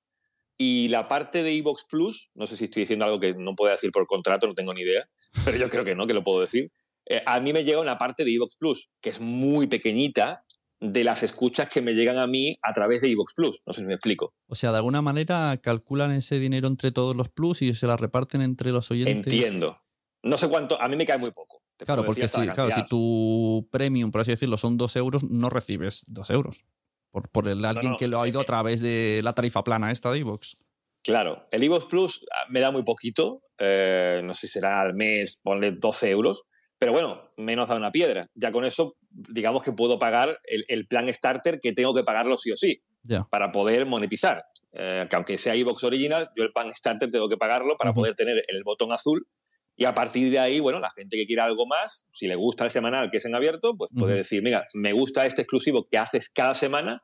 [0.57, 3.71] y la parte de Evox Plus, no sé si estoy diciendo algo que no puedo
[3.71, 5.09] decir por contrato, no tengo ni idea,
[5.43, 6.71] pero yo creo que no, que lo puedo decir.
[7.07, 10.45] Eh, a mí me llega una parte de Evox Plus, que es muy pequeñita,
[10.81, 13.61] de las escuchas que me llegan a mí a través de Evox Plus.
[13.65, 14.33] No sé si me explico.
[14.47, 17.97] O sea, de alguna manera calculan ese dinero entre todos los Plus y se la
[17.97, 19.31] reparten entre los oyentes.
[19.31, 19.77] Entiendo.
[20.23, 21.61] No sé cuánto, a mí me cae muy poco.
[21.77, 26.03] claro, porque si, claro, si tu premium, por así decirlo, son dos euros, no recibes
[26.07, 26.63] dos euros.
[27.11, 29.91] Por, por el, alguien que lo ha oído eh, a través de la tarifa plana
[29.91, 30.57] esta de Evox.
[31.03, 34.93] Claro, el Evox Plus ah, me da muy poquito, eh, no sé si será al
[34.93, 36.43] mes, ponle 12 euros,
[36.81, 38.27] pero bueno, menos da una piedra.
[38.33, 42.51] Ya con eso, digamos que puedo pagar el, plan starter que tengo que pagarlo sí
[42.51, 42.81] o sí,
[43.29, 44.45] para poder monetizar.
[44.73, 48.15] Eh, que aunque sea Evox original, yo el plan starter tengo que pagarlo para poder
[48.15, 49.27] tener el botón azul
[49.75, 52.63] y a partir de ahí, bueno, la gente que quiera algo más, si le gusta
[52.63, 55.99] el semanal que es en abierto, pues puede decir, mira, me gusta este exclusivo que
[55.99, 57.03] haces cada semana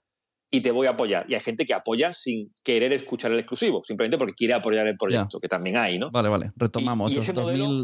[0.50, 1.26] y te voy a apoyar.
[1.30, 4.98] Y hay gente que apoya sin querer escuchar el exclusivo, simplemente porque quiere apoyar el
[4.98, 6.10] proyecto, que también hay, ¿no?
[6.12, 6.52] Vale, vale.
[6.56, 7.14] Retomamos.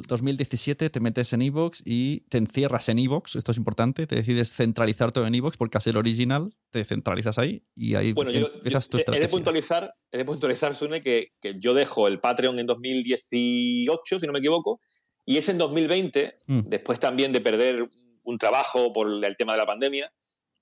[0.08, 4.54] 2017 te metes en Evox y te encierras en Evox, esto es importante, te decides
[4.54, 8.88] centralizar todo en Evox porque hacer original te centralizas ahí y ahí bueno, yo, empiezas
[8.90, 9.26] tu estrategia.
[9.26, 14.20] He de puntualizar, he de puntualizar Sune, que, que, yo dejo el Patreon en 2018,
[14.20, 14.80] si no me equivoco,
[15.26, 16.60] y es en 2020, mm.
[16.68, 17.88] después también de perder
[18.24, 20.12] un trabajo por el tema de la pandemia,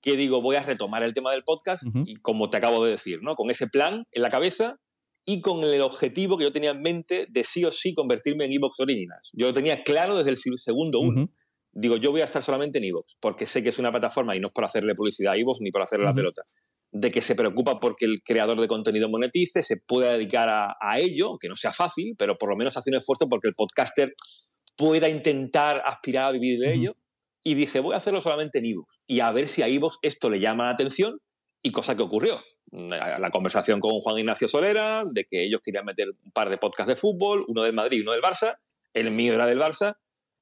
[0.02, 3.20] que digo, voy a retomar el tema del podcast y como te acabo de decir,
[3.22, 3.34] ¿no?
[3.36, 4.78] Con ese plan en la cabeza
[5.24, 8.52] y con el objetivo que yo tenía en mente de sí o sí convertirme en
[8.52, 9.30] Evox Originals.
[9.32, 11.30] Yo lo tenía claro desde el segundo uno.
[11.74, 14.40] Digo, yo voy a estar solamente en Evox, porque sé que es una plataforma, y
[14.40, 16.42] no es por hacerle publicidad a Evox ni por hacerle la pelota,
[16.90, 21.38] de que se preocupa porque el creador de contenido monetice, se pueda dedicar a, ello,
[21.38, 24.12] que no sea fácil, pero por lo menos hace un esfuerzo porque el podcaster
[24.76, 26.96] pueda intentar aspirar a vivir de ello.
[27.44, 30.30] Y dije, voy a hacerlo solamente en Evox y a ver si a Ivox esto
[30.30, 31.18] le llama la atención
[31.62, 32.42] y cosa que ocurrió.
[32.72, 36.88] La conversación con Juan Ignacio Solera, de que ellos querían meter un par de podcasts
[36.88, 38.56] de fútbol, uno del Madrid y uno del Barça,
[38.94, 39.96] el mío era del Barça,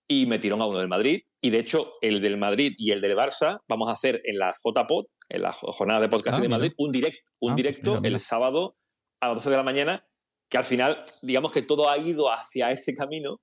[0.07, 1.23] y metieron a uno del Madrid.
[1.41, 4.61] Y de hecho, el del Madrid y el del Barça vamos a hacer en las
[4.63, 7.95] JPod, en la jornada de podcast ah, de Madrid, un, direct, un ah, pues directo
[8.03, 8.77] el sábado
[9.21, 10.07] a las 12 de la mañana,
[10.49, 13.41] que al final, digamos que todo ha ido hacia ese camino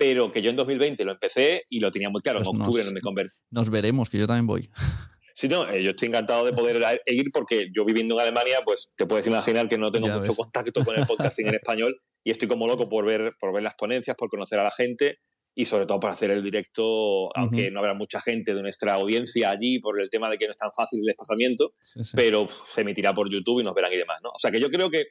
[0.00, 2.38] pero que yo en 2020 lo empecé y lo tenía muy claro.
[2.38, 3.36] en pues octubre no me convertí.
[3.50, 4.70] Nos veremos, que yo también voy.
[5.32, 8.90] Sí, no, eh, yo estoy encantado de poder ir porque yo viviendo en Alemania, pues
[8.94, 12.46] te puedes imaginar que no tengo mucho contacto con el podcasting en español y estoy
[12.46, 15.18] como loco por ver, por ver las ponencias, por conocer a la gente
[15.54, 19.50] y sobre todo por hacer el directo, aunque no habrá mucha gente de nuestra audiencia
[19.50, 21.72] allí por el tema de que no es tan fácil el desplazamiento,
[22.14, 24.30] pero se emitirá por YouTube y nos verán y demás, ¿no?
[24.30, 25.06] O sea que yo creo que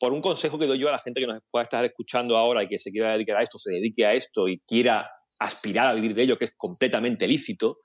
[0.00, 2.62] por un consejo que doy yo a la gente que nos pueda estar escuchando ahora
[2.62, 5.92] y que se quiera dedicar a esto, se dedique a esto y quiera aspirar a
[5.92, 7.78] vivir de ello, que es completamente lícito,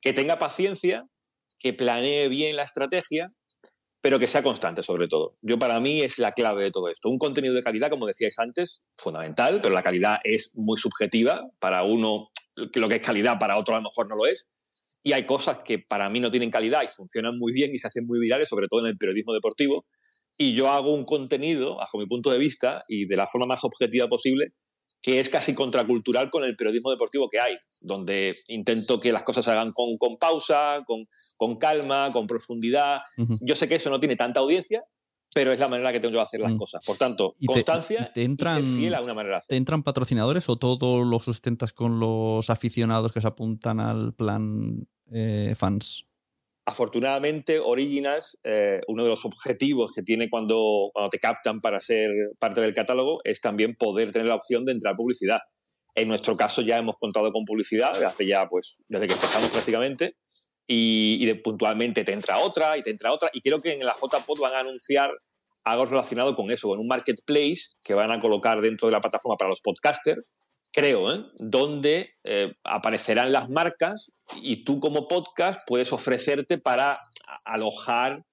[0.00, 1.04] que tenga paciencia,
[1.58, 3.26] que planee bien la estrategia,
[4.00, 5.36] pero que sea constante sobre todo.
[5.42, 7.08] Yo para mí es la clave de todo esto.
[7.08, 11.42] Un contenido de calidad, como decíais antes, fundamental, pero la calidad es muy subjetiva.
[11.58, 14.46] Para uno, lo que es calidad, para otro a lo mejor no lo es.
[15.02, 17.88] Y hay cosas que para mí no tienen calidad y funcionan muy bien y se
[17.88, 19.86] hacen muy virales, sobre todo en el periodismo deportivo,
[20.38, 23.64] y yo hago un contenido, bajo mi punto de vista, y de la forma más
[23.64, 24.52] objetiva posible,
[25.02, 29.44] que es casi contracultural con el periodismo deportivo que hay, donde intento que las cosas
[29.44, 33.00] se hagan con, pausa, con, calma, con profundidad.
[33.40, 34.84] Yo sé que eso no tiene tanta audiencia,
[35.34, 36.84] pero es la manera que tengo yo de hacer las cosas.
[36.84, 41.18] Por tanto, constancia te, entran, fiel a una manera ¿Te entran patrocinadores o todo lo
[41.20, 46.06] sustentas con los aficionados que se apuntan al plan eh, fans?
[46.68, 52.60] Afortunadamente, Originals, eh, uno de los objetivos que tiene cuando, te captan para ser parte
[52.60, 55.38] del catálogo es también poder tener la opción de entrar publicidad.
[55.94, 60.16] En nuestro caso ya hemos contado con publicidad, hace ya, pues, desde que empezamos prácticamente,
[60.66, 64.38] y, puntualmente te entra otra y te entra otra, y creo que en la JPod
[64.38, 65.10] van a anunciar
[65.64, 69.36] algo relacionado con eso, con un marketplace que van a colocar dentro de la plataforma
[69.38, 70.22] para los podcasters,
[70.72, 71.24] creo, ¿eh?
[71.36, 77.00] donde eh, aparecerán las marcas y tú como podcast puedes ofrecerte para
[77.44, 78.24] alojar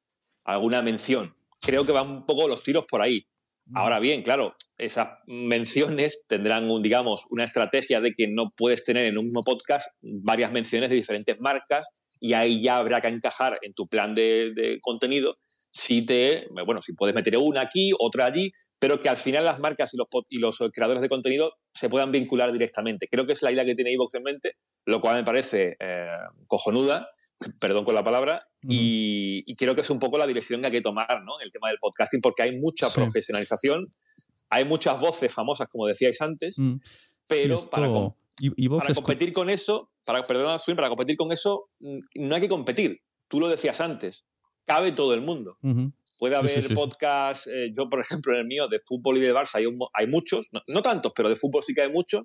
[0.44, 1.36] alguna mención.
[1.62, 3.26] Creo que van un poco los tiros por ahí.
[3.74, 9.08] Ahora bien, claro, esas menciones tendrán, un, digamos, una estrategia de que no puedes tener
[9.08, 11.88] en un mismo podcast varias menciones de diferentes marcas
[12.20, 15.38] y ahí ya habrá que encajar en tu plan de, contenido
[15.72, 19.60] si te, bueno, si puedes meter una aquí, otra allí, pero que al final las
[19.60, 23.08] marcas y los, y los creadores de contenido se puedan vincular directamente.
[23.10, 24.54] Creo que es la idea que tiene Evox en mente,
[24.86, 26.08] lo cual me parece eh,
[26.48, 27.10] cojonuda,
[27.60, 30.82] perdón con la palabra, y, creo que es un poco la dirección que hay que
[30.82, 31.40] tomar ¿no?
[31.40, 33.88] en el tema del podcasting, porque hay mucha profesionalización,
[34.50, 36.76] hay muchas voces famosas, como decíais antes, mm.
[37.28, 37.88] pero para,
[38.78, 43.02] para competir con eso, para, perdón, para competir con eso, mm, no hay que competir.
[43.28, 44.26] Tú lo decías antes,
[44.66, 45.58] cabe todo el mundo.
[46.18, 49.56] Puede haber podcasts, eh, yo por ejemplo en el mío de fútbol y de Barça
[49.56, 52.24] hay, hay muchos, no, tantos, pero de fútbol sí que hay muchos,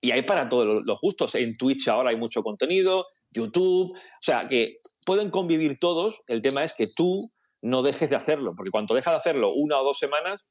[0.00, 1.34] y hay para todos los gustos.
[1.34, 6.62] En Twitch ahora hay mucho contenido, YouTube, o sea que pueden convivir todos, el tema
[6.62, 7.14] es que tú
[7.62, 10.46] no dejes de hacerlo, porque cuando dejas de hacerlo una o dos semanas,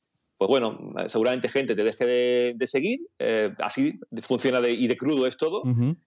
[0.47, 5.25] pues bueno, seguramente gente te deje de, seguir, eh, así funciona de, y de crudo
[5.25, 5.61] es todo,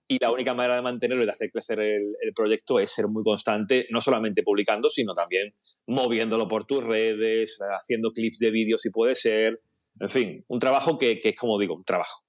[0.06, 3.24] y la única manera de mantenerlo y de hacer crecer el, proyecto es ser muy
[3.24, 5.54] constante, no solamente publicando, sino también
[5.86, 9.62] moviéndolo por tus redes, haciendo clips de vídeos si puede ser,
[10.00, 12.25] en fin, un trabajo que, que es como digo, un trabajo.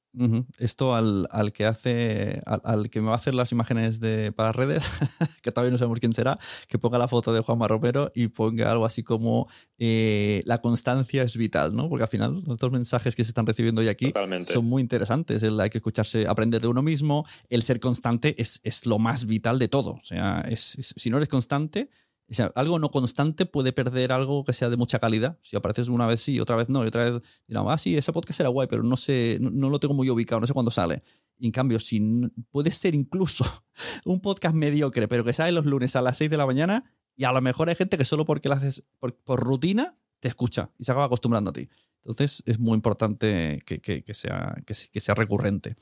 [0.58, 4.92] Esto al, que hace, al, que me va a hacer las imágenes de, para redes,
[5.44, 8.72] que todavía no sabemos quién será, que ponga la foto de Juanma Romero y ponga
[8.72, 9.48] algo así como
[9.78, 11.88] eh, la constancia es vital, ¿no?
[11.88, 14.12] Porque al final los dos mensajes que se están recibiendo hoy aquí
[14.46, 15.44] son muy interesantes.
[15.44, 19.60] El hay que escucharse, aprender de uno mismo, el ser constante es, lo más vital
[19.60, 19.92] de todo.
[19.92, 21.90] O sea, si no eres constante,
[22.30, 25.40] o algo no constante puede perder algo que sea de mucha calidad.
[25.44, 28.12] Si apareces una vez sí, otra vez no, y otra vez dirán, ah, sí, ese
[28.12, 31.04] podcast era guay, pero no sé, no, lo tengo muy ubicado, no sé cuándo sale.
[31.40, 32.02] En cambio, si
[32.52, 33.46] puede ser incluso
[34.06, 37.24] un podcast mediocre, pero que sale los lunes a las 6 de la mañana, y
[37.24, 40.86] a lo mejor hay gente que solo porque lo haces por, rutina te escucha y
[40.86, 41.70] se acaba acostumbrando a ti.
[41.98, 45.76] Entonces es muy importante que, que, sea, que, sea recurrente.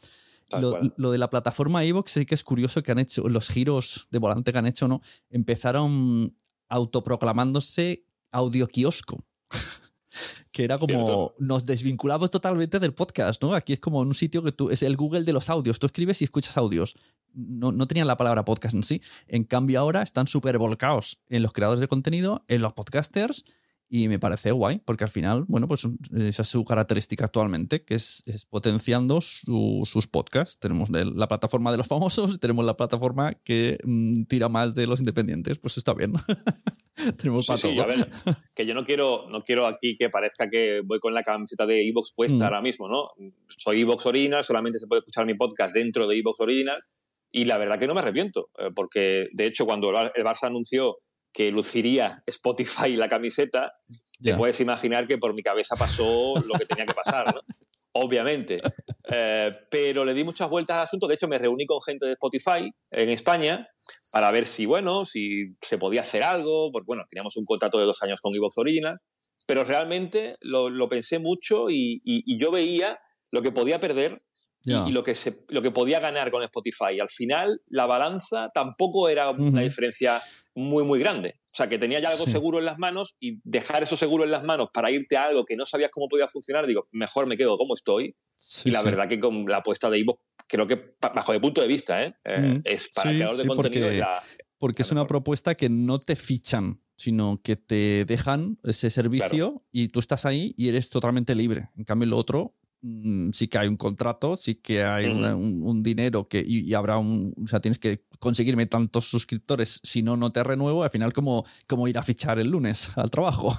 [0.60, 4.08] Lo, lo, de la plataforma Evox sí que es curioso que han hecho, los giros
[4.12, 5.02] de volante que han hecho, ¿no?
[5.30, 6.38] Empezaron
[6.70, 9.24] autoproclamándose audio kiosco.
[10.52, 13.54] que era como nos desvinculamos totalmente del podcast, ¿no?
[13.54, 16.22] Aquí es como un sitio que tú es el Google de los audios, tú escribes
[16.22, 16.96] y escuchas audios.
[17.34, 19.02] No, no tenían la palabra podcast en sí.
[19.28, 23.44] En cambio ahora están súper volcados en los creadores de contenido, en los podcasters
[23.88, 27.96] y me parece guay, porque al final, bueno, pues esa es su característica actualmente, que
[27.96, 30.58] es, potenciando sus podcasts.
[30.60, 35.00] Tenemos la plataforma de los famosos, tenemos la plataforma que mm, tira más de los
[35.00, 36.14] independientes, pues está bien.
[37.18, 37.76] tenemos para todo.
[38.56, 41.88] que yo no quiero, no quiero aquí que parezca que voy con la camiseta de
[41.88, 42.44] Evox puesta mm.
[42.44, 43.12] ahora mismo, ¿no?
[43.48, 46.82] Soy Evox Original, solamente se puede escuchar mi podcast dentro de Evox Original,
[47.36, 51.00] y la verdad que no me arrepiento, eh, porque de hecho cuando el Barça anunció
[51.36, 53.74] que luciría Spotify la camiseta,
[54.24, 57.42] te puedes imaginar que por mi cabeza pasó lo que tenía que pasar, ¿no?
[57.92, 58.58] Obviamente.
[59.10, 61.08] Eh, pero le di muchas vueltas al asunto.
[61.08, 63.68] De hecho, me reuní con gente de Spotify en España
[64.12, 66.72] para ver si, bueno, si se podía hacer algo.
[66.72, 68.98] Porque, bueno, teníamos un contrato de dos años con Evox Original.
[69.46, 73.00] Pero realmente lo, pensé mucho y, y, yo veía
[73.32, 74.18] lo que podía perder
[74.66, 77.00] y, lo, que se, lo que podía ganar con Spotify.
[77.00, 80.22] Al final, la balanza tampoco era una diferencia
[80.56, 81.36] muy, muy grande.
[81.46, 84.32] O sea, que tenía ya algo seguro en las manos y dejar eso seguro en
[84.32, 87.38] las manos para irte a algo que no sabías cómo podía funcionar, digo, mejor me
[87.38, 88.16] quedo como estoy.
[88.66, 91.68] y la verdad que con la apuesta de Ivo, creo que bajo mi punto de
[91.68, 92.16] vista, ¿eh?
[92.26, 93.88] eh es para el creador de contenido.
[93.88, 94.04] Porque,
[94.58, 99.90] porque es una propuesta que no te fichan, sino que te dejan ese servicio y
[99.90, 101.70] tú estás ahí y eres totalmente libre.
[101.78, 102.56] En cambio, lo otro
[102.88, 107.34] Mm, sí que hay un contrato, sí que hay un, dinero que, y, habrá un,
[107.44, 111.46] o sea, tienes que conseguirme tantos suscriptores, si no, no te renuevo, al final como,
[111.66, 113.58] como ir a fichar el lunes al trabajo.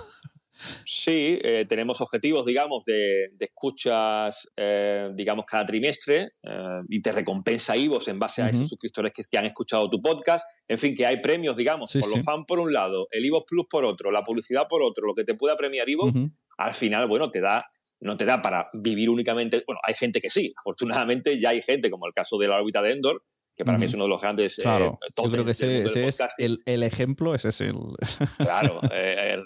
[0.85, 7.77] Sí, eh, tenemos objetivos, digamos, de, escuchas, eh, digamos, cada trimestre eh, y te recompensa
[7.77, 10.47] IVOS en base a esos suscriptores que, han escuchado tu podcast.
[10.69, 13.67] En fin, que hay premios, digamos, por los fans por un lado, el IVOS Plus
[13.69, 16.13] por otro, la publicidad por otro, lo que te pueda premiar IVOS,
[16.59, 17.67] al final, bueno, te da
[18.01, 19.63] no te da para vivir únicamente.
[19.67, 22.83] Bueno, hay gente que sí, afortunadamente ya hay gente, como el caso de la órbita
[22.83, 23.23] de Endor,
[23.57, 24.59] que para mí es uno de los grandes.
[24.59, 27.75] Eh, claro, yo creo que ese, es el, ejemplo, ese es el.
[28.39, 29.37] Claro, eh,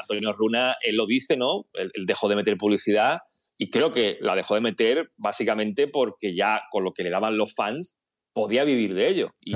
[0.00, 1.66] Antonio Runa, él lo dice, ¿no?
[1.74, 3.18] Él, dejó de meter publicidad
[3.58, 7.36] y creo que la dejó de meter básicamente porque ya con lo que le daban
[7.36, 8.00] los fans
[8.32, 9.54] podía vivir de ello y,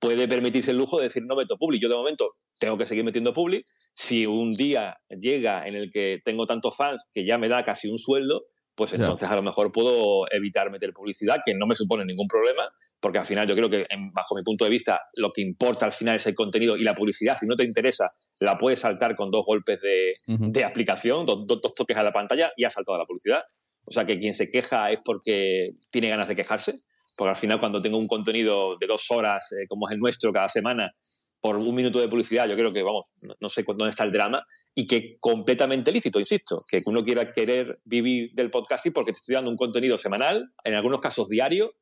[0.00, 1.82] puede permitirse el lujo de decir no meto public.
[1.82, 2.28] Yo de momento
[2.58, 3.64] tengo que seguir metiendo public.
[3.94, 7.88] Si un día llega en el que tengo tantos fans que ya me da casi
[7.88, 12.04] un sueldo, pues entonces a lo mejor puedo evitar meter publicidad, que no me supone
[12.04, 12.70] ningún problema,
[13.00, 15.92] porque al final yo creo que, bajo mi punto de vista, lo que importa al
[15.92, 17.36] final es el contenido y la publicidad.
[17.38, 18.06] Si no te interesa,
[18.40, 21.44] la puedes saltar con dos golpes de, aplicación, dos,
[21.76, 23.42] toques a la pantalla y has saltado la publicidad.
[23.84, 26.76] O sea que quien se queja es porque tiene ganas de quejarse,
[27.16, 30.32] porque al final cuando tengo un contenido de dos horas, eh, como es el nuestro
[30.32, 30.92] cada semana,
[31.40, 33.06] por un minuto de publicidad, yo creo que, vamos,
[33.40, 37.74] no, sé dónde está el drama y que completamente lícito, insisto, que uno quiera querer
[37.84, 41.74] vivir del podcasting porque te estoy dando un contenido semanal, en algunos casos diario,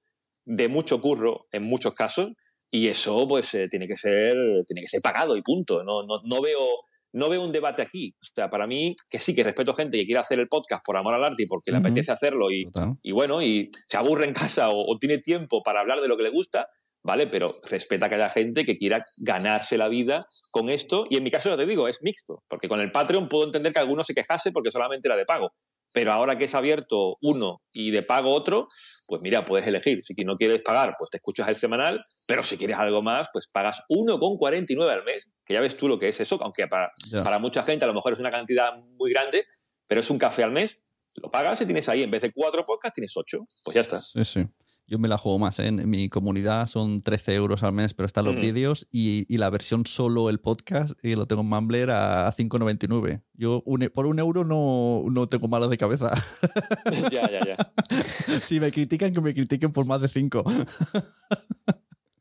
[0.46, 2.28] de mucho curro en muchos casos
[2.70, 4.36] y eso pues eh, tiene que ser
[4.66, 5.84] tiene que ser pagado y punto.
[5.84, 6.64] No, no, no, veo
[7.12, 8.14] no veo un debate aquí.
[8.20, 10.96] O sea, para mí, que sí, que respeto gente que quiere hacer el podcast por
[10.96, 12.68] amor al arte y porque le apetece hacerlo y,
[13.02, 16.24] y, bueno, y se aburre en casa o, tiene tiempo para hablar de lo que
[16.24, 16.68] le gusta,
[17.02, 17.26] ¿vale?
[17.26, 20.20] Pero respeta que haya gente que quiera ganarse la vida
[20.50, 21.06] con esto.
[21.08, 23.72] Y en mi caso, ya te digo, es mixto, porque con el Patreon puedo entender
[23.72, 25.52] que alguno se quejase porque solamente era de pago.
[25.92, 28.68] Pero ahora que es abierto uno y de pago otro,
[29.08, 30.04] pues mira, puedes elegir.
[30.04, 33.50] Si no quieres pagar, pues te escuchas el semanal, pero si quieres algo más, pues
[33.52, 36.92] pagas 1,49 al mes, que ya ves tú lo que es eso, aunque para,
[37.24, 39.46] para mucha gente a lo mejor es una cantidad muy grande,
[39.86, 40.84] pero es un café al mes,
[41.20, 43.46] lo pagas y tienes ahí, en vez de cuatro podcasts, tienes ocho.
[43.64, 43.98] Pues ya está.
[43.98, 44.46] Sí, sí.
[44.90, 45.60] Yo me la juego más.
[45.60, 45.68] ¿eh?
[45.68, 48.40] En mi comunidad son 13 euros al mes, pero están los mm.
[48.40, 53.22] vídeos y, y, la versión solo el podcast y lo tengo en Mumbler a 5,99.
[53.34, 53.62] Yo
[53.94, 56.12] por un euro no, no tengo malas de cabeza.
[57.12, 57.72] ya, ya, ya.
[58.40, 60.44] si me critican, que me critiquen por más de 5.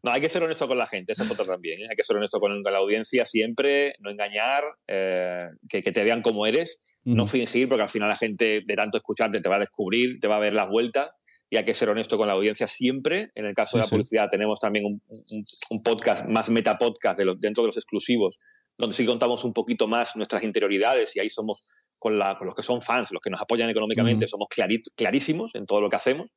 [0.01, 1.81] No, hay que ser honesto con la gente, esa es otra también.
[1.81, 1.87] ¿eh?
[1.89, 6.21] Hay que ser honesto con la audiencia siempre, no engañar, eh, que, que, te vean
[6.21, 9.59] como eres, no fingir, porque al final la gente de tanto escucharte te va a
[9.59, 11.09] descubrir, te va a ver las vueltas
[11.49, 13.31] y hay que ser honesto con la audiencia siempre.
[13.35, 17.67] En el caso de la publicidad tenemos también un, podcast más metapodcast de dentro de
[17.67, 18.37] los exclusivos,
[18.77, 22.55] donde sí contamos un poquito más nuestras interioridades y ahí somos con, la, con los
[22.55, 24.47] que son fans, los que nos apoyan económicamente, somos
[24.95, 26.29] clarísimos en todo lo que hacemos.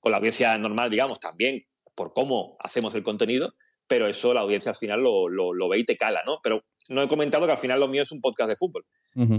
[0.00, 1.64] Con la audiencia normal, digamos, también
[1.96, 3.52] por cómo hacemos el contenido,
[3.88, 6.38] pero eso la audiencia al final lo, lo, ve y te cala, ¿no?
[6.42, 8.84] Pero no he comentado que al final lo mío es un podcast de fútbol,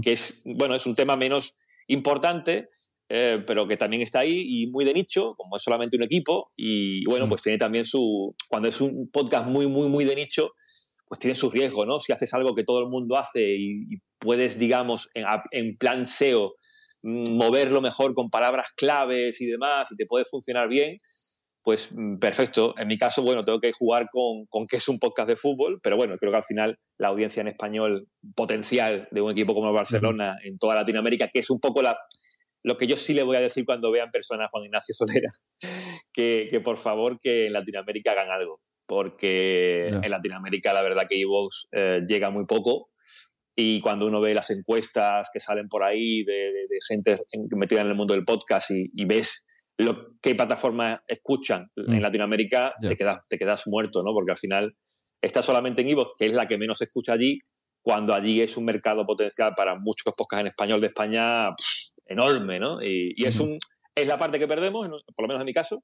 [0.02, 2.68] que es, bueno, es un tema menos importante,
[3.12, 6.48] eh, pero que también está ahí y muy de nicho, como es solamente un equipo,
[6.56, 10.52] y bueno, pues tiene también su, cuando es un podcast muy, muy, muy de nicho,
[11.08, 11.98] pues tiene su riesgo, ¿no?
[11.98, 13.84] Si haces algo que todo el mundo hace y,
[14.20, 16.54] puedes, digamos, en, plan SEO,
[17.02, 20.96] mm, moverlo mejor con palabras claves y demás, y te puede funcionar bien,
[21.64, 22.74] pues mm, perfecto.
[22.78, 25.80] En mi caso, bueno, tengo que jugar con, con que es un podcast de fútbol,
[25.82, 28.06] pero bueno, creo que al final la audiencia en español
[28.36, 31.98] potencial de un equipo como Barcelona en toda Latinoamérica, que es un poco la,
[32.62, 35.28] lo que yo sí le voy a decir cuando vean personas a Juan Ignacio Solera,
[36.12, 41.68] que, por favor que en Latinoamérica hagan algo, porque en Latinoamérica la verdad que Evox
[41.72, 42.90] eh, llega muy poco
[43.56, 46.50] y cuando uno ve las encuestas que salen por ahí de,
[46.88, 47.18] gente
[47.56, 49.46] metida en el mundo del podcast y, ves
[49.76, 52.00] lo, qué plataformas escuchan en mm.
[52.00, 54.12] Latinoamérica, te, quedas, te quedas muerto, ¿no?
[54.12, 54.70] Porque al final
[55.22, 57.40] está solamente en Evox, que es la que menos se escucha allí,
[57.82, 61.48] cuando allí es un mercado potencial para muchos podcasts en español de España
[62.10, 62.82] enorme, ¿no?
[62.82, 63.58] Y, es, un,
[63.94, 65.82] es la parte que perdemos, por lo menos en mi caso,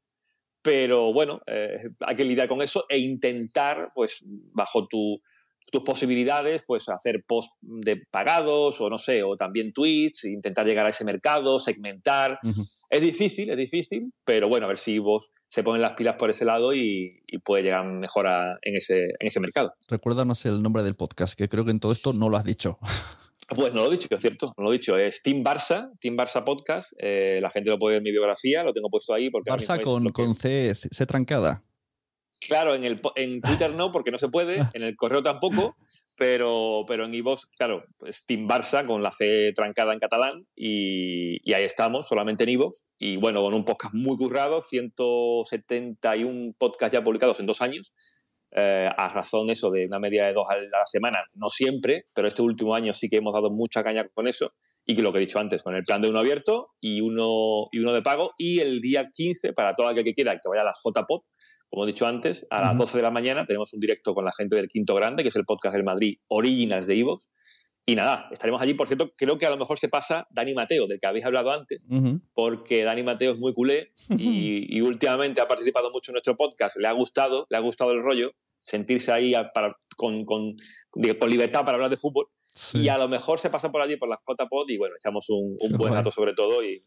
[0.61, 5.21] pero bueno, eh, hay que lidiar con eso e intentar, pues, bajo tus
[5.85, 10.89] posibilidades, pues hacer post de pagados o no sé, o también tweets, intentar llegar a
[10.89, 12.41] ese mercado, segmentar.
[12.91, 16.31] Es difícil, es difícil, pero bueno, a ver si vos se ponen las pilas por
[16.31, 18.27] ese lado y, puede llegar mejor
[18.63, 19.73] en, ese, en ese mercado.
[19.89, 22.79] Recuérdanos el nombre del podcast, que creo que en todo esto no lo has dicho.
[23.49, 24.99] Pues no lo he dicho, es cierto, no lo he dicho.
[24.99, 26.93] Es Team Barça, Team Barça Podcast.
[26.99, 29.31] Eh, la gente lo puede ver en mi biografía, lo tengo puesto ahí.
[29.31, 31.63] Porque Barça con, con C, C, trancada.
[32.41, 35.77] Claro, en, el, en Twitter no, porque no se puede, en el correo tampoco,
[36.19, 41.39] pero, pero en iVoox, claro, pues Team Barça con la C trancada en catalán y,
[41.49, 42.83] y ahí estamos, solamente en iVoox.
[42.99, 47.95] Y bueno, con un podcast muy currado, 171 podcasts ya publicados en dos años
[48.59, 52.27] eh, a razón eso de una media de dos a la semana, no siempre, pero
[52.27, 54.47] este último año sí que hemos dado mucha caña con eso
[54.87, 57.69] y que lo que he dicho antes, con el plan de uno abierto y uno,
[57.71, 60.63] y uno de pago y el día 15 para todo aquel que quiera que vaya
[60.63, 61.27] a la JPOP,
[61.69, 64.33] como he dicho antes, a las 12 de la mañana tenemos un directo con la
[64.33, 67.29] gente del Quinto Grande, que es el podcast del Madrid Originals de Evox.
[67.85, 68.75] Y nada, estaremos allí.
[68.75, 71.53] Por cierto, creo que a lo mejor se pasa Dani Mateo, del que habéis hablado
[71.53, 71.87] antes,
[72.35, 76.77] porque Dani Mateo es muy culé y, y, últimamente ha participado mucho en nuestro podcast.
[76.77, 80.55] Le ha gustado, le ha gustado el rollo sentirse ahí para, con, con,
[81.29, 82.29] libertad para hablar de fútbol.
[82.73, 85.59] Y a lo mejor se pasa por allí por la JPod y bueno, echamos un,
[85.77, 86.87] buen rato sobre todo y,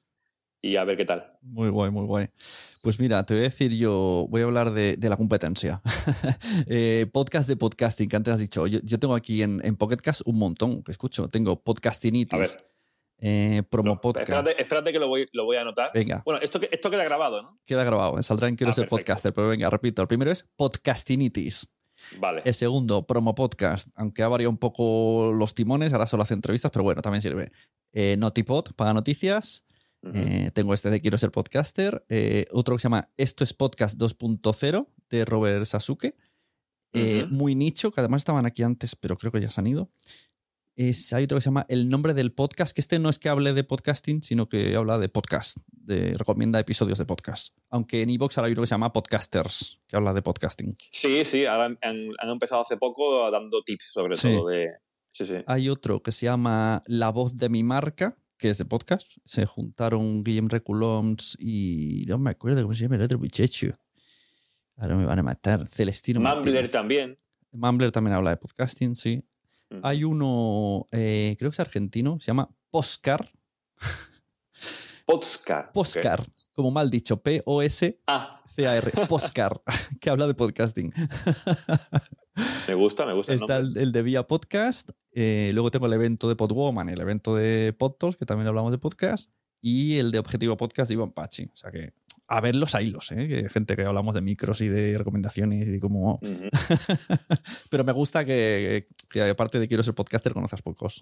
[0.64, 1.38] y, a ver qué tal.
[1.42, 2.26] Muy guay, muy guay.
[2.82, 5.82] Pues mira, te voy a decir yo, voy a hablar de, de la competencia.
[6.68, 8.66] eh, podcast de podcasting, que antes has dicho.
[8.66, 11.28] Yo, yo tengo aquí en, en Pocketcast un montón que escucho.
[11.28, 12.58] Tengo Podcastinitis.
[13.22, 14.30] Eh, promo No, podcast.
[14.30, 15.92] espérate, espérate que lo voy, lo voy a anotar.
[15.94, 16.22] Venga.
[16.26, 17.60] Bueno, esto, que- esto queda grabado, ¿no?
[17.66, 18.22] Queda grabado.
[18.24, 18.96] Saldrá en Quiero Ah, ser perfecto.
[19.12, 19.34] podcaster.
[19.34, 20.02] Pero venga, repito.
[20.02, 21.70] El primero es Podcastinitis.
[22.18, 22.42] Vale.
[22.46, 23.90] El segundo, promo podcast.
[23.96, 27.52] Aunque ha variado un poco los timones, ahora solo hace entrevistas, pero bueno, también sirve.
[27.92, 29.66] Eh, Notipod, para noticias.
[30.14, 32.06] Eh, tengo este de Quiero ser podcaster.
[32.08, 36.16] Eh, otro que se llama Esto es Podcast 2.0 de Robert Sasuke.
[37.30, 39.92] Muy nicho, que además estaban aquí antes, pero creo que ya se han ido.
[40.80, 43.28] Es, hay otro que se llama El nombre del podcast, que este no es que
[43.28, 47.54] hable de podcasting, sino que habla de podcast, de, recomienda episodios de podcast.
[47.70, 50.76] Aunque en iVoox ahora hay uno que se llama Podcasters, que habla de podcasting.
[50.90, 54.34] Sí, sí, ahora han, empezado hace poco dando tips sobre Sí.
[54.34, 54.70] todo de.
[55.12, 55.36] Sí, sí.
[55.48, 59.06] Hay otro que se llama La voz de mi marca, que es de podcast.
[59.26, 63.68] Se juntaron Guillem Reculoms y no me acuerdo cómo se llama el otro muchacho.
[64.78, 65.68] Ahora me van a matar.
[65.68, 66.72] Celestino Martínez.
[66.72, 67.20] también.
[67.52, 69.26] Mumbler también habla de podcasting, sí.
[69.84, 73.32] Hay uno, eh, creo que es argentino, se llama Poscar.
[75.06, 75.72] Poscar.
[75.72, 76.24] Poscar,
[76.56, 77.98] como mal dicho, P-O-S-C-A-R.
[78.08, 78.36] Ah.
[79.10, 79.62] Poscar,
[80.00, 80.94] que habla de podcasting.
[82.68, 83.34] Me gusta, me gusta.
[83.34, 84.92] Está el de Vía Podcast.
[85.14, 88.78] eh, luego tengo el evento de Podwoman, el evento de Podtos, que también hablamos de
[88.78, 89.32] podcast.
[89.62, 91.50] Y el de Objetivo Podcast de Iván Pachi.
[91.52, 91.94] O sea que,
[92.32, 93.28] a ver los hilos, ¿eh?
[93.28, 96.20] Que gente que hablamos de micros y de recomendaciones y de cómo.
[96.22, 96.50] Ujú.
[97.70, 101.02] Pero me gusta que, que, aparte de quiero ser podcaster, conozcas pocos.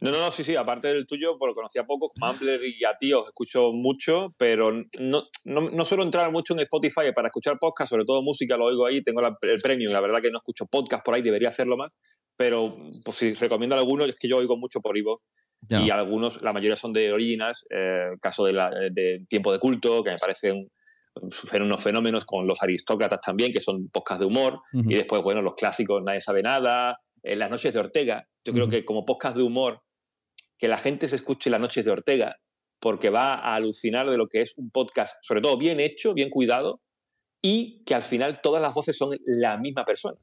[0.00, 3.12] No, no, no, sí, sí, aparte del tuyo, porque conocía poco, Mumbler y a ti
[3.12, 7.90] os escucho mucho, pero no, no, no suelo entrar mucho en Spotify para escuchar podcast,
[7.90, 10.66] sobre todo música, lo oigo ahí, tengo la- el premium, la verdad que no escucho
[10.66, 11.96] podcast por ahí, debería hacerlo más,
[12.36, 12.68] pero
[13.04, 15.22] pues, si recomiendo alguno, es que yo oigo mucho por iVoox
[15.84, 20.02] Y algunos, la mayoría son de Originals, eh, caso de, la- de Tiempo de Culto,
[20.02, 20.68] que me parecen
[21.60, 24.60] unos fenómenos con los aristócratas también, que son podcast de humor,
[24.90, 28.68] y después, bueno, los clásicos, Nadie sabe nada, eh, Las noches de Ortega, yo creo
[28.68, 29.82] que como podcast de humor,
[30.58, 32.36] que la gente se escuche Las noches de Ortega,
[32.80, 36.30] porque va a alucinar de lo que es un podcast, sobre todo bien hecho, bien
[36.30, 36.80] cuidado,
[37.42, 40.16] y que al final todas las voces son la misma persona.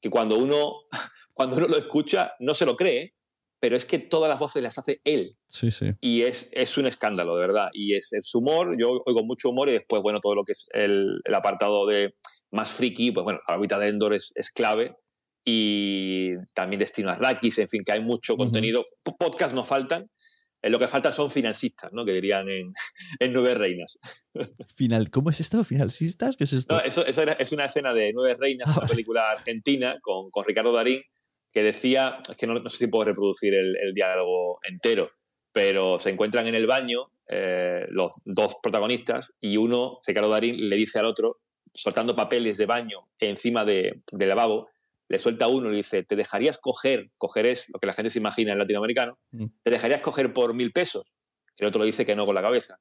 [0.00, 0.72] Que cuando uno,
[1.34, 3.14] cuando uno lo escucha no se lo cree,
[3.62, 5.36] pero es que todas las voces las hace él.
[5.46, 5.92] Sí, sí.
[6.00, 7.68] Y es, es un escándalo, de verdad.
[7.72, 10.68] Y es, es humor, yo oigo mucho humor y después, bueno, todo lo que es
[10.74, 12.16] el, el apartado de
[12.50, 14.96] más friki, pues bueno, la órbita de Endor es, es clave.
[15.44, 18.44] Y también Destino Arrakis, en fin, que hay mucho Ujú.
[18.44, 18.84] contenido.
[19.04, 20.10] P- Podcasts no faltan.
[20.60, 22.04] Eh, lo que faltan son financistas, ¿no?
[22.04, 22.72] Que dirían en,
[23.20, 23.98] en Nueve Reinas.
[24.76, 25.62] Final, ¿Cómo es esto?
[25.64, 26.36] ¿Finalcistas?
[26.36, 26.74] ¿Qué es esto?
[26.76, 30.30] No, eso, eso era- es una escena de Nueve Reinas, Ah, una película argentina con,
[30.30, 31.02] con Ricardo Darín,
[31.52, 35.10] que decía, es que no, no sé si puedo reproducir el, el diálogo entero,
[35.52, 40.76] pero se encuentran en el baño eh, los dos protagonistas y uno, Ricardo Darín, le
[40.76, 41.38] dice al otro,
[41.74, 44.68] soltando papeles de baño encima de, del lavabo,
[45.08, 48.10] le suelta uno y le dice, ¿te dejarías coger, coger es lo que la gente
[48.10, 49.46] se imagina en latinoamericano, Mm.
[49.62, 51.14] ¿te dejarías coger por mil pesos?
[51.58, 52.78] El otro le dice que no con la cabeza.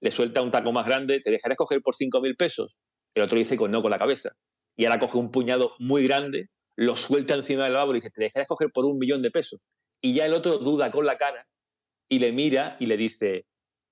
[0.00, 2.78] Le suelta un taco más grande, ¿te dejarías coger por cinco mil pesos?
[3.14, 4.30] El otro dice que no con la cabeza.
[4.76, 6.48] Y ahora coge un puñado muy grande,
[6.80, 9.60] lo suelta encima del lavabo y dice, ¿te dejarías coger por un millón de pesos?
[10.00, 11.46] Y ya el otro duda con la cara
[12.08, 13.46] y le mira y le dice,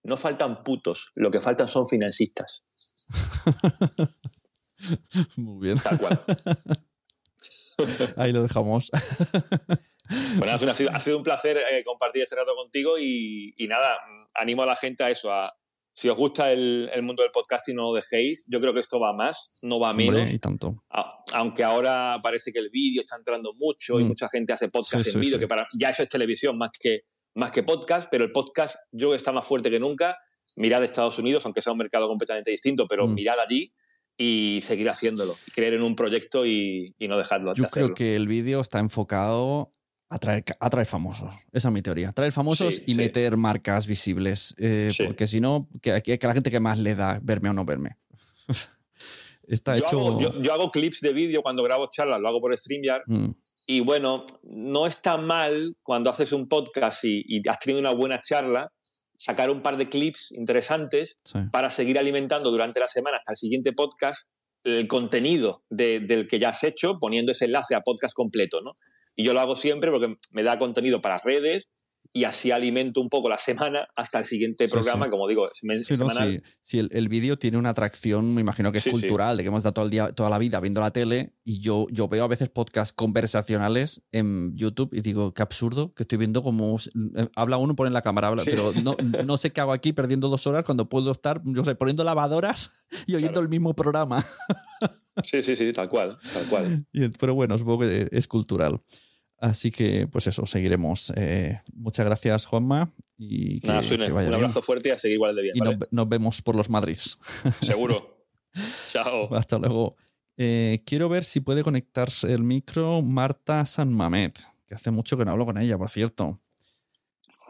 [0.04, 2.64] no faltan putos, lo que faltan son financistas.
[5.36, 5.78] Muy bien.
[5.78, 6.18] Tal cual.
[8.16, 8.90] Ahí lo dejamos.
[10.38, 13.98] Bueno, ha sido, ha sido un placer eh, compartir ese rato contigo y, y nada,
[14.34, 15.42] animo a la gente a eso, a
[15.98, 19.00] si os gusta el, el mundo del podcasting no lo dejéis, yo creo que esto
[19.00, 20.32] va más, no va Hombre, menos.
[20.32, 20.84] y tanto.
[20.90, 24.08] A- aunque ahora parece que el vídeo está entrando mucho y Mm.
[24.08, 25.40] mucha gente hace podcast Sí, en sí, vídeo, sí.
[25.40, 27.00] que para ya eso es televisión más que,
[27.34, 30.16] más que podcast, pero el podcast yo está más fuerte que nunca.
[30.56, 33.14] Mirad Estados Unidos, aunque sea un mercado completamente distinto, pero Mm.
[33.14, 33.72] mirad allí
[34.16, 37.94] y seguir haciéndolo, y creer en un proyecto y, y no dejarlo de Yo creo
[37.94, 39.72] que el vídeo está enfocado
[40.10, 41.34] a traer, a traer famosos.
[41.52, 42.12] Esa es mi teoría.
[42.12, 42.98] Traer famosos Sí, y sí.
[42.98, 44.54] meter marcas visibles.
[44.58, 45.04] eh, Sí.
[45.04, 47.64] Porque si no, que, que- que la gente que más le da verme o no
[47.64, 47.96] verme.
[49.46, 49.98] está yo, hecho.
[49.98, 53.02] hago, yo, yo hago clips de vídeo cuando grabo charlas, lo hago por StreamYard.
[53.06, 53.30] Mm,
[53.66, 58.20] Y bueno, no está mal cuando haces un podcast y, y has tenido una buena
[58.20, 58.72] charla,
[59.18, 61.16] sacar un par de clips interesantes
[61.50, 64.26] para seguir alimentando durante la semana hasta el siguiente podcast
[64.64, 68.76] el contenido de- del que ya has hecho, poniendo ese enlace a podcast completo, ¿no?
[69.20, 71.68] Y yo lo hago siempre porque me da contenido para redes
[72.12, 75.10] y así alimento un poco la semana hasta el siguiente Sí, programa, sí.
[75.10, 76.42] como digo, semen- Sí, no, semanal.
[76.62, 79.58] sí, el, el vídeo tiene una atracción, me imagino que es cultural, de que hemos
[79.58, 82.28] estado todo el día, toda la vida viendo la tele y yo, yo veo a
[82.28, 86.76] veces podcasts conversacionales en YouTube y digo, qué absurdo, que estoy viendo como
[87.16, 88.96] eh, habla uno, pone la cámara, habla, pero no,
[89.26, 92.72] no sé qué hago aquí perdiendo dos horas cuando puedo estar, yo sé, poniendo lavadoras
[93.06, 93.44] y oyendo Claro.
[93.44, 94.24] el mismo programa.
[95.24, 96.86] Sí, sí, sí, tal cual, tal cual.
[96.92, 98.80] Y- Pero bueno, supongo que es cultural.
[99.40, 101.12] Así que, pues eso, seguiremos.
[101.16, 102.92] Eh, muchas gracias, Juanma.
[103.16, 104.34] Y que, Nada, Sune, que un bien.
[104.34, 105.56] abrazo fuerte y a seguir igual de bien.
[105.56, 105.76] Y ¿vale?
[105.76, 107.18] nos, nos vemos por los Madrids.
[107.60, 108.26] Seguro.
[108.88, 109.32] Chao.
[109.36, 109.96] Hasta luego.
[110.36, 115.24] Eh, quiero ver si puede conectarse el micro Marta San Mamet, que hace mucho que
[115.24, 116.40] no hablo con ella, por cierto.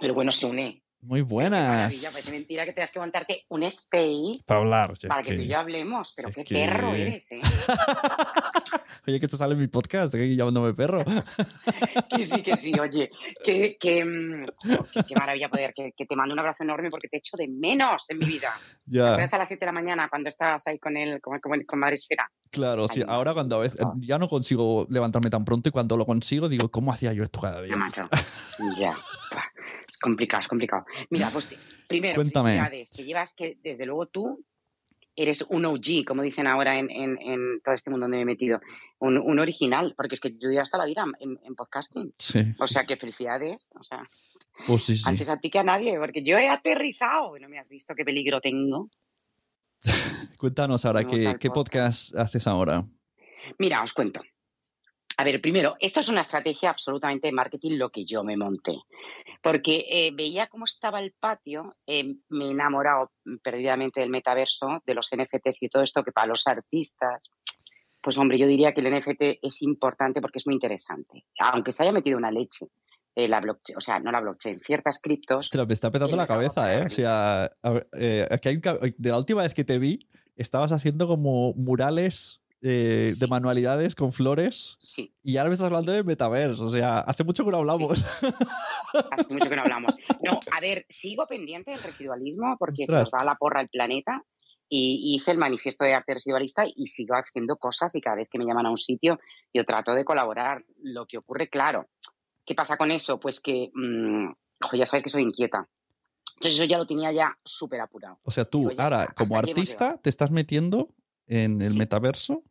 [0.00, 0.82] Pero bueno, se une.
[1.00, 1.94] Muy Maravilla, buenas.
[2.02, 4.94] parece mentira que tengas que montarte un space Para hablar.
[5.08, 6.12] para que, que- tú y yo hablemos.
[6.16, 7.40] Pero qué que- perro eres, ¿eh?
[9.06, 11.02] Oye, que esto sale en mi podcast, que llamándome perro.
[12.10, 13.10] Que sí, que sí, oye.
[13.44, 14.44] Que, que, mm,
[14.78, 15.72] oh, qué, qué maravilla poder.
[15.74, 18.52] Que, que te mando un abrazo enorme porque te echo de menos en mi vida.
[18.90, 21.38] ¿Te ya, acuerdas a las 7 de la mañana cuando estabas ahí con él, con,
[21.40, 22.30] con, con Madre Esfera?
[22.50, 23.02] claro, sí.
[23.06, 26.70] Ahora cuando a veces ya no consigo levantarme tan pronto y cuando lo consigo digo,
[26.70, 27.76] ¿cómo hacía yo esto cada día?
[28.78, 28.96] Ya.
[29.88, 30.84] Es complicado, es complicado.
[31.10, 31.48] Mira, pues
[31.88, 32.50] primero, Cuéntame.
[32.50, 34.44] felicidades, que llevas que desde luego tú
[35.16, 38.26] eres un OG, como dicen ahora en, en- en todo este mundo donde me he
[38.26, 38.60] metido.
[39.00, 42.12] Un, un original, porque es que yo ya hasta la vida en, en podcasting.
[42.18, 43.70] Sí, O sea, que felicidades.
[43.78, 44.02] O sea,
[44.66, 45.02] pues sí, sí.
[45.06, 47.36] antes a ti que a nadie, porque yo he aterrizado.
[47.38, 48.90] No me has visto qué peligro tengo.
[50.38, 52.84] Cuéntanos ahora, Me ¿qué, gusta el qué podcast haces ahora?
[53.58, 54.20] Mira, os cuento.
[55.20, 58.76] A ver, primero, esto es una estrategia absolutamente de marketing lo que yo me monté.
[59.42, 63.10] Porque eh, veía cómo estaba el patio, eh, me he enamorado
[63.42, 67.32] perdidamente del metaverso, de los NFTs y todo esto, que para los artistas,
[68.00, 71.24] pues hombre, yo diría que el NFT es importante porque es muy interesante.
[71.40, 72.68] Aunque se haya metido una leche,
[73.16, 75.46] eh, la blockchain, o sea, no la blockchain, ciertas criptos.
[75.46, 76.86] Ostras, me está petando la cabeza, ¿eh?
[76.86, 78.62] O sea, a ver, eh, aquí hay un
[78.96, 84.12] de la última vez que te vi, estabas haciendo como murales eh, de manualidades con
[84.12, 84.76] flores.
[84.78, 85.14] Sí.
[85.22, 86.66] Y ahora me estás hablando de metaverso.
[86.66, 88.04] O sea, hace mucho que no hablamos.
[89.10, 89.94] Hace mucho que no hablamos.
[90.20, 93.00] No, a ver, sigo pendiente del residualismo porque Ostras.
[93.00, 94.24] nos va a la porra el planeta
[94.68, 98.36] y hice el manifiesto de arte residualista y sigo haciendo cosas y cada vez que
[98.36, 99.20] me llaman a un sitio
[99.54, 100.64] yo trato de colaborar.
[100.82, 101.86] Lo que ocurre, claro,
[102.44, 103.20] ¿qué pasa con eso?
[103.20, 104.30] Pues que, mm,
[104.64, 105.68] ojo, ya sabes que soy inquieta.
[106.36, 108.18] Entonces eso ya lo tenía ya súper apurado.
[108.22, 110.94] O sea, tú Digo, ahora, está, como artista, te estás metiendo
[111.26, 112.42] en el metaverso.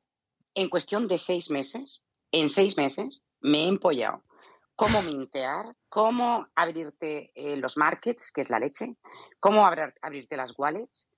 [0.58, 4.24] En cuestión de seis meses, en seis meses, me he empollado.
[4.76, 8.96] Cómo mintear, cómo abrirte eh, los markets, que es la leche,
[9.40, 11.10] cómo abrir- abrirte las wallets,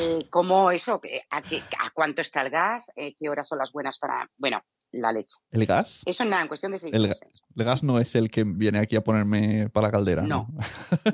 [0.00, 3.70] eh, cómo eso, eh, a, qué- a cuánto está el gas, qué horas son las
[3.70, 4.62] buenas para, bueno,
[4.92, 5.36] la leche.
[5.50, 6.02] ¿El gas?
[6.06, 7.44] Eso nada, en cuestión de seis El, meses.
[7.54, 10.22] el gas no es el que viene aquí a ponerme para la caldera.
[10.22, 10.48] No.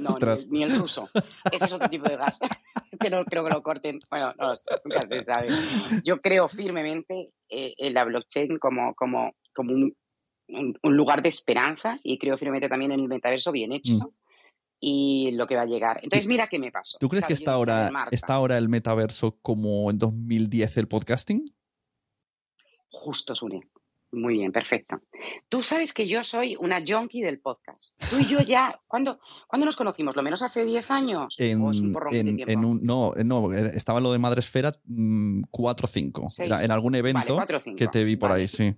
[0.01, 1.09] No, ni el, ni el ruso.
[1.51, 2.39] Ese es otro tipo de gas.
[2.95, 3.99] Este no creo que lo corten.
[4.09, 5.49] Bueno, no nunca se sabe.
[6.05, 9.97] Yo creo firmemente eh, en la blockchain como, como, como un,
[10.49, 14.09] un- un lugar de esperanza y creo firmemente también en el metaverso bien hecho Mm.
[14.81, 15.99] y lo que va a llegar.
[16.05, 16.99] Entonces, mira qué me pasó.
[16.99, 21.45] ¿Tú crees que está ahora, está ahora el metaverso como en 2010 el podcasting?
[22.95, 23.61] Justo, Sune.
[24.13, 25.01] Muy bien, perfecto.
[25.49, 28.01] Tú sabes que yo soy una junkie del podcast.
[28.09, 29.19] Tú y yo ya, ¿cuándo,
[29.49, 30.15] ¿cuándo nos conocimos?
[30.15, 31.35] ¿Lo menos hace 10 años?
[31.39, 34.39] En, ¿O es un porrón de en- en un, no, no, estaba lo de Madre
[34.39, 34.73] Esfera
[35.51, 36.31] 4 o 5.
[36.31, 36.53] Seis.
[36.61, 37.37] en algún evento
[37.77, 38.77] que te vi por ahí, sí.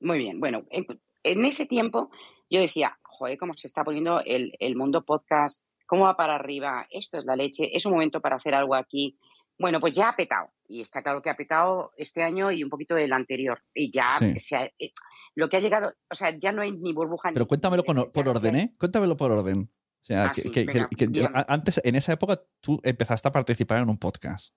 [0.00, 0.86] Muy bien, bueno, en,
[1.24, 2.10] en ese tiempo
[2.50, 6.86] yo decía, joder, cómo se está poniendo el, el mundo podcast, cómo va para arriba,
[6.90, 9.16] esto es la leche, es un momento para hacer algo aquí.
[9.58, 12.70] Bueno, pues ya ha petado, y está claro que ha petado este año y un
[12.70, 14.38] poquito el anterior, y ya Sí.
[14.38, 14.92] se ha- eh,
[15.34, 17.48] lo que ha llegado, o sea, ya no hay ni burbuja Pero ni...
[17.48, 18.74] cuéntamelo con- por orden, ¿eh?
[18.78, 19.62] Cuéntamelo por orden.
[20.00, 21.38] O sea, Ah, que, sí, que- venga, que- que yo- dígame.
[21.38, 24.54] a- antes, en esa época, tú empezaste a participar en un podcast.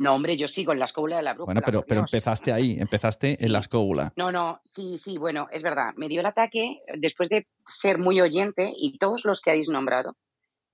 [0.00, 1.54] No, hombre, yo sigo en la escuela de la brújula.
[1.54, 4.12] Bueno, pero, pero empezaste ahí, empezaste en la escóbula.
[4.16, 5.92] No, no, sí, sí, bueno, es verdad.
[5.96, 10.16] Me dio el ataque después de ser muy oyente y todos los que habéis nombrado,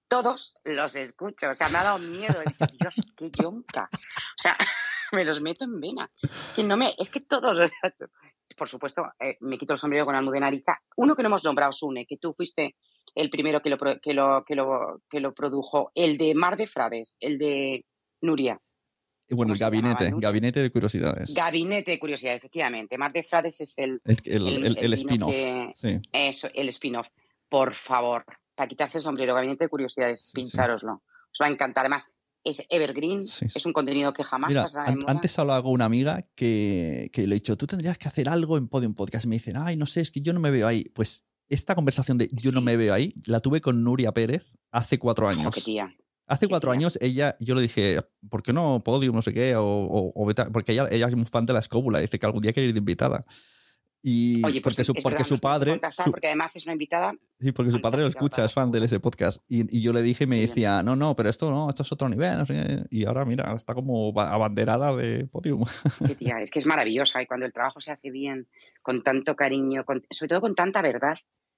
[0.08, 1.50] todos los escucho.
[1.50, 2.34] O sea, me ha dado miedo.
[2.40, 3.88] He dicho, Dios, qué yonca.
[3.92, 3.98] O
[4.42, 4.56] sea,
[5.12, 6.10] me los meto en vena.
[6.42, 7.70] Es que no me, es que todos los
[8.56, 10.78] Por supuesto, eh, me quito el sombrero con Almudena Ariza.
[10.96, 12.76] Uno que no hemos nombrado, Sune, que tú fuiste
[13.14, 15.90] el primero que lo, que lo, que lo, que lo produjo.
[15.94, 17.84] El de Mar de Frades, el de
[18.22, 18.58] Nuria.
[19.26, 21.32] Y bueno, el gabinete, gabinete de curiosidades.
[21.34, 22.98] Gabinete de curiosidad, efectivamente.
[22.98, 25.34] Mar de Frades es el, El, el- el- spin-off.
[25.74, 25.98] Sí.
[26.12, 27.06] Eso, el spin-off.
[27.48, 28.24] Por favor,
[28.54, 31.02] para quitarse el sombrero, Gabinete de Curiosidades, pinchároslo.
[31.32, 31.82] Os va a encantar.
[31.82, 32.14] Además,
[32.44, 35.12] es evergreen, es un contenido que jamás Mira, pasará de an- moda.
[35.12, 38.58] antes hablaba con una amiga que, que le he dicho, tú tendrías que hacer algo
[38.58, 39.24] en Podium Podcast.
[39.24, 40.84] Y me dicen, ay, no sé, es que yo no me veo ahí.
[40.94, 44.98] Pues esta conversación de yo no me veo ahí la tuve con Nuria Pérez hace
[44.98, 45.54] cuatro años.
[45.54, 45.94] qué tía.
[46.26, 48.00] Hace cuatro años ella, yo le dije,
[48.30, 49.56] ¿por qué no Podium, no sé qué?
[49.56, 52.18] O, o- o vete a-?" porque ella, ella es muy fan de la escóbula, dice
[52.18, 53.20] que algún día quiere ir de invitada.
[54.06, 57.14] Y Oye, pues porque, sí, su, porque su padre, su- porque además es una invitada.
[57.40, 59.42] sí, porque su padre lo escucha, es fan de ese podcast.
[59.48, 61.90] Y, y yo le dije, y me decía, no, no, pero esto no, esto es
[61.92, 62.36] otro nivel.
[62.36, 62.84] no sé qué".
[62.90, 65.64] Y ahora, mira, está como ba- abanderada de podium.
[66.06, 68.46] Qué tía, es que es maravillosa y cuando el trabajo se hace bien,
[68.82, 71.16] con tanto cariño, con- sobre todo con tanta verdad.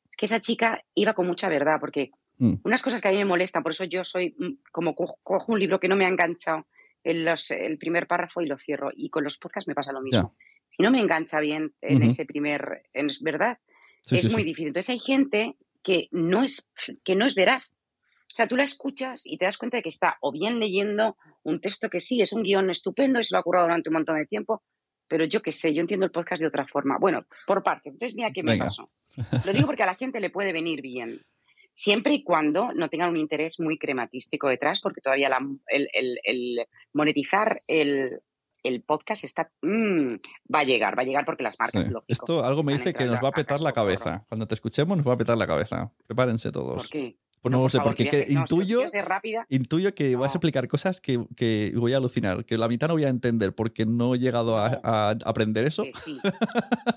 [0.08, 2.56] Es que esa chica iba con mucha verdad, porque Mm.
[2.64, 5.52] unas cosas que a mí me molestan, por eso yo soy mm, como co- cojo
[5.52, 6.66] un libro que no me ha enganchado
[7.02, 8.90] en los- el primer párrafo y lo cierro.
[8.94, 10.34] Y con los podcasts me pasa lo mismo.
[10.68, 13.58] Si no me engancha bien en ese primer, en verdad,
[14.02, 14.48] Sí, es sí, muy sí.
[14.48, 14.68] difícil.
[14.68, 16.68] Entonces hay gente que no es
[17.04, 17.70] que no es veraz.
[17.70, 21.16] O sea, tú la escuchas y te das cuenta de que está o bien leyendo
[21.42, 23.94] un texto que sí, es un guion estupendo y se lo ha currado durante un
[23.94, 24.62] montón de tiempo,
[25.08, 26.98] pero yo qué sé, yo entiendo el podcast de otra forma.
[26.98, 27.94] Bueno, por partes.
[27.94, 28.66] Entonces, mira qué me Venga.
[28.66, 28.90] pasó.
[29.44, 31.24] Lo digo porque a la gente le puede venir bien,
[31.72, 36.18] siempre y cuando no tengan un interés muy crematístico detrás, porque todavía la- el, el-
[36.24, 38.20] el monetizar el,
[38.62, 40.14] el podcast está mm,
[40.54, 41.90] va a llegar, va a llegar porque las marcas, Sí.
[41.90, 44.24] lógico, Esto algo me dice que nos va a petar la cabeza.
[44.28, 45.92] Cuando te escuchemos nos va a petar la cabeza.
[46.06, 46.82] Prepárense todos.
[46.82, 47.16] ¿Por qué?
[47.42, 49.46] Pues no, lo por sé, favor, porque que no, intuyo, rápida.
[49.50, 52.94] intuyo que vas a explicar cosas que, que voy a alucinar, que la mitad no
[52.94, 55.84] voy a entender porque no he llegado a, a aprender eso.
[55.84, 56.18] Que sí,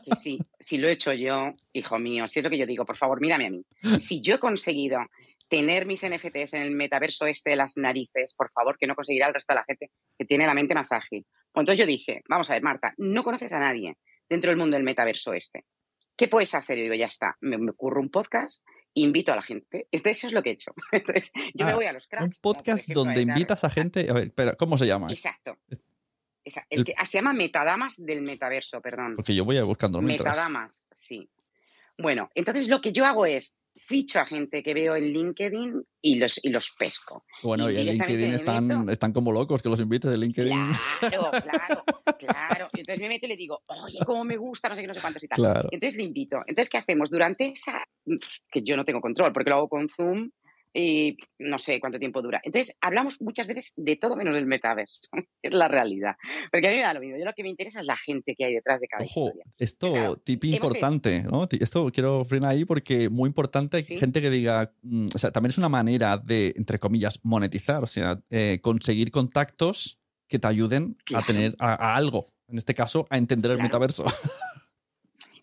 [0.06, 0.40] que sí.
[0.60, 3.22] Si lo he hecho yo, hijo mío, si es lo que yo digo, por favor,
[3.22, 3.64] mírame a mí.
[4.00, 4.98] Si yo he conseguido
[5.50, 9.28] tener mis NFTs en el metaverso este de las narices, por favor, que no conseguirá
[9.28, 11.26] el resto de la gente que tiene la mente más ágil.
[11.52, 13.98] Pues entonces yo dije, vamos a ver, Marta, no conoces a nadie
[14.30, 15.66] dentro del mundo del metaverso este.
[16.16, 16.78] ¿Qué puedes hacer?
[16.78, 19.88] Y digo, ya está, me, me ocurre un podcast, invito a la gente.
[19.92, 20.72] Entonces eso es lo que he hecho.
[20.92, 22.26] Entonces yo me Ah, voy a los cracks.
[22.38, 24.08] Un podcast ejemplo a donde Edgar- invitas a gente.
[24.10, 25.10] A ver, espera, ¿cómo se llama?
[25.12, 25.58] Exacto.
[26.44, 29.16] Esa- el que, ah, se llama Metadamas del Metaverso, perdón.
[29.16, 30.02] Porque yo voy a ir buscando.
[30.02, 31.30] Metadamas, sí.
[31.98, 33.58] Bueno, entonces lo que yo hago es
[33.90, 37.26] ficho a gente que veo en LinkedIn y los, y los pesco.
[37.42, 40.72] Bueno, y en directamente LinkedIn están, están como locos que los invites en LinkedIn.
[41.00, 41.84] Claro, claro,
[42.20, 42.70] claro.
[42.76, 44.94] Y entonces me meto y le digo, oye, cómo me gusta, no sé qué, no
[44.94, 45.38] sé cuántos y tal.
[45.38, 45.70] Claro.
[45.72, 46.38] Y entonces le invito.
[46.46, 47.10] Entonces, ¿qué hacemos?
[47.10, 47.84] Durante esa,
[48.52, 50.30] que yo no tengo control, porque lo hago con Zoom
[50.74, 52.40] y no sé cuánto tiempo dura.
[52.44, 55.10] Entonces, hablamos muchas veces de todo menos del metaverso.
[55.42, 56.16] Es la realidad.
[56.52, 57.18] Porque a mí me da lo mismo.
[57.18, 59.46] Yo lo que me interesa es la gente que hay detrás de cada Ojo, historia.
[59.58, 61.48] esto, tip hemos importante, ¿no?
[61.50, 65.58] Esto quiero frenar ahí porque muy importante, gente que diga, mm, o sea, también es
[65.58, 69.98] una manera de, entre comillas, monetizar, o sea, eh, conseguir contactos
[70.28, 73.68] que te ayuden a tener a, a algo, en este caso, a entender el Claro.
[73.68, 74.04] metaverso.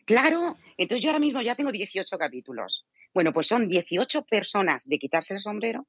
[0.04, 2.86] Claro, entonces yo ahora mismo ya tengo 18 capítulos.
[3.16, 5.86] Bueno, pues son 18 personas de quitarse el sombrero,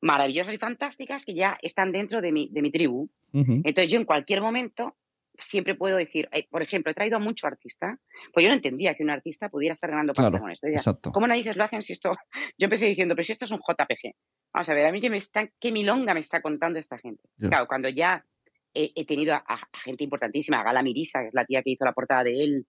[0.00, 3.08] maravillosas y fantásticas, que ya están dentro de mi, de mi tribu.
[3.32, 4.96] Entonces yo en cualquier momento
[5.38, 8.00] siempre puedo decir, eh, por ejemplo, he traído a mucho artista,
[8.34, 10.66] pues yo no entendía que un artista pudiera estar ganando pasta Claro, con esto.
[10.66, 11.12] Decía, exacto.
[11.12, 12.16] ¿Cómo narices lo hacen si esto?
[12.58, 14.16] Yo empecé diciendo, pero si esto es un JPG.
[14.52, 17.22] Vamos a ver, a mí que me está, qué milonga me está contando esta gente.
[17.38, 18.26] Claro, cuando ya
[18.74, 21.70] he, he tenido a, a gente importantísima, a Gala Mirisa, que es la tía que
[21.70, 22.66] hizo la portada de él,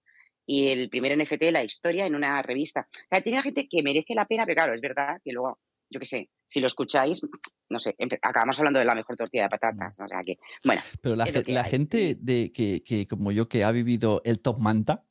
[0.47, 2.87] y el primer NFT, la historia, en una revista.
[2.91, 5.59] O sea, tenía gente que merece la pena, pero claro, es verdad que luego,
[5.89, 7.21] yo qué sé, si lo escucháis,
[7.69, 9.99] no sé, acabamos hablando de la mejor tortilla de patatas.
[9.99, 13.71] O sea que, bueno, Pero la, ge- gente de, que, que, como yo, que ha
[13.71, 15.03] vivido el top manta,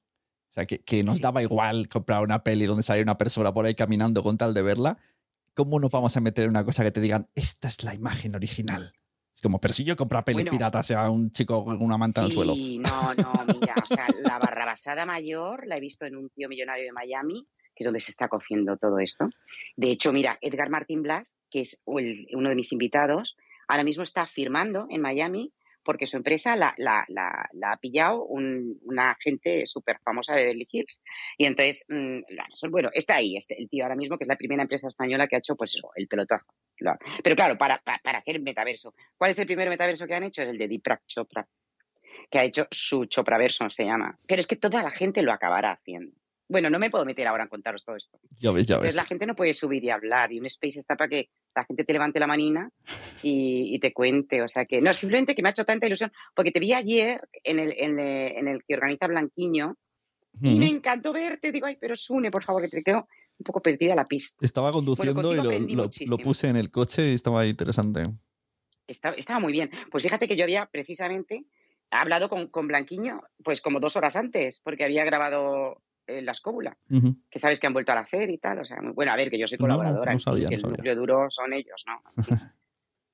[0.48, 3.66] o sea, que, que nos daba igual comprar una peli donde salía una persona por
[3.66, 4.96] ahí caminando con tal de verla,
[5.52, 8.34] ¿cómo nos vamos a meter en una cosa que te digan, esta es la imagen
[8.34, 8.92] original?
[9.36, 10.50] Es como, pero si yo compro pelis Bueno.
[10.52, 12.54] piratas un chico con una manta en el suelo.
[12.54, 16.48] Sí, no, no, mira, o sea, la barrabasada mayor la he visto en un tío
[16.48, 19.28] millonario de Miami, que es donde se está cociendo todo esto.
[19.76, 23.36] De hecho, mira, Edgar Martín Blas, que es el- uno de mis invitados,
[23.68, 25.52] ahora mismo está firmando en Miami
[25.84, 30.44] porque su empresa la, la- la- la ha pillado un- una gente súper famosa de
[30.44, 31.02] Beverly Hills.
[31.36, 34.62] Y entonces, mm, bueno, está ahí, este, el tío ahora mismo, que es la primera
[34.62, 36.46] empresa española que ha hecho, pues el pelotazo.
[36.78, 38.94] Lo- Pero claro, para, para, para hacer metaverso.
[39.16, 40.42] ¿Cuál es el primer metaverso que han hecho?
[40.42, 41.46] Es el de Deepak Chopra
[42.30, 44.18] que ha hecho su Chopraverso, se llama.
[44.26, 46.12] Pero es que toda la gente lo acabará haciendo.
[46.48, 48.18] Bueno, no me puedo meter ahora en contaros todo esto.
[48.40, 49.02] Ya ves, ya Entonces ves.
[49.02, 51.84] la gente no puede subir y hablar y un space está para que la gente
[51.84, 52.68] te levante la manina
[53.22, 54.42] y, y te cuente.
[54.42, 57.20] O sea que, no, simplemente que me ha hecho tanta ilusión porque te vi ayer
[57.44, 59.76] en el, en el, en el que organiza Blanquiño
[60.40, 60.58] y Ujú.
[60.58, 61.52] me encantó verte.
[61.52, 64.36] Digo, ay, pero Sune, por favor, que te tengo un poco perdida la pista.
[64.44, 65.74] Estaba conduciendo y
[66.06, 68.02] lo, puse en el coche y estaba interesante.
[68.86, 69.70] Estaba, estaba muy bien.
[69.90, 71.44] Pues fíjate que yo había precisamente
[71.90, 76.78] hablado con, con Blanquiño pues como dos horas antes porque había grabado eh, La Escóbula.
[77.30, 78.60] Que sabes que han vuelto a hacer y tal.
[78.60, 80.54] O sea, muy- bueno, a ver, que yo soy No, no colaboradora, fin, sabía, que
[80.54, 80.76] no el sabía.
[80.78, 82.00] núcleo duro son ellos, ¿no?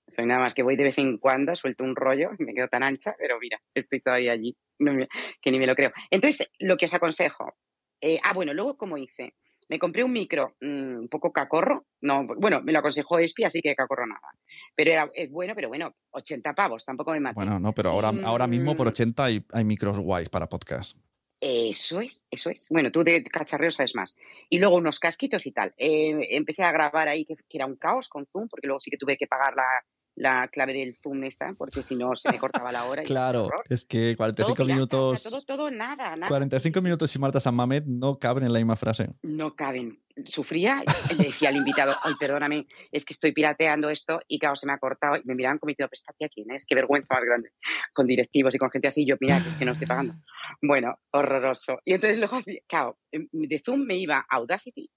[0.08, 2.68] soy nada más que voy de vez en cuando, suelto un rollo, y me quedo
[2.68, 5.08] tan ancha, pero mira, estoy todavía allí, no me-
[5.40, 5.90] que ni me lo creo.
[6.10, 7.54] Entonces, lo que os aconsejo,
[8.02, 9.34] eh, ah, bueno, luego, como hice,
[9.72, 13.62] me compré un micro mm, un poco cacorro, no, bueno, me lo aconsejó Espi, así
[13.62, 14.28] que cacorro nada.
[14.76, 17.36] Pero era es bueno, pero bueno, 80 pavos, tampoco me maté.
[17.36, 18.90] Bueno, no, pero ahora, ahora mismo por Mm.
[18.90, 20.98] 80 hay, hay micros guays para podcast.
[21.40, 22.68] Eso es, eso es.
[22.70, 24.18] Bueno, tú de cacharreo sabes más.
[24.50, 25.72] Y luego unos casquitos y tal.
[25.78, 28.90] Eh, empecé a grabar ahí, que, que, era un caos con Zoom, porque luego sí
[28.90, 29.64] que tuve que pagar la,
[30.14, 33.02] la clave del Zoom esta, porque si no se me cortaba la hora.
[33.02, 35.22] claro, es que 45 todo minutos.
[35.22, 36.28] Pirata, todo, todo, nada, nada.
[36.28, 39.09] 45 sí, minutos y Marta San Mamet no caben en la misma frase.
[39.22, 39.98] No caben.
[40.26, 44.56] Sufría y le decía al invitado, ay, perdóname, es que estoy pirateando esto y claro,
[44.56, 45.16] se me ha cortado.
[45.16, 47.52] Y me miraban como diciendo, esta quién es, qué vergüenza más grande.
[47.94, 50.14] Con directivos y con gente así, yo, mira, que es que no estoy pagando.
[50.60, 51.80] Bueno, horroroso.
[51.86, 54.90] Y entonces luego, claro, de Zoom me iba a Audacity,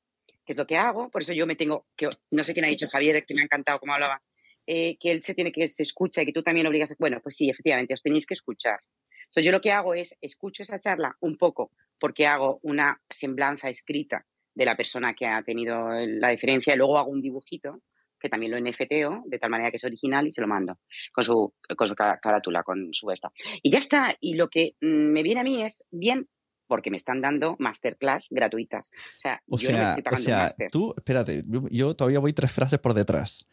[0.46, 2.70] que es lo que hago, por eso yo me tengo, que no sé quién ha
[2.70, 4.22] dicho, Javier, que me ha encantado cómo hablaba,
[4.68, 6.96] eh, que él se tiene que se escucha y que tú también obligas a...
[6.98, 8.80] Bueno, pues sí, efectivamente, os tenéis que escuchar.
[9.26, 13.70] Entonces yo lo que hago es escucho esa charla un poco porque hago una semblanza
[13.70, 17.82] escrita de la persona que ha tenido la diferencia y luego hago un dibujito
[18.20, 20.80] que también lo NFTO de tal manera que es original y se lo mando
[21.12, 23.32] con su, con su carátula, con su esta.
[23.62, 24.16] Y ya está.
[24.20, 26.28] Y lo que mm, me viene a mí es bien
[26.68, 28.92] porque me están dando masterclass gratuitas.
[29.18, 30.72] O sea, o yo sea, no me estoy pagando o sea máster.
[30.72, 33.48] tú, espérate, yo todavía voy tres frases por detrás.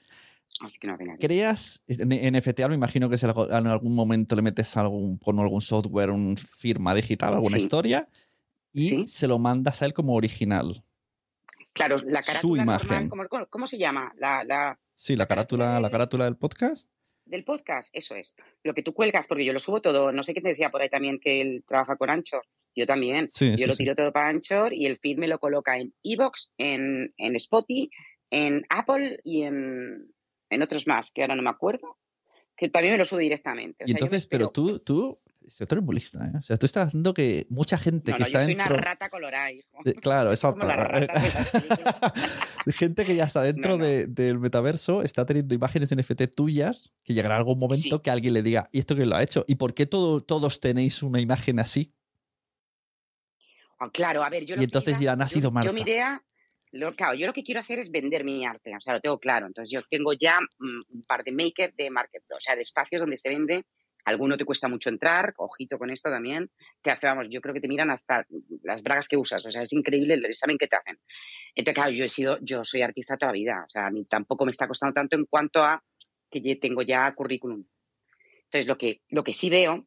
[0.60, 1.16] Así que no venga.
[1.18, 5.60] ¿Creas, en FTA me imagino que si en algún momento le metes algún, con algún
[5.60, 7.62] software, una firma digital, alguna Sí.
[7.64, 8.08] historia,
[8.72, 9.04] y Sí.
[9.06, 10.82] se lo mandas a él como original?
[11.72, 13.08] Claro, la Su carátula normal, imagen.
[13.08, 14.12] ¿cómo, cómo- cómo se llama?
[14.18, 16.88] La, la Sí, la carátula, la carátula del podcast.
[17.24, 18.34] del podcast, eso es.
[18.62, 20.12] Lo que tú cuelgas, porque yo lo subo todo.
[20.12, 22.42] No sé qué te decía por ahí también que él trabaja con Anchor.
[22.76, 23.28] Yo también.
[23.30, 25.94] Sí, yo sí, lo tiro todo para Anchor y el feed me lo coloca en
[26.02, 27.90] Evox, en, en Spotify,
[28.30, 30.11] en Apple y en,
[30.54, 31.98] en otros más, que ahora no me acuerdo.
[32.56, 33.84] Que también me lo subo directamente.
[33.84, 35.18] O sea, yo entonces, pero tú, tú,
[35.48, 36.36] tú eres muy lista, ¿eh?
[36.38, 38.74] O sea, tú estás haciendo que mucha gente No, que no, yo está soy dentro.
[38.74, 39.78] una rata colorada, hijo.
[40.00, 40.60] claro, exacto.
[40.60, 41.52] Como de películas.
[42.76, 47.14] gente que ya está dentro No, de- del metaverso está teniendo imágenes NFT tuyas que
[47.14, 49.44] llegará algún momento que alguien le diga, ¿y esto quién lo ha hecho?
[49.48, 51.94] ¿Y por qué todo, todos tenéis una imagen así?
[53.78, 55.72] Ah, Claro, a ver, yo Y lo entonces dirán, ha yo- sido Yo Marta.
[55.72, 56.22] mi idea,
[56.72, 59.18] lo, claro, yo lo que quiero hacer es vender mi arte, o sea, lo tengo
[59.18, 59.46] claro.
[59.46, 63.00] Entonces yo tengo ya mm, un par de makers de market, o sea, de espacios
[63.00, 63.64] donde se vende.
[64.04, 66.50] Alguno te cuesta mucho entrar, ojito con esto también.
[66.80, 68.26] Te hace, vamos, yo creo que te miran hasta
[68.64, 70.98] las bragas que usas, o sea, es increíble, saben qué te hacen.
[71.54, 74.04] Entonces, claro, yo he sido, yo soy artista toda la vida, o sea, a mí
[74.06, 75.84] tampoco me está costando tanto en cuanto a
[76.30, 77.64] que yo tengo ya currículum.
[78.44, 79.86] Entonces, lo que, lo que sí veo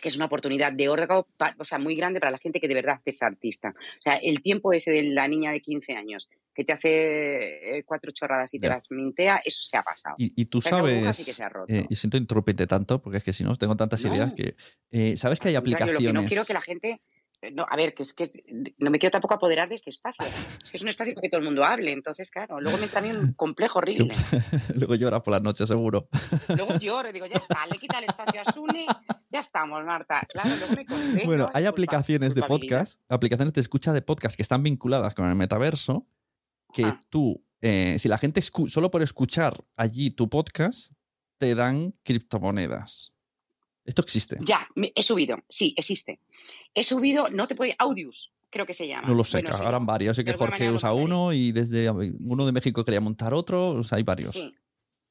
[0.00, 1.26] que es una oportunidad de órgano,
[1.58, 3.68] o sea, muy grande para la gente que de verdad es artista.
[3.70, 7.82] O sea, el tiempo ese de la niña de 15 años que te hace eh,
[7.84, 10.14] cuatro chorradas y te las mintea, eso se ha pasado.
[10.18, 11.72] Y, y tú sabes, sí que se ha roto.
[11.72, 14.14] eh, y siento interrumpirte tanto, porque es que si no, tengo tantas No.
[14.14, 14.54] ideas que...
[14.92, 16.22] eh, ¿Sabes que hay contrario, Lo que aplicaciones?
[16.22, 17.00] no quiero que la gente.
[17.46, 18.30] Eh, No, a ver, que es que
[18.78, 20.24] no me quiero tampoco apoderar de este espacio.
[20.62, 21.92] Es que es un espacio para que todo el mundo hable.
[21.92, 24.14] Entonces, claro, luego me entra a mí un complejo horrible.
[24.74, 26.08] Luego lloras por las noches, seguro.
[26.48, 28.86] Luego lloro y digo, ya está, le quita el espacio a Sune,
[29.30, 30.26] ya estamos, Marta.
[30.28, 30.74] Claro, luego
[31.14, 31.50] me Bueno, ¿no?
[31.54, 36.06] hay aplicaciones de podcast, aplicaciones de escucha de podcast que están vinculadas con el metaverso,
[36.72, 37.00] que Ah.
[37.08, 40.92] tú, eh, si la gente solo por escuchar allí tu podcast,
[41.38, 43.13] te dan criptomonedas.
[43.84, 44.36] Esto existe.
[44.40, 46.20] Ya, me- he subido, sí, existe.
[46.74, 49.06] He subido, no te puede, Audius, creo que se llama.
[49.08, 50.16] No lo sé, Bueno, sí, varios.
[50.16, 53.70] Sé que Jorge usa uno y desde uno de México quería montar otro.
[53.70, 54.32] O sea, hay varios.
[54.32, 54.54] Sí.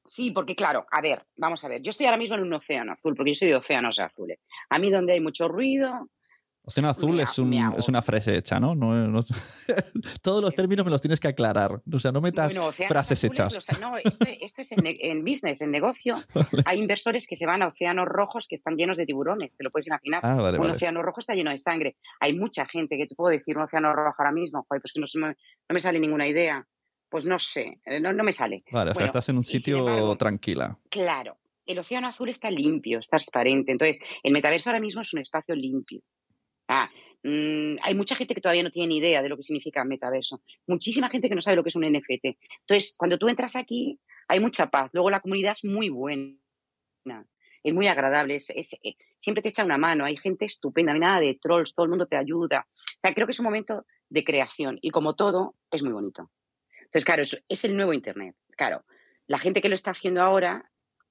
[0.06, 1.80] Sí, porque claro, a ver, vamos a ver.
[1.80, 4.38] Yo estoy ahora mismo en un océano azul, porque yo soy de océanos azules.
[4.68, 6.10] A mí donde hay mucho ruido,
[6.66, 8.74] Océano azul es, un- es una frase hecha, ¿no?
[8.74, 9.20] No- no-
[10.22, 11.82] Todos los términos me los tienes que aclarar.
[11.92, 13.54] O sea, no metas Bueno, frases hechas.
[13.54, 16.14] los- no, esto, esto es en, en business, en negocio.
[16.64, 19.70] Hay inversores que se van a océanos rojos que están llenos de tiburones, te lo
[19.70, 20.20] puedes imaginar.
[20.24, 20.74] Ah, vale, un vale.
[20.76, 21.96] océano rojo está lleno de sangre.
[22.20, 25.00] Hay mucha gente que te puedo decir un océano rojo ahora mismo, joder, pues que
[25.00, 25.34] no, se me, no
[25.72, 26.66] me sale ninguna idea.
[27.10, 28.64] Pues no sé, eh, no, no me sale.
[28.72, 30.78] Vale, o sea, estás en un sitio embargo, tranquila.
[30.88, 31.36] Claro,
[31.66, 33.70] el océano azul está limpio, está transparente.
[33.70, 36.00] Entonces, el metaverso ahora mismo es un espacio limpio.
[36.68, 36.90] Ah,
[37.22, 40.42] mm, hay mucha gente que todavía no tiene ni idea de lo que significa metaverso.
[40.66, 42.36] Muchísima gente que no sabe lo que es un NFT.
[42.60, 44.90] Entonces, cuando tú entras aquí, hay mucha paz.
[44.92, 46.36] Luego la comunidad es muy buena.
[47.62, 48.36] Es muy agradable.
[48.36, 50.04] eh, siempre te echa una mano.
[50.04, 50.92] Hay gente estupenda.
[50.92, 51.74] No hay nada de trolls.
[51.74, 52.66] Todo el mundo te ayuda.
[52.68, 54.78] O sea, creo que es un momento de creación.
[54.82, 56.30] Y como todo, es muy bonito.
[56.80, 58.36] Entonces, claro, es el nuevo Internet.
[58.56, 58.84] Claro,
[59.26, 60.70] la gente que lo está haciendo ahora,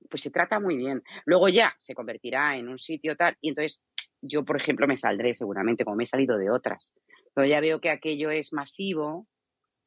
[0.10, 1.04] pues se trata muy bien.
[1.26, 3.84] Luego ya se convertirá en un sitio tal, y entonces
[4.24, 6.96] yo, por ejemplo, me saldré seguramente, como me he salido de otras.
[7.34, 9.28] Pero ya veo que aquello es masivo,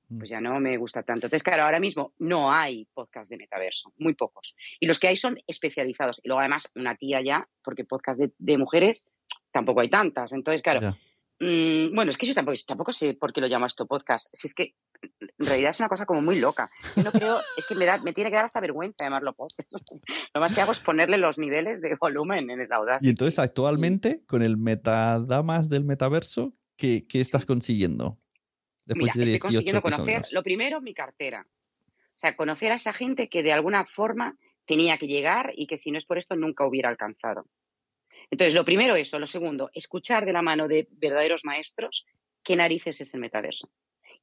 [0.08, 1.26] pues ya no me gusta tanto.
[1.26, 4.54] Entonces, claro, ahora mismo no hay podcast de metaverso, muy pocos.
[4.78, 6.20] Y los que hay son especializados.
[6.22, 9.08] Y luego, además, una tía ya, porque podcast de, de mujeres
[9.50, 10.32] tampoco hay tantas.
[10.32, 10.96] Entonces, claro.
[11.40, 14.28] Mm, bueno, es que yo tampoco, tampoco sé por qué lo llamo esto podcast.
[14.32, 16.70] Si es que en realidad es una cosa como muy loca.
[16.97, 19.70] Yo no creo, es que me, da, me tiene que dar hasta vergüenza llamarlo podcast.
[20.35, 23.06] Lo más que hago es ponerle los niveles de volumen en el Audacity.
[23.06, 28.18] Y entonces, actualmente, con el metadamas del metaverso, ¿qué, qué estás consiguiendo?
[28.86, 30.32] Mira, Después de estoy 18 consiguiendo conocer, episodios.
[30.32, 31.47] lo primero, mi cartera.
[31.89, 35.77] O sea, conocer a esa gente que de alguna forma tenía que llegar y que
[35.77, 37.47] si no es por esto nunca hubiera alcanzado.
[38.31, 39.18] Entonces, lo primero eso.
[39.18, 42.06] Lo segundo, escuchar de la mano de verdaderos maestros
[42.43, 43.70] qué narices es el metaverso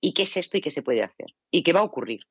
[0.06, 2.22] y qué es esto y qué se puede hacer y qué va a ocurrir.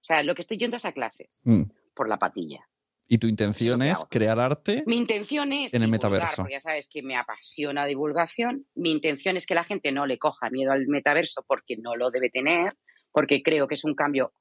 [0.00, 1.62] O sea, lo que estoy yendo es a clases Mm.
[1.94, 2.68] por la patilla.
[3.10, 6.46] Y tu intención es crear arte Mi intención es en el divulgar, metaverso.
[6.50, 8.66] ya sabes que me apasiona divulgación.
[8.74, 12.10] Mi intención es que la gente no le coja miedo al metaverso porque no lo
[12.10, 12.76] debe tener,
[13.10, 14.34] porque creo que es un cambio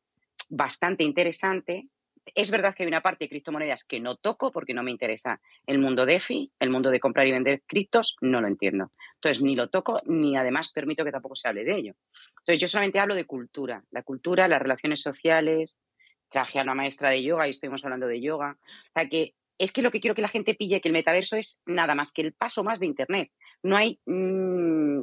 [0.49, 1.87] bastante interesante.
[2.35, 5.39] Es verdad que hay una parte de criptomonedas que no toco porque no me interesa
[5.65, 8.91] el mundo DeFi, el mundo de comprar y vender criptos, no lo entiendo.
[9.15, 11.93] Entonces, ni lo toco, ni además permito que tampoco se hable de ello.
[12.39, 15.81] Entonces, yo solamente hablo de cultura, la cultura, las relaciones sociales.
[16.29, 18.57] Traje a una maestra de yoga y estuvimos hablando de yoga.
[18.59, 21.35] O sea, que es que lo que quiero que la gente pille que el metaverso
[21.35, 23.31] es nada más que el paso más de Internet.
[23.63, 25.01] No hay, mm,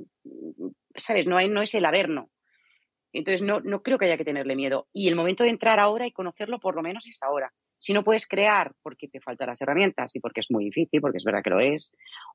[0.96, 1.26] ¿sabes?
[1.26, 2.30] No, hay, no es el averno.
[3.15, 4.89] Entonces, no, no creo que haya que tenerle miedo.
[4.93, 7.53] Y el momento de entrar ahora y conocerlo, por lo menos, es ahora.
[7.78, 11.19] Si no puedes crear porque te faltan las herramientas y porque es muy difícil, porque
[11.19, 11.93] es verdad que lo es,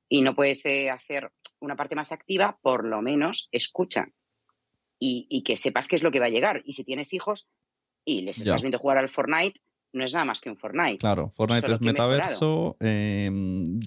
[0.08, 1.30] y no puedes eh, hacer
[1.60, 4.08] una parte más activa, por lo menos escucha.
[5.00, 6.62] Y, y que sepas qué es lo que va a llegar.
[6.66, 7.48] Y si tienes hijos
[8.06, 8.44] y les Ya.
[8.44, 9.60] estás viendo jugar al Fortnite,
[9.94, 10.98] no es nada más que un Fortnite.
[10.98, 13.30] Claro, Fortnite es metaverso, eh,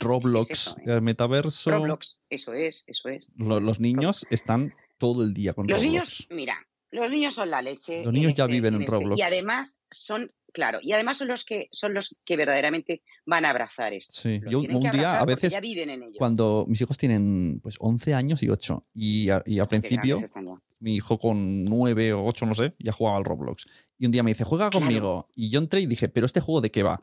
[0.01, 1.71] Roblox es metaverso.
[1.71, 3.33] Roblox, eso es, eso es.
[3.37, 5.87] Lo- los niños están todo el día con Los Roblox.
[5.93, 8.05] niños, mira, los niños son la leche.
[8.05, 8.93] Los niños ya este- viven en este.
[8.93, 9.19] Roblox.
[9.19, 13.51] Y además son, claro, y además son los que son los que verdaderamente van a
[13.51, 14.13] abrazar esto.
[14.15, 16.15] Sí, Lo yo un día, a veces, ya viven en ello.
[16.19, 20.19] cuando mis hijos tienen pues 11 años y 8, y, a- y al principio,
[20.81, 23.67] mi hijo con 9 o 8, no sé, ya jugaba al Roblox.
[23.99, 24.85] Y un día me dice, juega Claro.
[24.87, 25.29] conmigo.
[25.35, 27.03] Y yo entré y dije, ¿pero este juego de qué va?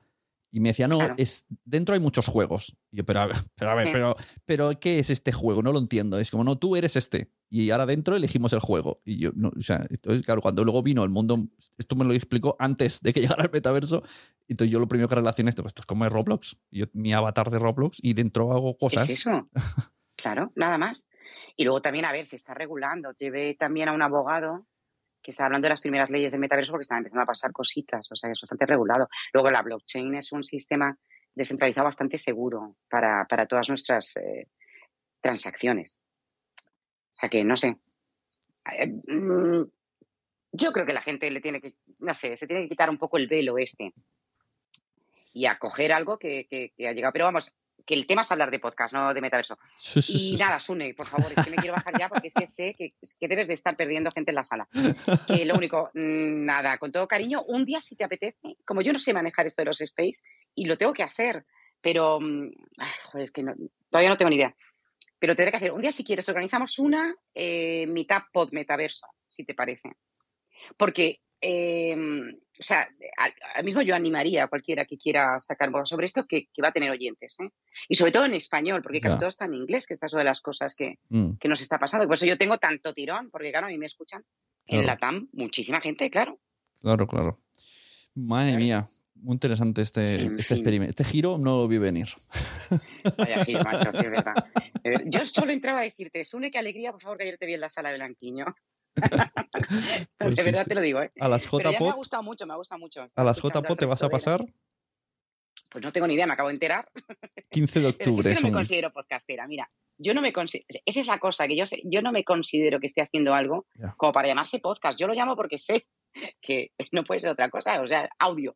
[0.51, 1.15] Y me decía, no, Claro.
[1.17, 2.75] es, dentro hay muchos juegos.
[2.91, 3.93] Y yo, pero a ver, pero, a ver, Sí.
[3.93, 4.15] pero,
[4.45, 5.61] pero ¿qué es este juego?
[5.61, 6.17] No lo entiendo.
[6.19, 7.31] Es como, no, tú eres este.
[7.51, 9.01] Y ahora dentro elegimos el juego.
[9.05, 11.47] Y yo, no, o sea, entonces, claro, cuando luego vino el mundo,
[11.77, 14.03] esto me lo explicó antes de que llegara el metaverso.
[14.47, 16.57] Entonces yo lo primero que relacioné esto, esto es como es Roblox.
[16.71, 19.09] Yo, mi avatar de Roblox y dentro hago cosas.
[19.09, 19.49] Es eso.
[20.21, 21.09] Claro, nada más.
[21.55, 23.13] Y luego también, a ver, se está regulando.
[23.17, 24.67] Llevé también a un abogado
[25.21, 28.11] que está hablando de las primeras leyes del metaverso porque están empezando a pasar cositas,
[28.11, 29.07] o sea, es bastante regulado.
[29.33, 30.97] Luego la blockchain es un sistema
[31.35, 34.47] descentralizado bastante seguro para, para todas nuestras eh,
[35.21, 36.01] transacciones.
[37.13, 37.77] O sea que, no sé.
[38.71, 39.63] Eh, mm,
[40.51, 42.97] Yo creo que la gente le tiene que, no sé, se tiene que quitar un
[42.97, 43.93] poco el velo este
[45.33, 46.47] y acoger algo que,
[46.79, 47.13] ha llegado.
[47.13, 47.55] Pero vamos,
[47.89, 49.57] que el tema es hablar de podcast, no de metaverso.
[49.75, 52.27] Sí, sí, y sí, nada, Sune, por favor, es que me quiero bajar ya porque
[52.27, 54.67] es que sé que, que debes de estar perdiendo gente en la sala.
[55.47, 58.99] Lo único, mm, nada, con todo cariño, un día si te apetece, como yo no
[58.99, 60.21] sé manejar esto de los space
[60.53, 61.45] y lo tengo que hacer,
[61.81, 63.55] pero, mm, ay, joder, es que no-
[63.89, 64.55] todavía no tengo ni idea.
[65.17, 69.45] Pero tendré que hacer, un día si quieres, organizamos una eh, mitad pod metaverso, si
[69.45, 69.93] te parece.
[70.77, 71.95] Porque, eh,
[72.59, 72.89] o sea,
[73.55, 76.69] al, mismo yo animaría a cualquiera que quiera sacar algo sobre esto que, que va
[76.69, 77.49] a tener oyentes, ¿eh?
[77.87, 80.23] Y sobre todo en español, porque casi todo está en inglés, que esta es una
[80.23, 81.37] de las cosas que, Mm.
[81.39, 82.05] que nos está pasando.
[82.05, 84.23] Por eso yo tengo tanto tirón, porque claro, a mí me escuchan
[84.65, 86.39] en la TAM muchísima gente, claro.
[86.81, 87.39] Claro, claro.
[88.15, 90.89] Madre mía, muy interesante este, este experimento.
[90.89, 92.07] Este giro no lo vi venir.
[93.17, 94.35] Vaya gil, macho, sí, es verdad.
[94.81, 97.53] Eh, Yo solo entraba a decirte, Sune, qué alegría, por favor, que ayer te vi
[97.53, 98.45] en la sala de Blanquiño.
[100.17, 101.11] Pues de verdad te lo digo, ¿eh?
[101.19, 103.01] A las Pero ya me ha gustado mucho, me ha gustado mucho.
[103.15, 104.45] a las al te vas a pasar
[105.69, 106.89] Pues no tengo ni idea, me acabo de enterar.
[107.51, 108.31] 15 de Pero octubre.
[108.31, 109.47] es que no me considero podcastera.
[109.47, 109.67] Mira,
[109.97, 110.65] yo no me considero.
[110.85, 113.67] Esa es la cosa, que yo, sé- yo no me considero que esté haciendo algo
[113.97, 114.99] como para llamarse podcast.
[114.99, 115.87] Yo lo llamo porque sé
[116.41, 118.55] que no puede ser otra cosa, o sea, audio.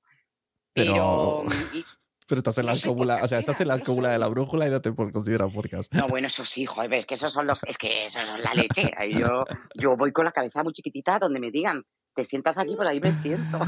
[0.73, 1.45] Pero, Pero.
[1.73, 1.85] y-
[2.33, 4.71] pero estás en la escóbula, o sea, estás en la escóbula de la brújula y
[4.71, 5.93] no te puedes considerar podcast.
[5.93, 7.63] no, bueno, eso sí, joder, es que esos son los.
[7.65, 8.89] Es que esos son la leche.
[8.97, 9.45] Ahí yo,
[9.75, 11.83] yo voy con la cabeza muy chiquitita donde me digan,
[12.15, 13.59] te sientas aquí, pues ahí me siento.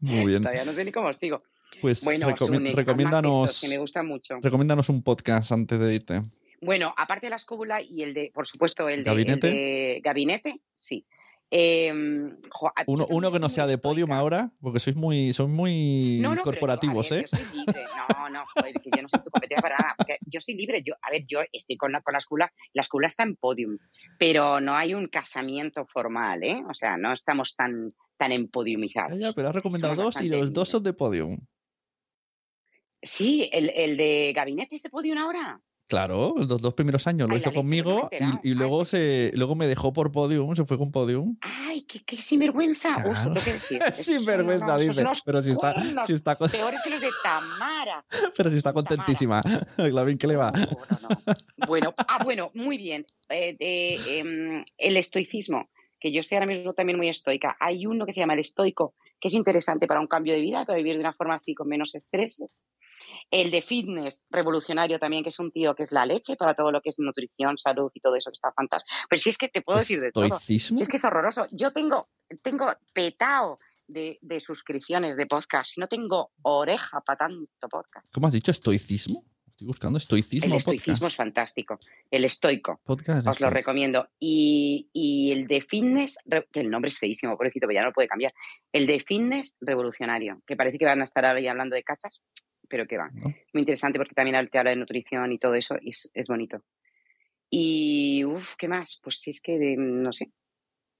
[0.00, 0.42] Muy bien.
[0.42, 1.42] Todavía no sé ni cómo sigo.
[1.82, 2.28] Pues Bueno,
[2.74, 4.38] recomiéndanos, que me gustan mucho.
[4.40, 6.22] recomiéndanos un podcast antes de irte.
[6.62, 9.48] Bueno, aparte de la escóbula y el de, por supuesto, el de ¿Gabinete?
[9.48, 11.06] el de gabinete, sí.
[11.50, 11.92] Eh,
[12.50, 16.18] jo, a- Uno, uno que no sea de podium ahora, porque sois muy, sois muy
[16.20, 17.26] No, no, pero yo, corporativos, ver, ¿eh?
[17.30, 17.84] Yo soy libre.
[18.18, 19.94] No, no, joder, que yo no soy tu competencia para nada.
[19.96, 20.82] Porque yo soy libre.
[20.84, 22.52] Yo, a ver, yo estoy con la, con la escuela.
[22.72, 23.78] La escuela está en podium,
[24.18, 26.62] pero no hay un casamiento formal, ¿eh?
[26.68, 29.16] O sea, no estamos tan, tan empodiumizados.
[29.18, 31.38] Ya, pero has recomendado Somos dos y los dos son de podium.
[33.02, 35.60] Sí, el, el de gabinete es de podium ahora.
[35.88, 38.10] Claro, los dos primeros años lo Ay, hizo no conmigo
[38.42, 41.36] y, y luego se luego me dejó por podium, se fue con podium.
[41.40, 42.94] Ay, qué, qué sinvergüenza.
[42.94, 43.12] Claro.
[43.32, 43.80] tengo que decir.
[43.86, 45.22] Esos Sin son vergüenza, unos- esos dice.
[45.24, 48.04] Pero si está, si está, con- Peores que los de Tamara.
[48.36, 49.40] pero si está contentísima.
[49.76, 50.52] La bien que le va.
[51.68, 53.06] Bueno, ah, bueno, muy bien.
[53.28, 55.68] Eh, de, em, el estoicismo,
[56.06, 57.56] que yo estoy ahora mismo también muy estoica.
[57.58, 60.64] Hay uno que se llama el estoico, que es interesante para un cambio de vida,
[60.64, 62.64] para vivir de una forma así con menos estreses.
[63.28, 66.70] El de fitness revolucionario también, que es un tío que es la leche para todo
[66.70, 68.94] lo que es nutrición, salud y todo eso, que está fantástico.
[69.10, 70.26] Pero si es que te puedo decir de todo.
[70.26, 70.78] ¿Estoicismo?
[70.78, 71.48] Si es que es horroroso.
[71.50, 72.08] Yo tengo,
[72.40, 73.58] tengo petao
[73.88, 75.76] de, de suscripciones de podcast.
[75.76, 78.14] No tengo oreja para tanto podcast.
[78.14, 78.52] ¿Cómo has dicho?
[78.52, 79.24] ¿Estoicismo?
[79.56, 80.50] Estoy buscando estoicismo.
[80.52, 81.12] El estoicismo podcast.
[81.12, 81.80] es fantástico.
[82.10, 82.78] El estoico.
[82.84, 84.06] Podcast Os lo recomiendo.
[84.20, 86.18] Y, y el de fitness,
[86.52, 88.34] que el nombre es feísimo, pobrecito, pero ya no lo puede cambiar.
[88.70, 92.22] El de fitness revolucionario, que parece que van a estar ahora ya hablando de cachas,
[92.68, 93.08] pero que va.
[93.10, 96.62] Muy interesante porque también te habla de nutrición y todo eso, y es, es bonito.
[97.48, 99.00] Y, uff, ¿qué más?
[99.02, 100.32] Pues si es que, de- no sé.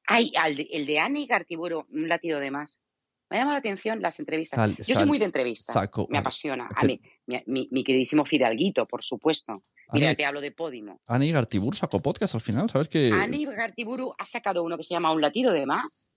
[0.07, 0.33] Ay,
[0.71, 2.83] el de Ani Gartiburu, un latido de más.
[3.31, 4.57] Me ha llamado la atención las entrevistas.
[4.57, 5.75] Sal- Yo soy muy de entrevistas.
[5.75, 6.69] saco- me apasiona.
[6.75, 9.63] A mí, mi, mi- mi queridísimo Fidalguito, por supuesto.
[9.93, 11.01] Mira, Ani- te hablo de Podimo.
[11.07, 14.95] Ani Gartibur sacó podcast al final, ¿sabes que Ani Gartiburu ha sacado uno que se
[14.95, 16.13] llama Un latido de más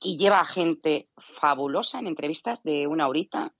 [0.00, 1.08] y lleva a gente
[1.40, 3.54] fabulosa en entrevistas de una horita,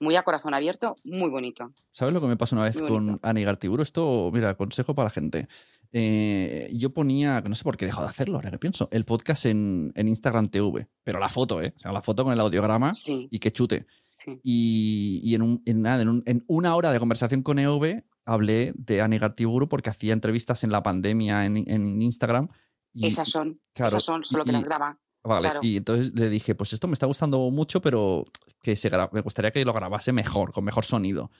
[0.00, 1.72] muy a corazón abierto, muy bonito.
[1.92, 3.82] ¿Sabes lo que me pasó una vez con Ani Gartiburu?
[3.82, 5.48] Esto, mira, consejo para la gente.
[5.92, 9.04] Eh, yo ponía, no sé por qué he dejado de hacerlo, ahora que pienso, el
[9.04, 11.72] podcast en, en Instagram TV, pero la foto, ¿eh?
[11.76, 12.90] O sea, la foto con el audiograma
[13.30, 13.86] y que chute.
[14.06, 14.38] Sí.
[14.42, 18.04] Y, y en, un- en nada, en, un- en una hora de conversación con EV
[18.26, 22.48] hablé de Ani Gartiburu porque hacía entrevistas en la pandemia en, en Instagram.
[22.92, 24.98] y- esas son, claro, esas son, solo que y- las graba.
[25.24, 25.60] Vale, Claro.
[25.62, 28.24] y entonces le dije, pues esto me está gustando mucho, pero
[28.62, 31.30] que se me gustaría que lo grabase mejor, con mejor sonido.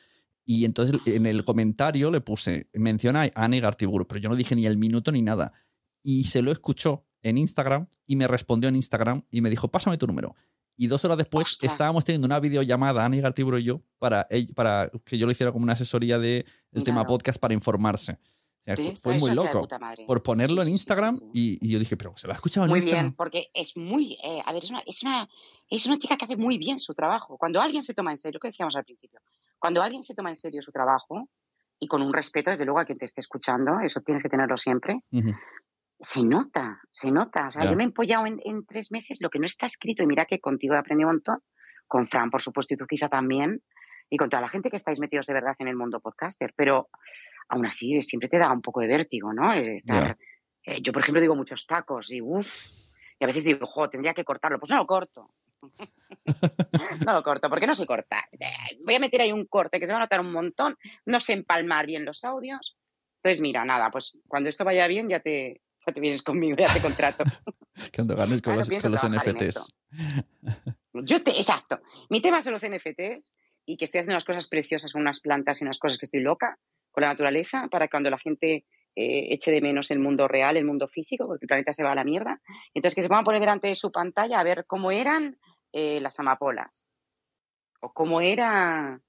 [0.45, 4.55] Y entonces en el comentario le puse, menciona a Anne Gartiburu, pero yo no dije
[4.57, 5.53] ni el minuto ni nada.
[6.03, 9.99] Y se lo escuchó en Instagram y me respondió en Instagram y me dijo, pásame
[9.99, 10.35] tu número.
[10.77, 15.19] Y dos horas después estábamos teniendo una videollamada, Anne Gartiburu y yo, para, para que
[15.19, 16.45] yo le hiciera como una asesoría del
[16.85, 17.09] tema Claro.
[17.09, 18.19] podcast para informarse.
[18.77, 19.67] Sea, fue, muy loco.
[20.07, 22.79] Por ponerlo en Instagram Y, y yo dije, pero se lo ha escuchado en Muy
[22.81, 23.07] Instagram.
[23.07, 25.29] bien, porque es muy, eh, a ver, es una, es, una,
[25.71, 27.39] es una chica que hace muy bien su trabajo.
[27.39, 29.21] Cuando alguien se toma en serio, lo que decíamos al principio,
[29.59, 31.29] cuando alguien se toma en serio su trabajo
[31.81, 34.57] y con un respeto, desde luego, a quien te esté escuchando, eso tienes que tenerlo
[34.57, 35.31] siempre, Ujú.
[36.01, 37.49] se nota, se nota.
[37.49, 37.71] O sea, Ya.
[37.71, 40.25] yo me he empollado en, en tres meses lo que no está escrito y mira
[40.27, 41.39] que contigo he aprendido un montón,
[41.87, 43.63] con Fran, por supuesto, y tú quizá también,
[44.11, 46.89] y con toda la gente que estáis metidos de verdad en el mundo podcaster, pero
[47.49, 49.53] aún así siempre te da un poco de vértigo, ¿no?
[49.53, 50.17] Eh, Estar,
[50.65, 52.47] eh, yo, por ejemplo, digo muchos tacos y uff,
[53.19, 54.59] y a veces digo, jo, tendría que cortarlo.
[54.61, 55.31] Pues no lo corto.
[57.07, 58.25] no lo corto, porque no sé cortar.
[58.33, 60.77] Eh, Voy a meter ahí un corte que se va a notar un montón,
[61.07, 62.77] no sé empalmar bien los audios.
[63.17, 66.73] Entonces, mira, nada, pues cuando esto vaya bien ya te, ya te vienes conmigo, ya
[66.73, 67.25] te contrato.
[67.95, 69.69] Cuando ganes con los, con los NFTs.
[70.95, 71.81] Yo te, exacto.
[72.11, 73.35] Mi tema son los NFTs
[73.67, 76.21] y que estoy haciendo unas cosas preciosas con unas plantas y unas cosas que estoy
[76.21, 76.59] loca
[76.91, 78.65] con la naturaleza para cuando la gente
[78.97, 81.93] eh, eche de menos el mundo real, el mundo físico, porque el planeta se va
[81.93, 82.41] a la mierda.
[82.75, 85.39] Entonces que se puedan poner delante de su pantalla a ver cómo eran
[85.73, 86.87] eh, las amapolas
[87.81, 89.01] o cómo era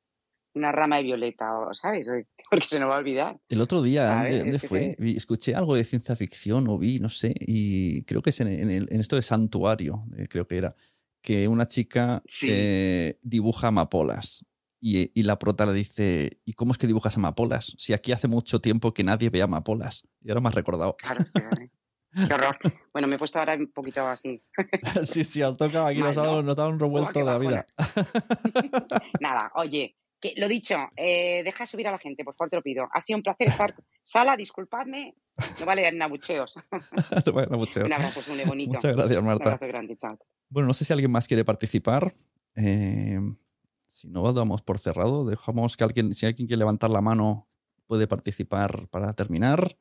[0.53, 2.07] una rama de violeta, o, ¿sabes?
[2.49, 3.39] Porque se nos va a olvidar.
[3.49, 4.07] El otro día.
[4.39, 4.95] ¿dónde, fue?
[4.99, 8.69] Escuché algo de ciencia ficción o vi, no sé, y creo que es en, en
[8.69, 10.75] el- en esto de Santuario, eh, creo que era,
[11.21, 12.21] que una chica
[13.21, 14.45] dibuja amapolas.
[14.81, 17.73] Y, y la prota le dice, ¿y cómo es que dibujas amapolas?
[17.77, 20.07] Si aquí hace mucho tiempo que nadie ve amapolas.
[20.21, 20.95] Y ahora me has recordado.
[20.97, 21.25] Claro.
[22.27, 22.57] Qué horror.
[22.93, 24.41] Bueno, me he puesto ahora un poquito así.
[25.05, 27.25] sí, sí, has tocado aquí, nos ha dado, nos ha dado un revuelto qué de
[27.25, 27.65] la vida.
[29.19, 32.61] Nada, oye, que lo dicho, eh, deja subir a la gente, por favor, te lo
[32.63, 32.87] pido.
[32.91, 33.75] Ha sido un placer estar.
[34.01, 35.15] Sala, disculpadme,
[35.59, 36.55] no vale en abucheos.
[37.31, 38.71] Bueno, muchas- Un abrazo, Sune, bonito.
[38.73, 39.43] Muchas gracias, Un Marta.
[39.53, 40.17] abrazo grande, chao.
[40.49, 42.11] Bueno, no sé si alguien más quiere participar.
[42.55, 43.19] Eh,
[43.89, 45.25] si no, damos por cerrado.
[45.25, 47.47] Dejamos que alguien, si alguien quiere levantar la mano,
[47.87, 49.77] puede participar para terminar.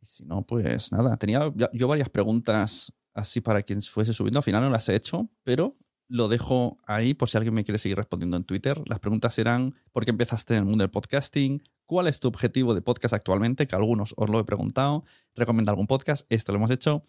[0.00, 1.16] Y si no, pues nada.
[1.16, 4.38] Tenía yo varias preguntas así para quien fuese subiendo.
[4.38, 5.76] Al final no las he hecho, pero
[6.08, 8.82] lo dejo ahí por si alguien me quiere seguir respondiendo en Twitter.
[8.86, 11.62] Las preguntas eran, ¿por qué empezaste en el mundo del podcasting?
[11.84, 13.66] ¿Cuál es tu objetivo de podcast actualmente?
[13.66, 15.04] Que algunos os lo he preguntado.
[15.34, 16.26] ¿Recomienda algún podcast?
[16.30, 17.04] Este lo hemos hecho.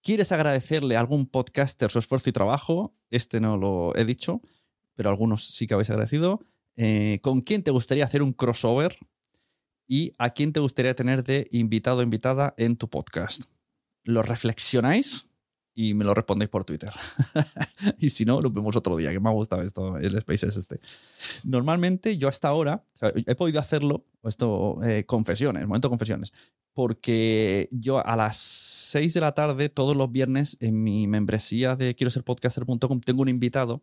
[0.00, 2.94] ¿Quieres agradecerle a algún podcaster su esfuerzo y trabajo?
[3.10, 4.40] Este no lo he dicho,
[4.96, 6.40] pero algunos sí que habéis agradecido.
[6.76, 8.98] Eh, ¿Con quién te gustaría hacer un crossover?
[9.86, 13.42] ¿Y a quién te gustaría tener de invitado o invitada en tu podcast?
[14.02, 15.26] ¿Lo reflexionáis?
[15.78, 16.90] y me lo respondéis por Twitter.
[17.98, 20.80] y si no, lo vemos otro día, que me ha gustado esto, el Spaces este.
[21.44, 22.82] Normalmente yo hasta ahora,
[23.26, 26.32] he podido hacerlo, esto, eh, confesiones, momento confesiones,
[26.72, 31.94] porque yo a las 6 de la tarde, todos los viernes, en mi membresía de
[31.94, 33.82] quiero ser podcaster.com, tengo un invitado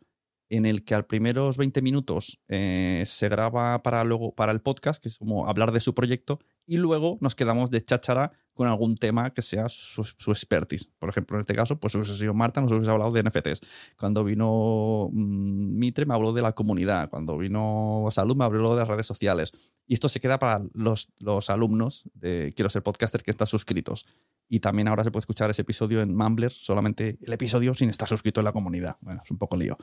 [0.54, 5.02] en el que al primeros 20 minutos eh, se graba para, luego, para el podcast,
[5.02, 8.96] que es como hablar de su proyecto, y luego nos quedamos de cháchara con algún
[8.96, 10.92] tema que sea su, expertise.
[11.00, 13.62] Por ejemplo, en este caso, pues hubiese sido Marta, nos hubiese hablado de NFTs.
[13.98, 17.10] Cuando vino mm, Mitre me habló de la comunidad.
[17.10, 19.52] Cuando vino Salud me habló de las redes sociales.
[19.88, 24.06] Y esto se queda para los, los alumnos de Quiero ser podcaster que están suscritos.
[24.48, 28.08] Y también ahora se puede escuchar ese episodio en Mumbler, solamente el episodio sin estar
[28.08, 28.98] suscrito en la comunidad.
[29.02, 29.80] Bueno, es un poco lío.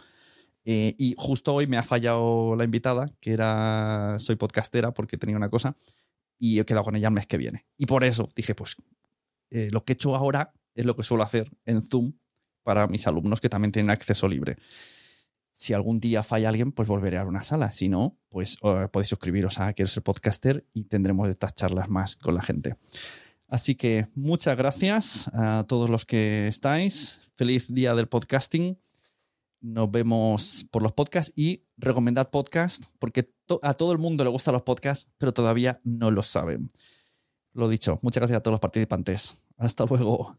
[0.64, 5.36] Eh, y justo hoy me ha fallado la invitada, que era soy podcastera porque tenía
[5.36, 5.74] una cosa,
[6.38, 7.66] y he quedado con ella el mes que viene.
[7.76, 8.76] Y por eso dije, pues
[9.50, 12.12] eh, lo que he hecho ahora es lo que suelo hacer en Zoom
[12.62, 14.56] para mis alumnos que también tienen acceso libre.
[15.52, 17.72] Si algún día falla alguien, pues volveré a una sala.
[17.72, 22.16] Si no, pues eh, podéis suscribiros a Quiero ser podcaster y tendremos estas charlas más
[22.16, 22.76] con la gente.
[23.48, 27.32] Así que muchas gracias a todos los que estáis.
[27.34, 28.78] Feliz día del podcasting.
[29.60, 34.54] Nos vemos por los podcasts y recomendad podcast porque a todo el mundo le gustan
[34.54, 36.70] los podcasts, pero todavía no lo saben.
[37.52, 39.48] Lo dicho, muchas gracias a todos los participantes.
[39.58, 40.38] Hasta luego.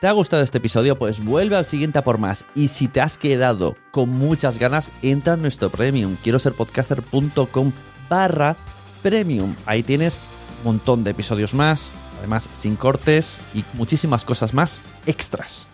[0.00, 0.98] ¿Te ha gustado este episodio?
[0.98, 2.46] Pues vuelve al siguiente a por más.
[2.54, 6.16] Y si te has quedado con muchas ganas, entra en nuestro premium.
[6.22, 7.72] Quiero ser podcaster.com
[8.08, 8.56] barra
[9.02, 9.54] premium.
[9.66, 10.18] Ahí tienes
[10.58, 15.68] un montón de episodios más, además sin cortes y muchísimas cosas más extras.